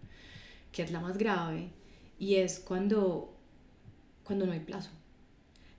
que 0.72 0.82
es 0.82 0.92
la 0.92 1.00
más 1.00 1.20
grave 1.20 1.70
y 2.18 2.36
es 2.36 2.60
cuando, 2.60 3.38
cuando 4.24 4.48
no 4.48 4.54
hay 4.54 4.62
plazo. 4.62 4.90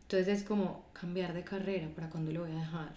Entonces 0.03 0.29
es 0.29 0.45
como 0.45 0.87
cambiar 0.93 1.35
de 1.35 1.43
carrera 1.43 1.89
para 1.93 2.09
cuando 2.09 2.31
lo 2.31 2.43
voy 2.43 2.53
a 2.53 2.61
dejar. 2.61 2.95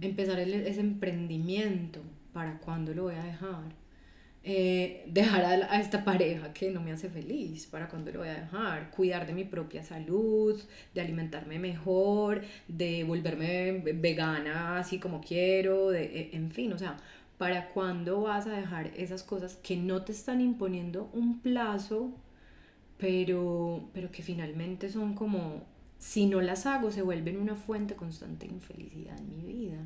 Empezar 0.00 0.38
ese 0.40 0.80
emprendimiento 0.80 2.00
para 2.32 2.58
cuando 2.58 2.92
lo 2.94 3.04
voy 3.04 3.14
a 3.14 3.24
dejar 3.24 3.64
eh, 4.50 5.04
dejar 5.08 5.44
a, 5.44 5.80
esta 5.80 6.04
pareja 6.04 6.52
que 6.54 6.70
no 6.70 6.80
me 6.80 6.92
hace 6.92 7.10
feliz, 7.10 7.66
para 7.66 7.88
cuando 7.88 8.10
lo 8.12 8.20
voy 8.20 8.28
a 8.28 8.34
dejar, 8.34 8.90
cuidar 8.90 9.26
de 9.26 9.34
mi 9.34 9.44
propia 9.44 9.82
salud, 9.82 10.58
de 10.94 11.00
alimentarme 11.00 11.58
mejor, 11.58 12.42
de 12.66 13.04
volverme 13.04 13.72
vegana 13.94 14.78
así 14.78 14.98
como 14.98 15.20
quiero, 15.20 15.90
de, 15.90 16.04
e, 16.04 16.36
en 16.36 16.50
fin, 16.50 16.72
o 16.72 16.78
sea, 16.78 16.96
para 17.36 17.68
cuando 17.68 18.22
vas 18.22 18.46
a 18.46 18.52
dejar 18.52 18.86
esas 18.96 19.22
cosas 19.22 19.56
que 19.56 19.76
no 19.76 20.02
te 20.04 20.12
están 20.12 20.40
imponiendo 20.40 21.10
un 21.12 21.40
plazo, 21.40 22.10
pero, 22.96 23.90
pero 23.92 24.10
que 24.10 24.22
finalmente 24.22 24.88
son 24.88 25.14
como, 25.14 25.64
si 25.98 26.26
no 26.26 26.40
las 26.40 26.66
hago, 26.66 26.90
se 26.90 27.02
vuelven 27.02 27.36
una 27.36 27.54
fuente 27.54 27.94
constante 27.94 28.46
de 28.46 28.54
infelicidad 28.54 29.18
en 29.18 29.28
mi 29.28 29.42
vida. 29.42 29.78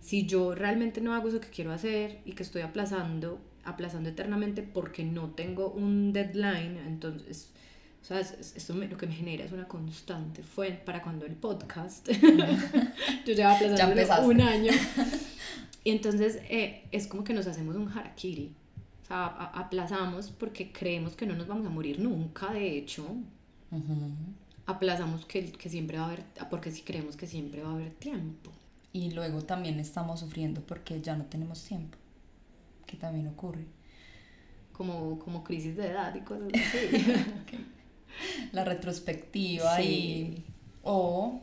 Si 0.00 0.26
yo 0.26 0.54
realmente 0.54 1.00
no 1.00 1.14
hago 1.14 1.28
eso 1.28 1.40
que 1.40 1.48
quiero 1.48 1.72
hacer 1.72 2.20
y 2.24 2.32
que 2.32 2.42
estoy 2.42 2.62
aplazando 2.62 3.40
aplazando 3.64 4.08
eternamente 4.08 4.62
porque 4.62 5.04
no 5.04 5.30
tengo 5.30 5.70
un 5.70 6.12
deadline, 6.12 6.78
entonces, 6.86 7.50
o 8.02 8.04
sea, 8.04 8.20
esto 8.20 8.74
lo 8.74 8.96
que 8.96 9.06
me 9.06 9.14
genera 9.14 9.44
es 9.44 9.52
una 9.52 9.68
constante. 9.68 10.42
Fue 10.42 10.70
para 10.70 11.02
cuando 11.02 11.26
el 11.26 11.34
podcast, 11.34 12.08
yo 13.26 13.34
llevo 13.34 13.50
aplazando 13.50 14.28
un 14.28 14.40
año. 14.40 14.72
Y 15.82 15.92
entonces 15.92 16.40
eh, 16.50 16.86
es 16.92 17.06
como 17.06 17.24
que 17.24 17.32
nos 17.32 17.46
hacemos 17.46 17.74
un 17.74 17.88
harakiri. 17.88 18.54
O 19.02 19.06
sea, 19.06 19.24
aplazamos 19.24 20.30
porque 20.30 20.72
creemos 20.72 21.16
que 21.16 21.24
no 21.24 21.34
nos 21.34 21.46
vamos 21.46 21.66
a 21.66 21.70
morir 21.70 21.98
nunca, 21.98 22.52
de 22.52 22.76
hecho. 22.76 23.16
Aplazamos 24.70 25.24
que, 25.26 25.52
que 25.52 25.68
siempre 25.68 25.98
va 25.98 26.04
a 26.04 26.06
haber, 26.06 26.24
porque 26.50 26.70
si 26.70 26.82
creemos 26.82 27.16
que 27.16 27.26
siempre 27.26 27.62
va 27.62 27.70
a 27.70 27.74
haber 27.74 27.90
tiempo. 27.90 28.50
Y 28.92 29.10
luego 29.12 29.42
también 29.42 29.78
estamos 29.78 30.20
sufriendo 30.20 30.60
porque 30.62 31.00
ya 31.00 31.16
no 31.16 31.24
tenemos 31.26 31.62
tiempo 31.64 31.96
que 32.90 32.96
también 32.96 33.28
ocurre. 33.28 33.64
Como, 34.72 35.18
como 35.18 35.44
crisis 35.44 35.76
de 35.76 35.88
edad 35.88 36.14
y 36.14 36.20
cosas 36.20 36.48
así. 36.54 37.24
La 38.52 38.64
retrospectiva 38.64 39.80
y... 39.82 40.44
O 40.82 41.40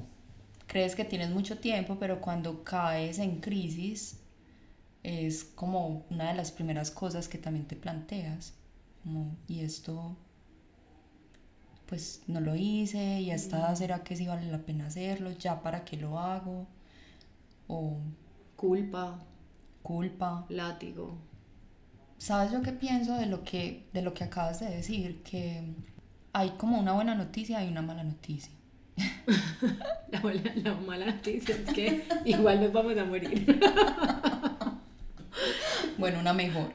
crees 0.66 0.96
que 0.96 1.06
tienes 1.06 1.30
mucho 1.30 1.60
tiempo, 1.60 1.98
pero 2.00 2.20
cuando 2.20 2.64
caes 2.64 3.20
en 3.20 3.40
crisis 3.40 4.20
es 5.04 5.44
como 5.44 6.06
una 6.10 6.30
de 6.30 6.34
las 6.34 6.52
primeras 6.52 6.92
cosas 6.92 7.28
que 7.28 7.38
también 7.38 7.66
te 7.66 7.76
planteas. 7.76 8.54
y 9.48 9.62
esto, 9.62 10.18
pues 11.88 12.22
no 12.28 12.42
lo 12.42 12.56
hice, 12.56 13.22
y 13.22 13.32
esta, 13.32 13.76
¿será 13.76 14.04
que 14.04 14.16
sí 14.16 14.28
vale 14.28 14.52
la 14.52 14.60
pena 14.60 14.88
hacerlo? 14.88 15.32
¿Ya 15.32 15.62
para 15.62 15.86
qué 15.86 15.98
lo 15.98 16.20
hago? 16.20 16.68
O 17.68 17.98
culpa. 18.56 19.20
Culpa. 19.82 20.46
Látigo. 20.50 21.18
¿Sabes 22.18 22.52
yo 22.52 22.62
qué 22.62 22.74
pienso 22.74 23.16
de 23.16 23.28
lo 23.28 23.44
que, 23.44 23.88
de 23.94 24.02
lo 24.02 24.14
que 24.14 24.26
acabas 24.26 24.60
de 24.60 24.70
decir? 24.70 25.22
Que 25.24 25.64
hay 26.34 26.50
como 26.52 26.80
una 26.80 26.94
buena 26.94 27.16
noticia 27.16 27.64
y 27.64 27.70
una 27.70 27.82
mala 27.82 28.04
noticia. 28.04 28.52
la, 30.12 30.74
mala 30.74 31.06
noticia 31.06 31.56
es 31.56 31.74
que 31.74 32.06
igual 32.26 32.62
nos 32.62 32.74
vamos 32.74 32.98
a 32.98 33.06
morir. 33.06 33.60
bueno, 35.98 36.20
una 36.20 36.34
mejor. 36.34 36.74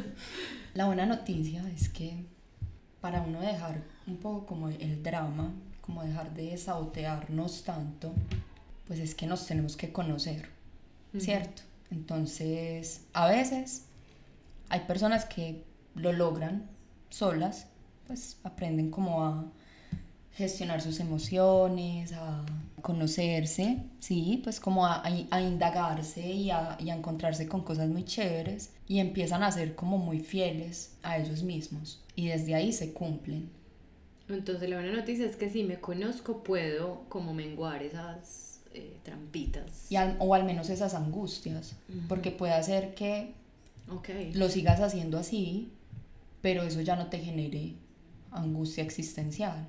la 0.74 0.86
buena 0.86 1.06
noticia 1.06 1.64
es 1.70 1.88
que 1.88 2.26
para 3.00 3.22
uno 3.22 3.40
dejar 3.40 3.93
un 4.06 4.16
poco 4.16 4.46
como 4.46 4.68
el 4.68 5.02
drama, 5.02 5.52
como 5.80 6.02
dejar 6.02 6.34
de 6.34 6.56
sabotearnos 6.56 7.64
tanto, 7.64 8.12
pues 8.86 8.98
es 8.98 9.14
que 9.14 9.26
nos 9.26 9.46
tenemos 9.46 9.76
que 9.76 9.92
conocer, 9.92 10.48
¿cierto? 11.18 11.62
Entonces, 11.90 13.04
a 13.12 13.28
veces 13.28 13.86
hay 14.68 14.80
personas 14.80 15.24
que 15.24 15.62
lo 15.94 16.12
logran 16.12 16.68
solas, 17.10 17.66
pues 18.06 18.38
aprenden 18.42 18.90
como 18.90 19.24
a 19.24 19.44
gestionar 20.32 20.80
sus 20.80 21.00
emociones, 21.00 22.12
a 22.12 22.44
conocerse, 22.82 23.78
sí, 24.00 24.40
pues 24.42 24.60
como 24.60 24.84
a, 24.84 25.02
a 25.30 25.40
indagarse 25.40 26.28
y 26.28 26.50
a, 26.50 26.76
y 26.80 26.90
a, 26.90 26.96
encontrarse 26.96 27.46
con 27.46 27.62
cosas 27.62 27.88
muy 27.88 28.04
chéveres 28.04 28.72
y 28.88 28.98
empiezan 28.98 29.42
a 29.42 29.52
ser 29.52 29.74
como 29.74 29.96
muy 29.96 30.18
fieles 30.18 30.96
a 31.02 31.18
ellos 31.18 31.42
mismos 31.42 32.02
y 32.16 32.28
desde 32.28 32.54
ahí 32.54 32.72
se 32.72 32.92
cumplen. 32.92 33.48
Entonces 34.28 34.68
la 34.70 34.76
buena 34.76 34.92
noticia 34.92 35.26
es 35.26 35.36
que 35.36 35.50
si 35.50 35.64
me 35.64 35.80
conozco 35.80 36.42
puedo 36.42 37.04
como 37.08 37.34
menguar 37.34 37.82
esas 37.82 38.60
eh, 38.72 38.96
trampitas. 39.02 39.90
Y 39.90 39.96
o 40.18 40.34
al 40.34 40.44
menos 40.44 40.70
esas 40.70 40.94
angustias, 40.94 41.76
porque 42.08 42.30
puede 42.30 42.54
hacer 42.54 42.94
que 42.94 43.32
lo 44.34 44.48
sigas 44.48 44.80
haciendo 44.80 45.18
así, 45.18 45.70
pero 46.40 46.62
eso 46.62 46.80
ya 46.80 46.96
no 46.96 47.08
te 47.08 47.18
genere 47.18 47.74
angustia 48.30 48.82
existencial, 48.82 49.68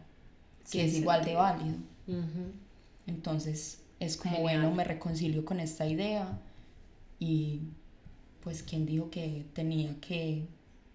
que 0.71 0.85
es 0.85 0.95
igual 0.95 1.25
de 1.25 1.35
válido. 1.35 1.77
Entonces 3.07 3.81
es 3.99 4.17
como, 4.17 4.41
bueno, 4.41 4.71
me 4.71 4.83
reconcilio 4.83 5.43
con 5.45 5.59
esta 5.59 5.85
idea 5.85 6.39
y 7.19 7.61
pues 8.41 8.63
quién 8.63 8.85
dijo 8.85 9.09
que 9.09 9.45
tenía 9.53 9.99
que 9.99 10.47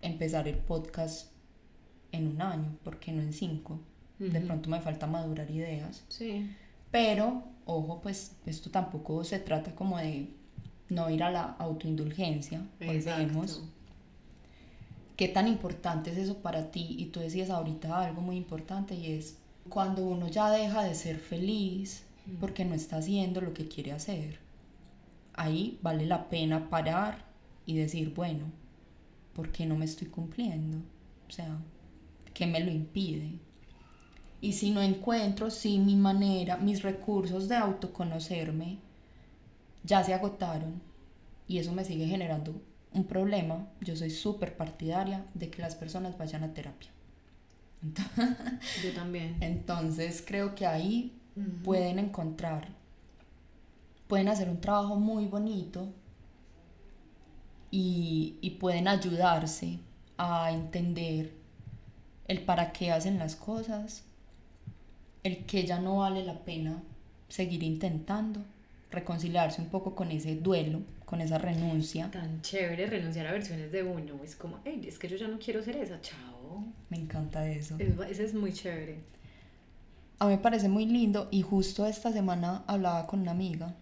empezar 0.02 0.48
el 0.48 0.56
podcast 0.56 1.30
en 2.12 2.28
un 2.28 2.42
año, 2.42 2.76
porque 2.84 3.12
no 3.12 3.22
en 3.22 3.32
cinco. 3.32 3.78
De 4.18 4.40
pronto 4.40 4.68
me 4.68 4.80
falta 4.80 5.06
madurar 5.06 5.50
ideas. 5.50 6.04
Sí. 6.08 6.50
Pero, 6.90 7.42
ojo, 7.64 8.00
pues 8.02 8.36
esto 8.44 8.70
tampoco 8.70 9.24
se 9.24 9.38
trata 9.38 9.74
como 9.74 9.96
de 9.96 10.28
no 10.90 11.08
ir 11.08 11.22
a 11.22 11.30
la 11.30 11.42
autoindulgencia, 11.58 12.62
volvemos. 12.84 13.62
¿Qué 15.16 15.28
tan 15.28 15.48
importante 15.48 16.10
es 16.10 16.18
eso 16.18 16.38
para 16.38 16.70
ti? 16.70 16.96
Y 16.98 17.06
tú 17.06 17.20
decías 17.20 17.50
ahorita 17.50 17.98
algo 17.98 18.20
muy 18.20 18.36
importante 18.36 18.94
y 18.94 19.12
es 19.12 19.36
cuando 19.68 20.02
uno 20.04 20.28
ya 20.28 20.50
deja 20.50 20.82
de 20.82 20.94
ser 20.94 21.18
feliz 21.18 22.04
porque 22.40 22.64
no 22.64 22.74
está 22.74 22.98
haciendo 22.98 23.40
lo 23.40 23.54
que 23.54 23.68
quiere 23.68 23.92
hacer. 23.92 24.38
Ahí 25.34 25.78
vale 25.82 26.06
la 26.06 26.28
pena 26.28 26.68
parar 26.68 27.24
y 27.66 27.76
decir, 27.76 28.12
bueno, 28.14 28.46
¿por 29.34 29.52
qué 29.52 29.66
no 29.66 29.76
me 29.76 29.84
estoy 29.84 30.08
cumpliendo? 30.08 30.78
O 31.28 31.30
sea, 31.30 31.58
¿qué 32.40 32.46
me 32.46 32.60
lo 32.60 32.70
impide? 32.70 33.38
Y 34.40 34.54
si 34.54 34.70
no 34.70 34.80
encuentro, 34.80 35.50
si 35.50 35.78
mi 35.78 35.94
manera, 35.94 36.56
mis 36.56 36.80
recursos 36.82 37.50
de 37.50 37.56
autoconocerme 37.56 38.78
ya 39.84 40.02
se 40.02 40.14
agotaron 40.14 40.80
y 41.46 41.58
eso 41.58 41.72
me 41.72 41.84
sigue 41.84 42.06
generando 42.06 42.62
un 42.94 43.04
problema, 43.04 43.68
yo 43.82 43.94
soy 43.94 44.08
súper 44.08 44.56
partidaria 44.56 45.26
de 45.34 45.50
que 45.50 45.60
las 45.60 45.74
personas 45.74 46.16
vayan 46.16 46.42
a 46.42 46.54
terapia. 46.54 46.88
Yo 48.82 48.94
también. 48.94 49.36
Entonces 49.42 50.24
creo 50.26 50.54
que 50.54 50.66
ahí 50.66 51.12
pueden 51.62 51.98
encontrar, 51.98 52.68
pueden 54.08 54.28
hacer 54.28 54.48
un 54.48 54.62
trabajo 54.62 54.96
muy 54.96 55.26
bonito 55.26 55.92
y, 57.70 58.38
y 58.40 58.50
pueden 58.52 58.88
ayudarse 58.88 59.78
a 60.16 60.50
entender 60.52 61.39
el 62.30 62.42
para 62.42 62.70
qué 62.70 62.92
hacen 62.92 63.18
las 63.18 63.34
cosas, 63.34 64.04
el 65.24 65.46
que 65.46 65.66
ya 65.66 65.80
no 65.80 65.98
vale 65.98 66.24
la 66.24 66.44
pena 66.44 66.80
seguir 67.28 67.64
intentando, 67.64 68.40
reconciliarse 68.92 69.60
un 69.60 69.68
poco 69.68 69.96
con 69.96 70.12
ese 70.12 70.36
duelo, 70.36 70.80
con 71.06 71.20
esa 71.20 71.38
renuncia. 71.38 72.08
Tan 72.12 72.40
chévere 72.40 72.86
renunciar 72.86 73.26
a 73.26 73.32
versiones 73.32 73.72
de 73.72 73.82
uno, 73.82 74.20
es 74.22 74.36
como, 74.36 74.60
hey, 74.64 74.80
es 74.86 75.00
que 75.00 75.08
yo 75.08 75.16
ya 75.16 75.26
no 75.26 75.40
quiero 75.40 75.60
ser 75.60 75.74
esa, 75.78 76.00
chao. 76.00 76.62
Me 76.88 76.98
encanta 76.98 77.48
eso. 77.50 77.76
Eso 77.80 78.22
es 78.22 78.32
muy 78.32 78.52
chévere. 78.52 79.00
A 80.20 80.26
mí 80.26 80.34
me 80.34 80.38
parece 80.38 80.68
muy 80.68 80.86
lindo 80.86 81.26
y 81.32 81.42
justo 81.42 81.84
esta 81.84 82.12
semana 82.12 82.62
hablaba 82.68 83.08
con 83.08 83.22
una 83.22 83.32
amiga. 83.32 83.74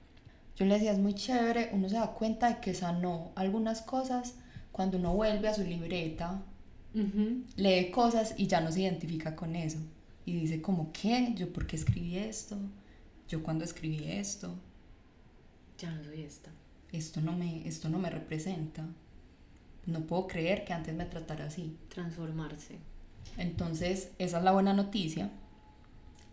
Yo 0.57 0.65
le 0.65 0.73
decía, 0.73 0.93
es 0.93 0.99
muy 0.99 1.13
chévere, 1.13 1.69
uno 1.75 1.87
se 1.91 1.97
da 1.97 2.13
cuenta 2.13 2.49
de 2.49 2.61
que 2.61 2.73
sanó 2.73 3.31
algunas 3.35 3.83
cosas 3.83 4.37
cuando 4.73 4.97
uno 4.97 5.13
vuelve 5.13 5.49
a 5.49 5.55
su 5.55 5.65
libreta, 5.65 6.41
lee 6.95 7.91
cosas 7.91 8.35
y 8.37 8.47
ya 8.47 8.61
no 8.61 8.73
se 8.73 8.83
identifica 8.83 9.37
con 9.37 9.57
eso. 9.57 9.79
Y 10.25 10.33
dice 10.33 10.61
como, 10.61 10.93
¿qué? 10.93 11.33
¿Yo 11.37 11.53
por 11.53 11.67
qué 11.67 11.77
escribí 11.77 12.17
esto? 12.17 12.57
¿Yo 13.29 13.43
cuando 13.43 13.65
escribí 13.65 14.05
esto? 14.05 14.55
Ya 15.79 15.91
no 15.91 16.05
soy 16.05 16.23
esta. 16.23 16.51
Esto 16.93 17.21
no 17.21 17.33
me, 17.33 17.67
esto 17.67 17.89
no 17.89 17.99
me 17.99 18.11
representa. 18.11 18.85
No 19.87 20.01
puedo 20.01 20.27
creer 20.27 20.65
que 20.65 20.73
antes 20.73 20.95
me 20.95 21.05
tratara 21.05 21.47
así. 21.47 21.77
Transformarse. 21.89 22.77
Entonces, 23.37 24.11
esa 24.19 24.39
es 24.39 24.45
la 24.45 24.53
buena 24.53 24.75
noticia. 24.75 25.31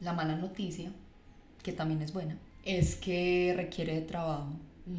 La 0.01 0.13
mala 0.13 0.35
noticia, 0.35 0.91
que 1.63 1.71
también 1.71 2.01
es 2.01 2.11
buena, 2.11 2.37
es 2.65 2.95
que 2.95 3.53
requiere 3.55 3.95
de 3.95 4.01
trabajo 4.01 4.51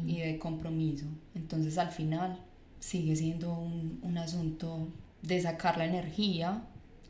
y 0.07 0.19
de 0.19 0.39
compromiso. 0.39 1.05
Entonces, 1.35 1.77
al 1.77 1.91
final, 1.91 2.39
sigue 2.79 3.15
siendo 3.15 3.53
un, 3.53 3.99
un 4.01 4.17
asunto 4.17 4.87
de 5.21 5.41
sacar 5.41 5.77
la 5.77 5.85
energía 5.85 6.63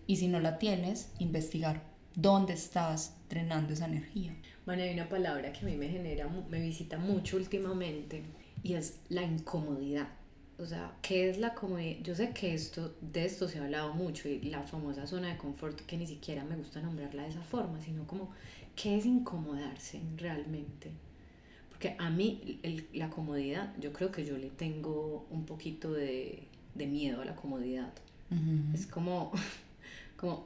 y 0.06 0.18
si 0.18 0.28
no 0.28 0.40
la 0.40 0.58
tienes, 0.58 1.12
investigar 1.20 1.84
dónde 2.16 2.54
estás 2.54 3.16
drenando 3.30 3.74
esa 3.74 3.86
energía. 3.86 4.36
Bueno, 4.66 4.84
hay 4.84 4.94
una 4.94 5.08
palabra 5.08 5.54
que 5.54 5.60
a 5.60 5.70
mí 5.70 5.76
me 5.76 5.90
genera, 5.90 6.28
me 6.50 6.60
visita 6.62 6.98
mucho 6.98 7.38
últimamente 7.38 8.24
y 8.64 8.74
es 8.74 9.00
la 9.10 9.24
incomodidad. 9.24 10.08
O 10.60 10.66
sea, 10.66 10.98
¿qué 11.04 11.30
es 11.30 11.38
la 11.38 11.54
comodidad? 11.54 12.00
Yo 12.02 12.16
sé 12.16 12.32
que 12.32 12.54
esto, 12.54 12.96
de 13.02 13.26
esto 13.26 13.48
se 13.48 13.60
ha 13.60 13.64
hablado 13.64 13.94
mucho 13.94 14.28
y 14.28 14.40
la 14.42 14.64
famosa 14.64 15.06
zona 15.06 15.30
de 15.30 15.38
confort, 15.38 15.80
que 15.82 15.98
ni 15.98 16.08
siquiera 16.08 16.44
me 16.44 16.56
gusta 16.56 16.82
nombrarla 16.82 17.24
de 17.24 17.30
esa 17.30 17.44
forma, 17.44 17.80
sino 17.80 18.08
como, 18.08 18.32
¿qué 18.76 18.98
es 18.98 19.06
incomodarse 19.06 20.02
realmente? 20.18 20.92
Porque 21.70 21.96
a 22.00 22.10
mí 22.10 22.60
la 22.94 23.12
comodidad, 23.12 23.72
yo 23.80 23.94
creo 23.94 24.12
que 24.12 24.26
yo 24.26 24.36
le 24.36 24.50
tengo 24.50 25.28
un 25.30 25.46
poquito 25.46 25.94
de, 25.94 26.48
de 26.78 26.88
miedo 26.88 27.22
a 27.22 27.26
la 27.26 27.36
comodidad. 27.36 27.92
Es 28.74 28.88
como, 28.88 29.32
como, 30.18 30.46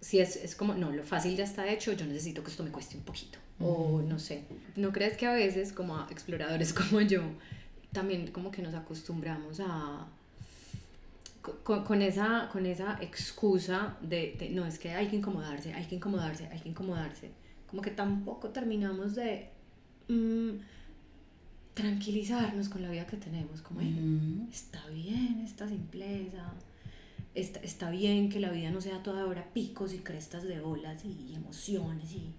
si 0.00 0.20
es, 0.20 0.36
es 0.36 0.54
como, 0.54 0.74
no, 0.74 0.92
lo 0.92 1.02
fácil 1.02 1.36
ya 1.36 1.44
está 1.44 1.70
hecho, 1.70 1.92
yo 1.92 2.06
necesito 2.06 2.42
que 2.42 2.50
esto 2.50 2.62
me 2.62 2.70
cueste 2.70 2.96
un 2.96 3.02
poquito. 3.02 3.38
O 3.60 4.02
no 4.02 4.18
sé, 4.18 4.44
¿no 4.74 4.92
crees 4.92 5.16
que 5.16 5.26
a 5.26 5.32
veces 5.32 5.72
como 5.72 5.96
a 5.96 6.08
exploradores 6.10 6.72
como 6.74 7.00
yo, 7.00 7.22
también 7.92 8.30
como 8.30 8.50
que 8.50 8.62
nos 8.62 8.74
acostumbramos 8.74 9.60
a... 9.60 10.06
Con, 11.62 11.84
con, 11.84 12.00
esa, 12.00 12.48
con 12.50 12.64
esa 12.64 12.98
excusa 13.02 13.98
de, 14.00 14.34
de, 14.38 14.48
no, 14.48 14.64
es 14.64 14.78
que 14.78 14.92
hay 14.92 15.08
que 15.08 15.16
incomodarse, 15.16 15.74
hay 15.74 15.84
que 15.84 15.96
incomodarse, 15.96 16.46
hay 16.46 16.58
que 16.58 16.70
incomodarse. 16.70 17.32
Como 17.68 17.82
que 17.82 17.90
tampoco 17.90 18.48
terminamos 18.48 19.14
de 19.14 19.50
mm, 20.08 20.52
tranquilizarnos 21.74 22.68
con 22.68 22.82
la 22.82 22.90
vida 22.90 23.06
que 23.06 23.16
tenemos. 23.16 23.60
Como, 23.60 23.80
está 24.50 24.86
bien 24.88 25.42
esta 25.44 25.68
simpleza, 25.68 26.52
está, 27.34 27.60
está 27.60 27.90
bien 27.90 28.28
que 28.30 28.40
la 28.40 28.50
vida 28.50 28.70
no 28.70 28.80
sea 28.80 29.02
toda 29.02 29.26
hora 29.26 29.52
picos 29.52 29.92
y 29.92 29.98
crestas 29.98 30.44
de 30.44 30.60
olas 30.60 31.04
y 31.04 31.34
emociones 31.34 32.12
y, 32.12 32.32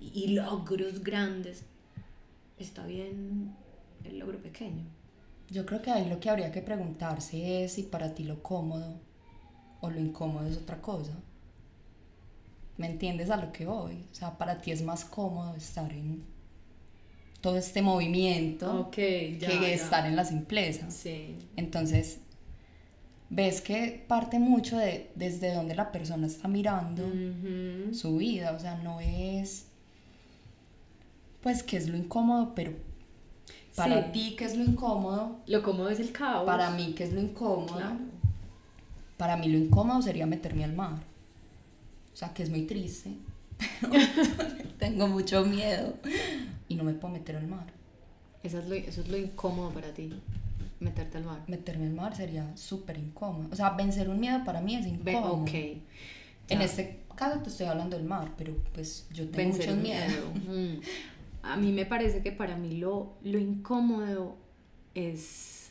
y, 0.00 0.24
y 0.24 0.28
logros 0.34 1.02
grandes. 1.02 1.64
Está 2.58 2.84
bien 2.84 3.54
el 4.04 4.18
logro 4.18 4.38
pequeño. 4.42 4.84
Yo 5.48 5.66
creo 5.66 5.82
que 5.82 5.90
ahí 5.90 6.08
lo 6.08 6.20
que 6.20 6.30
habría 6.30 6.52
que 6.52 6.62
preguntarse 6.62 7.64
es 7.64 7.72
si 7.72 7.84
para 7.84 8.14
ti 8.14 8.24
lo 8.24 8.42
cómodo 8.42 9.00
o 9.80 9.90
lo 9.90 9.98
incómodo 9.98 10.46
es 10.46 10.56
otra 10.56 10.80
cosa. 10.80 11.12
¿Me 12.76 12.86
entiendes 12.86 13.30
a 13.30 13.36
lo 13.36 13.52
que 13.52 13.66
voy? 13.66 14.06
O 14.10 14.14
sea, 14.14 14.38
para 14.38 14.60
ti 14.60 14.70
es 14.70 14.82
más 14.82 15.04
cómodo 15.04 15.54
estar 15.54 15.92
en 15.92 16.24
todo 17.40 17.56
este 17.56 17.82
movimiento 17.82 18.90
que 18.90 19.38
estar 19.72 20.06
en 20.06 20.16
la 20.16 20.24
simpleza. 20.24 20.90
Sí. 20.90 21.36
Entonces, 21.56 22.20
ves 23.30 23.60
que 23.60 24.04
parte 24.06 24.38
mucho 24.38 24.76
de 24.76 25.10
desde 25.14 25.54
donde 25.54 25.74
la 25.74 25.92
persona 25.92 26.26
está 26.26 26.48
mirando 26.48 27.10
su 27.92 28.16
vida. 28.16 28.52
O 28.52 28.58
sea, 28.58 28.76
no 28.76 29.00
es, 29.00 29.66
pues, 31.42 31.62
que 31.62 31.76
es 31.76 31.88
lo 31.88 31.96
incómodo, 31.96 32.54
pero 32.54 32.72
para 33.74 34.12
ti, 34.12 34.34
¿qué 34.36 34.44
es 34.44 34.56
lo 34.56 34.64
incómodo? 34.64 35.38
Lo 35.46 35.62
cómodo 35.62 35.88
es 35.88 36.00
el 36.00 36.12
caos. 36.12 36.44
Para 36.44 36.70
mí, 36.70 36.92
¿qué 36.96 37.04
es 37.04 37.12
lo 37.12 37.20
incómodo? 37.20 37.80
Para 39.16 39.36
mí 39.36 39.48
lo 39.48 39.58
incómodo 39.58 40.02
sería 40.02 40.26
meterme 40.26 40.64
al 40.64 40.74
mar. 40.74 40.98
O 42.12 42.16
sea, 42.16 42.34
que 42.34 42.42
es 42.42 42.50
muy 42.50 42.62
triste. 42.62 43.12
tengo 44.78 45.06
mucho 45.06 45.44
miedo 45.44 45.94
y 46.70 46.76
no 46.76 46.84
me 46.84 46.94
puedo 46.94 47.12
meter 47.12 47.36
al 47.36 47.46
mar. 47.46 47.66
Eso 48.42 48.58
es 48.58 48.66
lo, 48.66 48.74
eso 48.74 49.02
es 49.02 49.08
lo 49.08 49.18
incómodo 49.18 49.68
para 49.70 49.92
ti, 49.92 50.10
meterte 50.78 51.18
al 51.18 51.24
mar. 51.24 51.42
Meterme 51.48 51.84
al 51.84 51.92
mar 51.92 52.16
sería 52.16 52.56
súper 52.56 52.96
incómodo. 52.96 53.50
O 53.52 53.56
sea, 53.56 53.68
vencer 53.70 54.08
un 54.08 54.18
miedo 54.18 54.42
para 54.46 54.62
mí 54.62 54.76
es 54.76 54.86
incómodo. 54.86 55.42
ok. 55.42 55.50
En 56.48 56.62
este 56.62 57.00
caso 57.14 57.40
te 57.40 57.50
estoy 57.50 57.66
hablando 57.66 57.98
del 57.98 58.06
mar, 58.06 58.32
pero 58.38 58.56
pues 58.72 59.06
yo 59.12 59.28
tengo 59.28 59.54
mucho 59.54 59.76
miedo. 59.76 60.32
Mm 60.48 60.80
a 61.42 61.56
mí 61.56 61.72
me 61.72 61.86
parece 61.86 62.22
que 62.22 62.32
para 62.32 62.56
mí 62.56 62.76
lo, 62.76 63.14
lo 63.22 63.38
incómodo 63.38 64.36
es, 64.94 65.70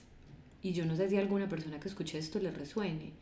y 0.62 0.74
yo 0.74 0.86
no 0.86 0.96
sé 0.96 1.10
si 1.10 1.18
a 1.18 1.20
alguna 1.20 1.48
persona 1.48 1.80
que 1.80 1.88
escuche 1.88 2.18
esto 2.18 2.40
le 2.40 2.52
resuene, 2.52 3.14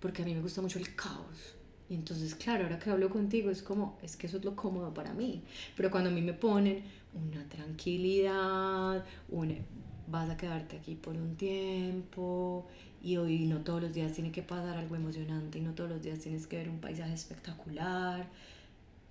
porque 0.00 0.22
a 0.22 0.24
mí 0.24 0.34
me 0.34 0.40
gusta 0.40 0.62
mucho 0.62 0.78
el 0.78 0.94
caos. 0.94 1.54
Y 1.90 1.94
entonces, 1.94 2.36
claro, 2.36 2.64
ahora 2.64 2.78
que 2.78 2.88
hablo 2.88 3.10
contigo 3.10 3.50
es 3.50 3.62
como, 3.62 3.98
es 4.00 4.16
que 4.16 4.28
eso 4.28 4.36
es 4.36 4.44
lo 4.44 4.54
cómodo 4.54 4.94
para 4.94 5.12
mí. 5.12 5.42
Pero 5.76 5.90
cuando 5.90 6.08
a 6.08 6.12
mí 6.12 6.22
me 6.22 6.32
ponen 6.32 6.84
una 7.12 7.42
tranquilidad, 7.48 9.04
un, 9.28 9.58
vas 10.06 10.30
a 10.30 10.36
quedarte 10.36 10.76
aquí 10.76 10.94
por 10.94 11.16
un 11.16 11.34
tiempo 11.34 12.64
y 13.02 13.16
hoy 13.16 13.46
no 13.46 13.58
todos 13.62 13.82
los 13.82 13.92
días 13.92 14.12
tiene 14.12 14.30
que 14.30 14.42
pasar 14.42 14.78
algo 14.78 14.94
emocionante 14.94 15.58
y 15.58 15.62
no 15.62 15.74
todos 15.74 15.90
los 15.90 16.00
días 16.00 16.20
tienes 16.20 16.46
que 16.46 16.58
ver 16.58 16.68
un 16.68 16.78
paisaje 16.78 17.12
espectacular, 17.12 18.28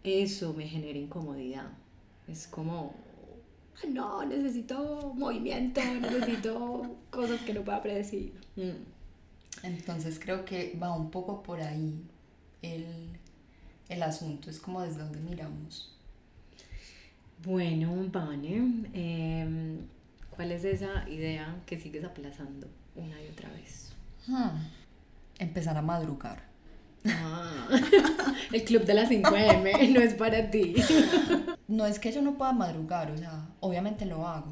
eso 0.05 0.53
me 0.53 0.65
genera 0.65 0.97
incomodidad. 0.97 1.69
Es 2.29 2.47
como, 2.47 2.93
ah, 3.75 3.87
no, 3.89 4.23
necesito 4.23 5.13
movimiento, 5.15 5.81
necesito 5.99 6.95
cosas 7.09 7.41
que 7.41 7.53
no 7.53 7.61
pueda 7.61 7.81
predecir. 7.81 8.31
Mm. 8.55 9.63
Entonces 9.63 10.17
creo 10.17 10.45
que 10.45 10.77
va 10.81 10.95
un 10.95 11.11
poco 11.11 11.43
por 11.43 11.59
ahí 11.59 12.01
el, 12.61 12.85
el 13.89 14.03
asunto, 14.03 14.49
es 14.49 14.59
como 14.59 14.81
desde 14.81 14.99
donde 14.99 15.19
miramos. 15.19 15.95
Bueno, 17.43 18.05
Vane, 18.11 18.89
em, 18.93 19.77
¿cuál 20.29 20.51
es 20.51 20.65
esa 20.65 21.07
idea 21.09 21.55
que 21.65 21.79
sigues 21.79 22.03
aplazando 22.03 22.67
una 22.95 23.21
y 23.21 23.27
otra 23.27 23.49
vez? 23.51 23.93
Hmm. 24.27 24.67
Empezar 25.37 25.77
a 25.77 25.81
madrugar. 25.81 26.43
Ah, 27.07 27.69
el 28.51 28.63
club 28.65 28.83
de 28.83 28.93
las 28.93 29.09
5M 29.09 29.89
no 29.93 30.01
es 30.01 30.13
para 30.13 30.51
ti. 30.51 30.75
No 31.69 31.85
es 31.85 31.99
que 31.99 32.11
yo 32.11 32.23
no 32.23 32.35
pueda 32.35 32.51
madrugar, 32.51 33.11
o 33.11 33.17
sea, 33.19 33.45
obviamente 33.59 34.03
lo 34.03 34.27
hago. 34.27 34.51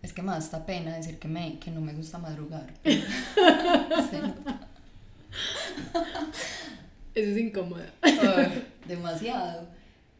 Es 0.00 0.12
que 0.12 0.22
me 0.22 0.30
da 0.30 0.38
esta 0.38 0.64
pena 0.64 0.94
decir 0.94 1.18
que, 1.18 1.26
me, 1.26 1.58
que 1.58 1.72
no 1.72 1.80
me 1.80 1.92
gusta 1.92 2.18
madrugar. 2.18 2.72
Eso 7.14 7.30
es 7.30 7.38
incómodo. 7.38 7.82
demasiado. 8.88 9.68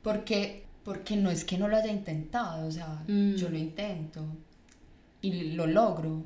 Porque, 0.03 0.65
porque 0.85 1.17
no 1.17 1.31
es 1.31 1.45
que 1.45 1.59
no 1.59 1.69
lo 1.69 1.77
haya 1.77 1.93
intentado, 1.93 2.67
o 2.67 2.71
sea, 2.71 3.03
yo 3.07 3.49
lo 3.49 3.59
mm. 3.59 3.63
intento 3.63 4.25
y 5.21 5.53
lo 5.53 5.67
logro, 5.67 6.23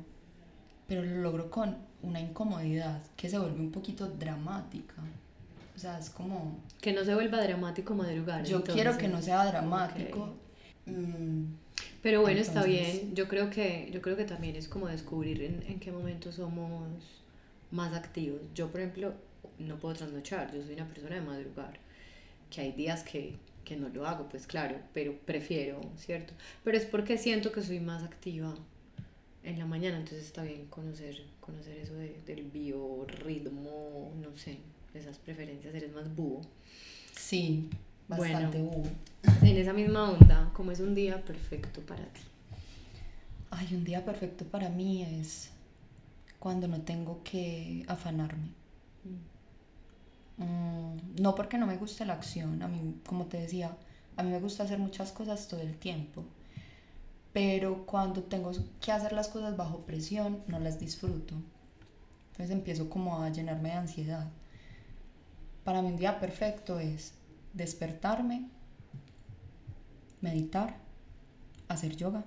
pero 0.87 1.03
lo 1.03 1.21
logro 1.21 1.49
con 1.49 1.77
una 2.01 2.21
incomodidad 2.21 3.01
que 3.15 3.29
se 3.29 3.37
vuelve 3.37 3.59
un 3.59 3.71
poquito 3.71 4.07
dramática. 4.07 4.95
O 5.75 5.79
sea, 5.79 5.99
es 5.99 6.09
como... 6.09 6.57
Que 6.79 6.93
no 6.93 7.03
se 7.03 7.13
vuelva 7.13 7.41
dramático 7.41 7.93
madrugar. 7.95 8.45
Yo 8.45 8.63
quiero 8.63 8.97
que 8.97 9.09
no 9.09 9.21
sea 9.21 9.45
dramático. 9.45 10.35
Mm. 10.85 11.45
Pero 12.01 12.21
bueno, 12.21 12.39
está 12.39 12.63
bien. 12.63 13.13
Yo 13.13 13.27
creo 13.27 13.49
que, 13.49 13.89
yo 13.91 14.01
creo 14.01 14.15
que 14.15 14.23
también 14.23 14.55
es 14.55 14.69
como 14.69 14.87
descubrir 14.87 15.41
en, 15.41 15.63
en 15.67 15.79
qué 15.79 15.91
momento 15.91 16.31
somos 16.31 16.87
más 17.71 17.93
activos. 17.93 18.39
Yo, 18.53 18.71
por 18.71 18.79
ejemplo, 18.79 19.15
no 19.59 19.77
puedo 19.77 19.95
trasnochar, 19.95 20.53
yo 20.53 20.61
soy 20.63 20.73
una 20.73 20.87
persona 20.87 21.15
de 21.15 21.21
madrugar, 21.21 21.79
que 22.49 22.61
hay 22.61 22.71
días 22.71 23.03
que, 23.03 23.35
que 23.63 23.75
no 23.75 23.89
lo 23.89 24.05
hago, 24.07 24.29
pues 24.29 24.47
claro, 24.47 24.77
pero 24.93 25.17
prefiero, 25.25 25.81
¿cierto? 25.97 26.33
Pero 26.63 26.77
es 26.77 26.85
porque 26.85 27.17
siento 27.17 27.51
que 27.51 27.61
soy 27.61 27.79
más 27.79 28.03
activa 28.03 28.53
en 29.43 29.59
la 29.59 29.65
mañana, 29.65 29.97
entonces 29.97 30.25
está 30.25 30.43
bien 30.43 30.65
conocer, 30.67 31.23
conocer 31.39 31.77
eso 31.77 31.93
de, 31.93 32.19
del 32.25 32.43
biorritmo, 32.45 34.11
no 34.21 34.35
sé, 34.35 34.57
esas 34.93 35.17
preferencias, 35.17 35.73
eres 35.73 35.93
más 35.93 36.13
búho. 36.15 36.41
Sí, 37.15 37.69
bastante 38.07 38.61
búho. 38.61 38.83
En 39.41 39.57
esa 39.57 39.73
misma 39.73 40.11
onda, 40.11 40.51
como 40.53 40.71
es 40.71 40.79
un 40.79 40.95
día 40.95 41.23
perfecto 41.23 41.81
para 41.81 42.05
ti? 42.05 42.21
Ay, 43.51 43.67
un 43.73 43.83
día 43.83 44.03
perfecto 44.03 44.45
para 44.45 44.69
mí 44.69 45.03
es 45.03 45.51
cuando 46.39 46.67
no 46.67 46.81
tengo 46.81 47.21
que 47.23 47.85
afanarme. 47.87 48.49
Mm. 49.03 49.34
Mm, 50.37 51.21
no 51.21 51.35
porque 51.35 51.57
no 51.57 51.65
me 51.65 51.77
guste 51.77 52.05
la 52.05 52.13
acción, 52.13 52.61
a 52.61 52.67
mí, 52.67 52.99
como 53.05 53.25
te 53.25 53.39
decía, 53.39 53.75
a 54.17 54.23
mí 54.23 54.31
me 54.31 54.39
gusta 54.39 54.63
hacer 54.63 54.79
muchas 54.79 55.11
cosas 55.11 55.47
todo 55.47 55.61
el 55.61 55.77
tiempo 55.77 56.25
pero 57.35 57.85
cuando 57.85 58.23
tengo 58.23 58.53
que 58.79 58.93
hacer 58.93 59.11
las 59.11 59.27
cosas 59.27 59.57
bajo 59.57 59.79
presión 59.79 60.41
no 60.47 60.57
las 60.57 60.79
disfruto. 60.79 61.35
Entonces 62.31 62.49
empiezo 62.49 62.89
como 62.89 63.21
a 63.21 63.27
llenarme 63.27 63.71
de 63.71 63.75
ansiedad. 63.75 64.29
Para 65.65 65.81
mí 65.81 65.89
un 65.89 65.97
día 65.97 66.17
perfecto 66.17 66.79
es 66.79 67.13
despertarme, 67.51 68.47
meditar, 70.21 70.77
hacer 71.67 71.97
yoga, 71.97 72.23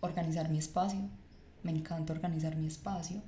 organizar 0.00 0.48
mi 0.48 0.58
espacio. 0.58 1.08
Me 1.62 1.70
encanta 1.70 2.12
organizar 2.12 2.56
mi 2.56 2.66
espacio. 2.66 3.22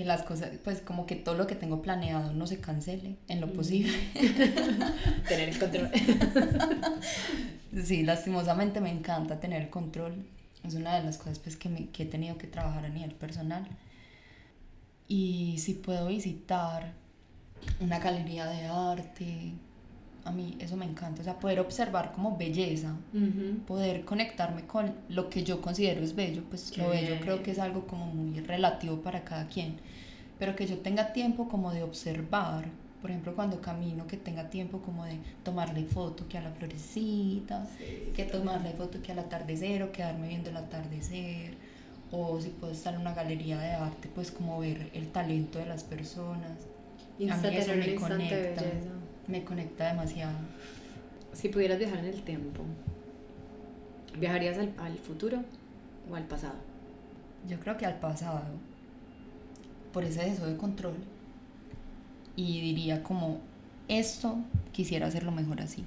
Que 0.00 0.06
las 0.06 0.22
cosas, 0.22 0.48
pues 0.64 0.80
como 0.80 1.04
que 1.04 1.14
todo 1.14 1.34
lo 1.34 1.46
que 1.46 1.54
tengo 1.54 1.82
planeado 1.82 2.32
no 2.32 2.46
se 2.46 2.58
cancele 2.58 3.18
en 3.28 3.38
lo 3.38 3.48
mm. 3.48 3.52
posible. 3.52 3.92
Tener 5.28 5.50
el 5.50 5.58
control. 5.58 5.90
Sí, 7.84 8.02
lastimosamente 8.02 8.80
me 8.80 8.90
encanta 8.90 9.40
tener 9.40 9.60
el 9.60 9.68
control. 9.68 10.24
Es 10.64 10.72
una 10.72 10.96
de 10.96 11.04
las 11.04 11.18
cosas 11.18 11.38
pues, 11.38 11.58
que, 11.58 11.68
me, 11.68 11.90
que 11.90 12.04
he 12.04 12.06
tenido 12.06 12.38
que 12.38 12.46
trabajar 12.46 12.86
a 12.86 12.88
nivel 12.88 13.12
personal. 13.12 13.68
Y 15.06 15.58
si 15.58 15.74
puedo 15.74 16.06
visitar 16.06 16.94
una 17.80 17.98
galería 17.98 18.46
de 18.46 18.64
arte, 18.64 19.52
a 20.24 20.30
mí 20.32 20.56
eso 20.60 20.78
me 20.78 20.86
encanta. 20.86 21.20
O 21.20 21.24
sea, 21.24 21.38
poder 21.38 21.60
observar 21.60 22.12
como 22.12 22.38
belleza, 22.38 22.96
poder 23.66 24.06
conectarme 24.06 24.66
con 24.66 24.94
lo 25.10 25.28
que 25.28 25.44
yo 25.44 25.60
considero 25.60 26.00
es 26.00 26.14
bello, 26.14 26.42
pues 26.48 26.74
lo 26.78 26.88
bello 26.88 27.20
creo 27.20 27.42
que 27.42 27.50
es 27.50 27.58
algo 27.58 27.86
como 27.86 28.06
muy 28.06 28.40
relativo 28.40 29.02
para 29.02 29.24
cada 29.24 29.46
quien. 29.46 29.89
Pero 30.40 30.56
que 30.56 30.66
yo 30.66 30.78
tenga 30.78 31.12
tiempo 31.12 31.48
como 31.48 31.70
de 31.70 31.84
observar 31.84 32.64
por 33.00 33.10
ejemplo, 33.10 33.34
cuando 33.34 33.60
camino, 33.60 34.06
que 34.06 34.18
tenga 34.18 34.50
tiempo 34.50 34.82
como 34.82 35.04
de 35.04 35.18
tomarle 35.42 35.84
foto 35.84 36.28
que 36.28 36.36
a 36.36 36.42
la 36.42 36.50
florecita, 36.50 37.66
que 38.14 38.24
tomarle 38.24 38.72
foto 38.72 39.00
que 39.00 39.12
al 39.12 39.20
atardecer 39.20 39.82
o 39.82 39.90
quedarme 39.90 40.28
viendo 40.28 40.50
el 40.50 40.56
atardecer, 40.58 41.54
o 42.10 42.38
si 42.40 42.50
puedo 42.50 42.72
estar 42.72 42.94
en 42.94 43.00
una 43.00 43.14
galería 43.14 43.58
de 43.58 43.70
arte, 43.70 44.10
pues 44.14 44.30
como 44.30 44.60
ver 44.60 44.90
el 44.92 45.08
talento 45.08 45.58
de 45.58 45.66
las 45.66 45.82
personas. 45.82 46.66
a 47.18 47.36
mí 47.36 47.56
eso 47.56 47.74
me 47.74 47.94
conecta, 47.94 48.62
me 49.28 49.44
conecta 49.44 49.88
demasiado. 49.88 50.36
Si 51.32 51.48
pudieras 51.48 51.78
viajar 51.78 52.00
en 52.00 52.06
el 52.06 52.22
tiempo, 52.22 52.62
¿viajarías 54.18 54.58
al, 54.58 54.74
al 54.78 54.98
futuro 54.98 55.42
o 56.10 56.16
al 56.16 56.24
pasado? 56.24 56.56
Yo 57.48 57.58
creo 57.60 57.78
que 57.78 57.86
al 57.86 57.98
pasado, 57.98 58.42
por 59.92 60.04
ese 60.04 60.24
deseo 60.24 60.46
de 60.46 60.56
control 60.56 60.94
y 62.36 62.60
diría 62.60 63.02
como, 63.02 63.38
esto 63.88 64.38
quisiera 64.72 65.06
hacerlo 65.06 65.32
mejor 65.32 65.60
así. 65.60 65.82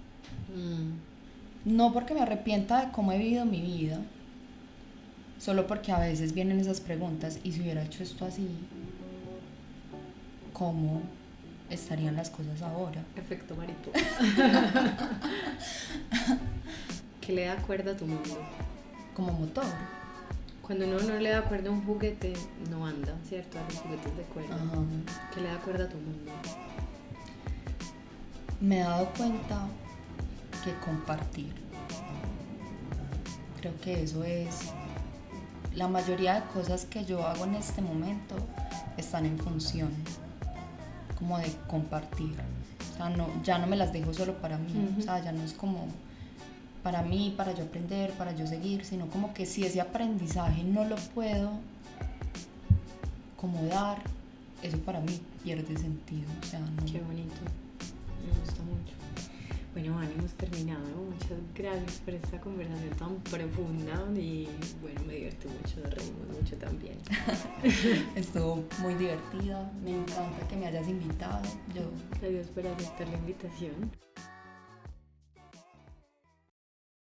Mm. 0.56 1.72
No 1.74 1.94
porque 1.94 2.14
me 2.14 2.22
arrepienta 2.22 2.86
de 2.86 2.92
cómo 2.92 3.12
he 3.12 3.18
vivido 3.18 3.46
mi 3.46 3.62
vida, 3.62 4.00
solo 5.40 5.66
porque 5.68 5.92
a 5.92 6.00
veces 6.00 6.34
vienen 6.34 6.60
esas 6.60 6.82
preguntas 6.82 7.40
y 7.44 7.54
si 7.54 7.62
hubiera 7.62 7.84
hecho 7.84 8.04
esto 8.04 8.26
así, 8.26 8.48
¿cómo 10.52 11.02
estarían 11.70 12.16
las 12.16 12.30
cosas 12.30 12.62
ahora? 12.62 13.04
Efecto 13.16 13.56
mariposa. 13.56 14.00
¿Qué 17.22 17.34
le 17.34 17.46
da 17.46 17.56
cuerda 17.58 17.94
a 17.94 17.98
tu 17.98 18.06
mundo? 18.06 18.38
Como 19.16 19.32
motor. 19.32 19.66
Cuando 20.76 20.88
uno 20.88 21.08
no 21.08 21.20
le 21.20 21.30
da 21.30 21.44
cuerda 21.44 21.70
a 21.70 21.72
un 21.72 21.86
juguete, 21.86 22.34
no 22.72 22.88
anda, 22.88 23.14
¿cierto? 23.30 23.60
A 23.60 23.64
los 23.66 23.78
juguetes 23.78 24.18
de 24.18 24.24
cuerda. 24.24 24.58
¿Qué 25.32 25.42
le 25.42 25.48
da 25.48 25.60
cuerda 25.60 25.84
a 25.86 25.88
tu 25.88 25.98
mundo? 25.98 26.32
Me 28.60 28.80
he 28.80 28.80
dado 28.80 29.08
cuenta 29.16 29.68
que 30.64 30.74
compartir. 30.84 31.54
Creo 33.60 33.80
que 33.82 34.02
eso 34.02 34.24
es. 34.24 34.72
La 35.76 35.88
mayoría 35.88 36.42
de 36.42 36.48
cosas 36.48 36.86
que 36.86 37.06
yo 37.06 37.24
hago 37.24 37.44
en 37.44 37.54
este 37.54 37.84
momento 37.84 38.34
están 38.98 39.28
en 39.28 39.38
función 39.38 39.92
como 41.20 41.38
de 41.38 41.56
compartir. 41.68 42.36
O 42.94 42.98
sea, 42.98 43.10
no, 43.12 43.30
ya 43.44 43.60
no 43.60 43.68
me 43.68 43.76
las 43.76 43.94
dejo 43.94 44.12
solo 44.12 44.34
para 44.42 44.58
mí. 44.58 44.96
O 44.98 45.04
sea, 45.04 45.24
ya 45.24 45.32
no 45.32 45.44
es 45.44 45.54
como 45.54 45.86
para 46.84 47.02
mí, 47.02 47.34
para 47.36 47.54
yo 47.54 47.64
aprender, 47.64 48.12
para 48.12 48.36
yo 48.36 48.46
seguir, 48.46 48.84
sino 48.84 49.08
como 49.08 49.34
que 49.34 49.46
si 49.46 49.66
ese 49.66 49.80
aprendizaje 49.80 50.64
no 50.64 50.84
lo 50.84 50.98
puedo 51.16 51.52
como 53.38 53.66
dar, 53.68 53.98
eso 54.62 54.78
para 54.80 55.00
mí 55.00 55.20
pierde 55.44 55.78
sentido. 55.78 56.28
O 56.42 56.46
sea, 56.46 56.60
no. 56.60 56.86
Qué 56.86 57.00
bonito, 57.00 57.36
me 58.26 58.40
gusta 58.40 58.62
mucho. 58.64 58.94
Bueno, 59.74 59.98
Ani, 59.98 60.14
hemos 60.14 60.34
terminado. 60.34 60.84
Muchas 61.12 61.40
gracias 61.56 62.02
por 62.06 62.14
esta 62.14 62.40
conversación 62.40 62.96
tan 62.98 63.16
profunda 63.32 64.04
y 64.16 64.48
bueno, 64.82 65.02
me 65.08 65.16
divertí 65.16 65.48
mucho, 65.48 65.90
reímos 65.90 66.38
mucho 66.40 66.56
también. 66.58 66.98
Estuvo 68.16 68.64
muy 68.80 68.94
divertida, 68.96 69.72
me 69.84 69.92
encanta 69.92 70.48
que 70.50 70.56
me 70.58 70.68
hayas 70.68 70.88
invitado. 70.88 71.42
Yo... 71.74 71.82
Gracias 72.22 72.48
por 72.48 72.68
aceptar 72.68 73.08
la 73.08 73.18
invitación. 73.18 73.92